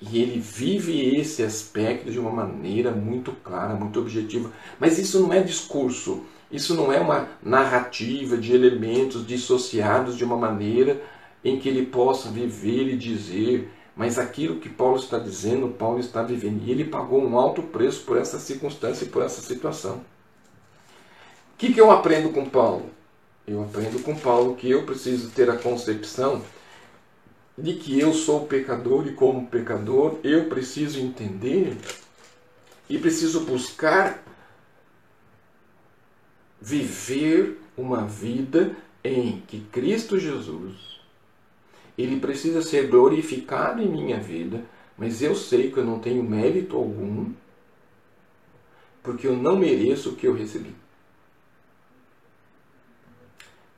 e 0.00 0.20
ele 0.20 0.38
vive 0.38 1.16
esse 1.16 1.42
aspecto 1.42 2.10
de 2.10 2.18
uma 2.18 2.30
maneira 2.30 2.90
muito 2.90 3.32
clara, 3.32 3.74
muito 3.74 3.98
objetiva. 3.98 4.52
Mas 4.78 4.98
isso 4.98 5.20
não 5.20 5.32
é 5.32 5.42
discurso, 5.42 6.24
isso 6.50 6.74
não 6.74 6.92
é 6.92 7.00
uma 7.00 7.28
narrativa 7.42 8.36
de 8.36 8.54
elementos 8.54 9.26
dissociados 9.26 10.16
de 10.16 10.24
uma 10.24 10.36
maneira 10.36 11.02
em 11.42 11.58
que 11.58 11.68
ele 11.68 11.86
possa 11.86 12.28
viver 12.28 12.88
e 12.88 12.96
dizer, 12.96 13.70
mas 13.96 14.18
aquilo 14.18 14.60
que 14.60 14.68
Paulo 14.68 14.96
está 14.96 15.18
dizendo, 15.18 15.68
Paulo 15.68 15.98
está 15.98 16.22
vivendo. 16.22 16.62
E 16.64 16.70
ele 16.70 16.84
pagou 16.84 17.22
um 17.22 17.38
alto 17.38 17.62
preço 17.62 18.04
por 18.04 18.18
essa 18.18 18.38
circunstância 18.38 19.04
e 19.04 19.08
por 19.08 19.22
essa 19.22 19.40
situação. 19.40 19.96
O 21.54 21.58
que, 21.58 21.72
que 21.72 21.80
eu 21.80 21.90
aprendo 21.90 22.28
com 22.30 22.44
Paulo? 22.44 22.90
Eu 23.46 23.62
aprendo 23.62 24.02
com 24.02 24.14
Paulo 24.14 24.56
que 24.56 24.70
eu 24.70 24.84
preciso 24.84 25.30
ter 25.30 25.48
a 25.48 25.56
concepção 25.56 26.42
de 27.56 27.74
que 27.74 27.98
eu 27.98 28.12
sou 28.12 28.46
pecador 28.46 29.06
e, 29.06 29.12
como 29.12 29.46
pecador, 29.46 30.18
eu 30.22 30.48
preciso 30.48 31.00
entender 31.00 31.76
e 32.88 32.98
preciso 32.98 33.40
buscar 33.40 34.22
viver 36.60 37.60
uma 37.76 38.06
vida 38.06 38.76
em 39.02 39.40
que 39.46 39.60
Cristo 39.60 40.18
Jesus 40.18 40.96
ele 41.96 42.20
precisa 42.20 42.60
ser 42.60 42.88
glorificado 42.88 43.80
em 43.80 43.88
minha 43.88 44.20
vida, 44.20 44.62
mas 44.98 45.22
eu 45.22 45.34
sei 45.34 45.70
que 45.70 45.78
eu 45.78 45.84
não 45.84 45.98
tenho 45.98 46.22
mérito 46.22 46.76
algum, 46.76 47.32
porque 49.02 49.26
eu 49.26 49.34
não 49.34 49.56
mereço 49.56 50.10
o 50.10 50.16
que 50.16 50.26
eu 50.26 50.34
recebi. 50.34 50.74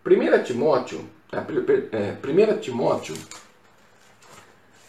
1 0.04 0.42
Timóteo, 0.42 1.04
1 1.32 2.40
é, 2.40 2.56
Timóteo 2.56 3.14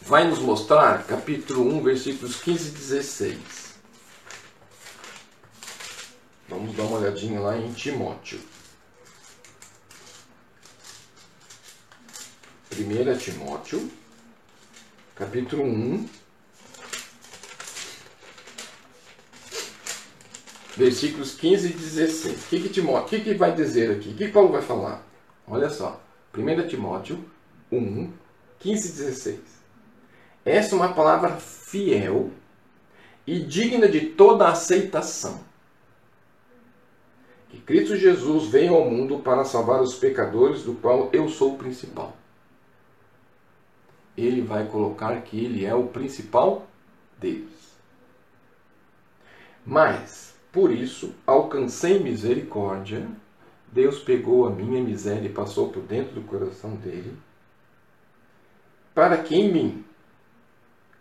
vai 0.09 0.27
nos 0.27 0.39
mostrar, 0.39 1.05
capítulo 1.05 1.71
1, 1.77 1.83
versículos 1.83 2.41
15 2.41 2.69
e 2.69 2.71
16. 2.71 3.39
Vamos 6.47 6.75
dar 6.75 6.81
uma 6.85 6.97
olhadinha 6.97 7.39
lá 7.39 7.55
em 7.55 7.71
Timóteo. 7.73 8.39
1 12.75 13.17
Timóteo, 13.19 13.87
capítulo 15.15 15.63
1, 15.63 16.09
versículos 20.75 21.35
15 21.35 21.67
e 21.67 21.73
16. 21.73 22.35
O 22.45 22.47
que, 22.47 22.59
que, 22.61 22.69
Timóteo, 22.69 23.09
que, 23.09 23.25
que 23.25 23.33
vai 23.35 23.53
dizer 23.53 23.91
aqui? 23.91 24.09
O 24.09 24.15
que 24.15 24.27
Paulo 24.29 24.53
vai 24.53 24.63
falar? 24.63 25.05
Olha 25.45 25.69
só. 25.69 26.01
1 26.35 26.67
Timóteo 26.67 27.23
1, 27.71 28.11
15 28.57 28.87
e 28.87 28.91
16. 28.91 29.58
Essa 30.49 30.73
é 30.73 30.79
uma 30.79 30.93
palavra 30.93 31.37
fiel 31.37 32.31
e 33.27 33.39
digna 33.39 33.87
de 33.87 34.01
toda 34.01 34.49
aceitação. 34.49 35.41
Que 37.49 37.59
Cristo 37.59 37.95
Jesus 37.95 38.47
veio 38.47 38.73
ao 38.73 38.89
mundo 38.89 39.19
para 39.19 39.45
salvar 39.45 39.79
os 39.79 39.93
pecadores, 39.93 40.63
do 40.63 40.73
qual 40.73 41.11
eu 41.13 41.29
sou 41.29 41.53
o 41.53 41.57
principal. 41.59 42.17
Ele 44.17 44.41
vai 44.41 44.65
colocar 44.65 45.21
que 45.21 45.39
ele 45.39 45.67
é 45.67 45.75
o 45.75 45.85
principal 45.85 46.67
deles. 47.19 47.77
Mas, 49.63 50.33
por 50.51 50.71
isso, 50.71 51.13
alcancei 51.27 51.99
misericórdia. 51.99 53.07
Deus 53.71 53.99
pegou 53.99 54.47
a 54.47 54.49
minha 54.49 54.81
miséria 54.81 55.27
e 55.27 55.31
passou 55.31 55.69
por 55.69 55.83
dentro 55.83 56.15
do 56.15 56.23
coração 56.23 56.75
dele, 56.75 57.15
para 58.95 59.15
que 59.19 59.35
em 59.35 59.53
mim, 59.53 59.85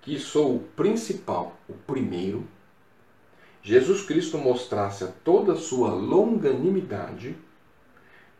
que 0.08 0.18
sou 0.18 0.56
o 0.56 0.60
principal, 0.60 1.60
o 1.68 1.74
primeiro, 1.74 2.48
Jesus 3.62 4.00
Cristo 4.00 4.38
mostrasse 4.38 5.04
a 5.04 5.08
toda 5.08 5.52
a 5.52 5.56
sua 5.56 5.90
longanimidade, 5.90 7.36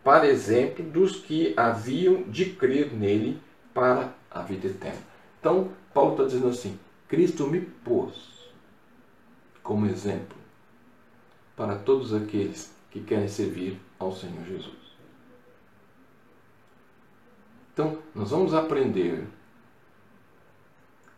para 0.03 0.29
exemplo 0.29 0.83
dos 0.83 1.17
que 1.17 1.53
haviam 1.59 2.23
de 2.23 2.47
crer 2.55 2.91
nele 2.95 3.39
para 3.75 4.15
a 4.31 4.41
vida 4.41 4.69
eterna. 4.69 5.03
Então, 5.39 5.71
Paulo 5.93 6.13
está 6.13 6.25
dizendo 6.25 6.49
assim: 6.49 6.81
Cristo 7.07 7.47
me 7.47 7.61
pôs 7.61 8.49
como 9.63 9.85
exemplo 9.85 10.39
para 11.55 11.77
todos 11.77 12.15
aqueles 12.15 12.75
que 12.91 13.03
querem 13.03 13.29
servir 13.29 13.79
ao 13.99 14.11
Senhor 14.17 14.43
Jesus. 14.47 14.97
Então, 17.75 17.99
nós 18.15 18.31
vamos 18.31 18.55
aprender 18.55 19.27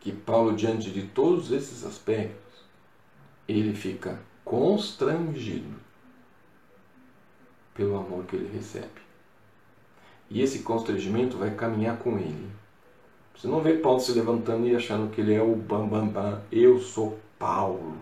que 0.01 0.11
Paulo, 0.11 0.55
diante 0.55 0.89
de 0.89 1.03
todos 1.03 1.51
esses 1.51 1.85
aspectos, 1.85 2.65
ele 3.47 3.73
fica 3.73 4.19
constrangido 4.43 5.79
pelo 7.73 7.97
amor 7.97 8.25
que 8.25 8.35
ele 8.35 8.51
recebe. 8.51 8.89
E 10.29 10.41
esse 10.41 10.59
constrangimento 10.59 11.37
vai 11.37 11.53
caminhar 11.53 11.97
com 11.97 12.17
ele. 12.17 12.49
Você 13.35 13.47
não 13.47 13.61
vê 13.61 13.77
Paulo 13.77 13.99
se 13.99 14.11
levantando 14.11 14.67
e 14.67 14.75
achando 14.75 15.11
que 15.11 15.21
ele 15.21 15.33
é 15.33 15.41
o 15.41 15.55
bambambam, 15.55 16.07
bam, 16.07 16.31
bam, 16.31 16.41
eu 16.51 16.79
sou 16.79 17.19
Paulo. 17.37 17.97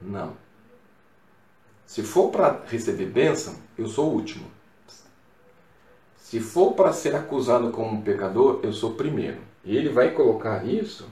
Não. 0.00 0.36
Se 1.86 2.02
for 2.02 2.30
para 2.30 2.64
receber 2.66 3.06
bênção, 3.06 3.54
eu 3.76 3.86
sou 3.86 4.10
o 4.10 4.14
último. 4.14 4.48
Se 6.16 6.40
for 6.40 6.74
para 6.74 6.92
ser 6.92 7.14
acusado 7.14 7.70
como 7.70 8.02
pecador, 8.02 8.60
eu 8.62 8.72
sou 8.72 8.92
o 8.92 8.94
primeiro. 8.94 9.49
E 9.64 9.76
ele 9.76 9.88
vai 9.88 10.12
colocar 10.12 10.66
isso 10.66 11.08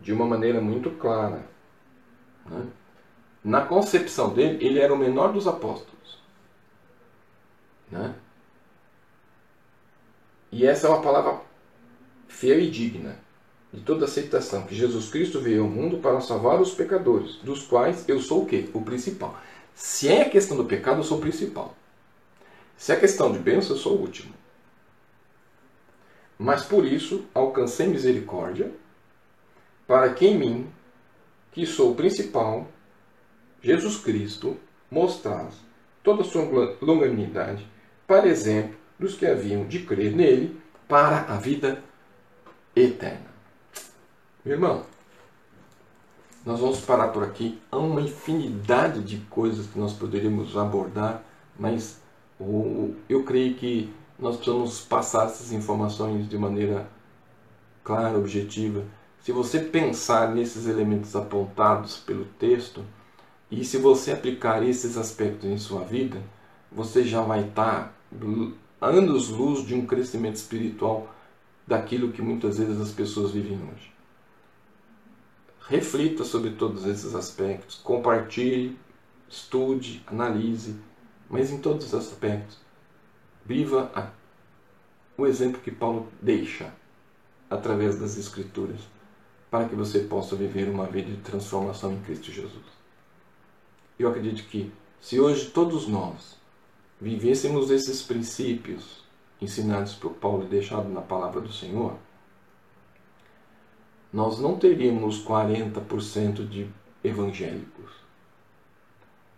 de 0.00 0.12
uma 0.12 0.26
maneira 0.26 0.60
muito 0.60 0.90
clara. 0.92 1.44
Né? 2.46 2.66
Na 3.42 3.64
concepção 3.64 4.32
dele, 4.32 4.64
ele 4.64 4.78
era 4.78 4.92
o 4.92 4.98
menor 4.98 5.32
dos 5.32 5.46
apóstolos. 5.46 6.18
Né? 7.90 8.14
E 10.52 10.66
essa 10.66 10.86
é 10.86 10.90
uma 10.90 11.02
palavra 11.02 11.40
fiel 12.26 12.60
e 12.60 12.70
digna 12.70 13.16
de 13.72 13.80
toda 13.82 14.06
aceitação, 14.06 14.62
que 14.62 14.74
Jesus 14.74 15.10
Cristo 15.10 15.40
veio 15.40 15.62
ao 15.62 15.68
mundo 15.68 15.98
para 15.98 16.20
salvar 16.20 16.60
os 16.60 16.72
pecadores, 16.72 17.36
dos 17.36 17.62
quais 17.66 18.08
eu 18.08 18.18
sou 18.20 18.42
o 18.44 18.46
quê? 18.46 18.68
O 18.72 18.80
principal. 18.80 19.38
Se 19.74 20.08
é 20.08 20.22
a 20.22 20.30
questão 20.30 20.56
do 20.56 20.64
pecado, 20.64 21.00
eu 21.00 21.04
sou 21.04 21.18
o 21.18 21.20
principal. 21.20 21.74
Se 22.76 22.92
é 22.92 22.96
a 22.96 23.00
questão 23.00 23.30
de 23.30 23.38
bênção, 23.38 23.76
eu 23.76 23.80
sou 23.80 23.96
o 23.96 24.00
último. 24.00 24.32
Mas 26.38 26.64
por 26.64 26.86
isso 26.86 27.24
alcancei 27.34 27.88
misericórdia, 27.88 28.70
para 29.86 30.12
que 30.12 30.26
em 30.26 30.38
mim, 30.38 30.68
que 31.50 31.66
sou 31.66 31.92
o 31.92 31.94
principal, 31.94 32.68
Jesus 33.62 33.96
Cristo, 33.96 34.56
mostrasse 34.90 35.58
toda 36.02 36.22
a 36.22 36.24
sua 36.24 36.42
longanimidade, 36.80 37.66
para 38.06 38.28
exemplo 38.28 38.76
dos 38.98 39.14
que 39.14 39.26
haviam 39.26 39.66
de 39.66 39.80
crer 39.80 40.14
nele, 40.14 40.58
para 40.86 41.22
a 41.22 41.36
vida 41.36 41.82
eterna. 42.74 43.26
Meu 44.44 44.54
irmão, 44.54 44.86
nós 46.46 46.60
vamos 46.60 46.80
parar 46.80 47.08
por 47.08 47.22
aqui. 47.22 47.60
Há 47.70 47.76
uma 47.76 48.00
infinidade 48.00 49.02
de 49.02 49.18
coisas 49.26 49.66
que 49.66 49.78
nós 49.78 49.92
poderíamos 49.92 50.56
abordar, 50.56 51.22
mas 51.58 52.00
eu 53.08 53.24
creio 53.24 53.54
que 53.56 53.92
nós 54.18 54.36
precisamos 54.36 54.80
passar 54.80 55.26
essas 55.26 55.52
informações 55.52 56.28
de 56.28 56.36
maneira 56.36 56.88
clara, 57.84 58.18
objetiva. 58.18 58.84
Se 59.20 59.30
você 59.30 59.60
pensar 59.60 60.34
nesses 60.34 60.66
elementos 60.66 61.14
apontados 61.14 61.96
pelo 61.98 62.24
texto 62.24 62.84
e 63.50 63.64
se 63.64 63.78
você 63.78 64.12
aplicar 64.12 64.62
esses 64.62 64.96
aspectos 64.96 65.48
em 65.48 65.56
sua 65.56 65.84
vida, 65.84 66.20
você 66.70 67.04
já 67.04 67.22
vai 67.22 67.46
estar 67.48 67.94
anos-luz 68.80 69.66
de 69.66 69.74
um 69.74 69.86
crescimento 69.86 70.36
espiritual 70.36 71.08
daquilo 71.66 72.12
que 72.12 72.22
muitas 72.22 72.58
vezes 72.58 72.80
as 72.80 72.90
pessoas 72.90 73.30
vivem 73.30 73.56
hoje. 73.56 73.92
Reflita 75.68 76.24
sobre 76.24 76.50
todos 76.50 76.86
esses 76.86 77.14
aspectos, 77.14 77.76
compartilhe, 77.76 78.78
estude, 79.28 80.02
analise, 80.06 80.76
mas 81.28 81.50
em 81.50 81.58
todos 81.58 81.86
os 81.86 81.94
aspectos. 81.94 82.67
Viva 83.48 83.90
a, 83.94 84.10
o 85.16 85.26
exemplo 85.26 85.62
que 85.62 85.70
Paulo 85.70 86.12
deixa 86.20 86.70
através 87.48 87.98
das 87.98 88.18
Escrituras, 88.18 88.78
para 89.50 89.66
que 89.66 89.74
você 89.74 90.00
possa 90.00 90.36
viver 90.36 90.68
uma 90.68 90.84
vida 90.84 91.10
de 91.10 91.22
transformação 91.22 91.94
em 91.94 92.00
Cristo 92.02 92.30
Jesus. 92.30 92.66
Eu 93.98 94.10
acredito 94.10 94.46
que 94.50 94.70
se 95.00 95.18
hoje 95.18 95.46
todos 95.46 95.88
nós 95.88 96.36
vivêssemos 97.00 97.70
esses 97.70 98.02
princípios 98.02 99.02
ensinados 99.40 99.94
por 99.94 100.12
Paulo 100.12 100.44
e 100.44 100.48
deixados 100.48 100.92
na 100.92 101.00
palavra 101.00 101.40
do 101.40 101.50
Senhor, 101.50 101.96
nós 104.12 104.38
não 104.38 104.58
teríamos 104.58 105.24
40% 105.24 106.46
de 106.46 106.68
evangélicos. 107.02 107.92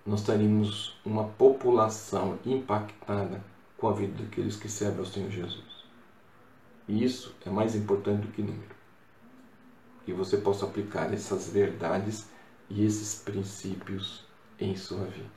Nós 0.04 0.24
teríamos 0.24 0.98
uma 1.04 1.28
população 1.28 2.40
impactada 2.44 3.40
com 3.80 3.88
a 3.88 3.92
vida 3.92 4.22
daqueles 4.22 4.56
que 4.56 4.68
servem 4.68 5.00
ao 5.00 5.06
Senhor 5.06 5.30
Jesus. 5.30 5.64
E 6.86 7.02
isso 7.02 7.34
é 7.46 7.50
mais 7.50 7.74
importante 7.74 8.26
do 8.26 8.32
que 8.32 8.42
número. 8.42 8.74
Que 10.04 10.12
você 10.12 10.36
possa 10.36 10.66
aplicar 10.66 11.12
essas 11.12 11.48
verdades 11.48 12.28
e 12.68 12.84
esses 12.84 13.22
princípios 13.22 14.24
em 14.58 14.76
sua 14.76 15.04
vida. 15.06 15.30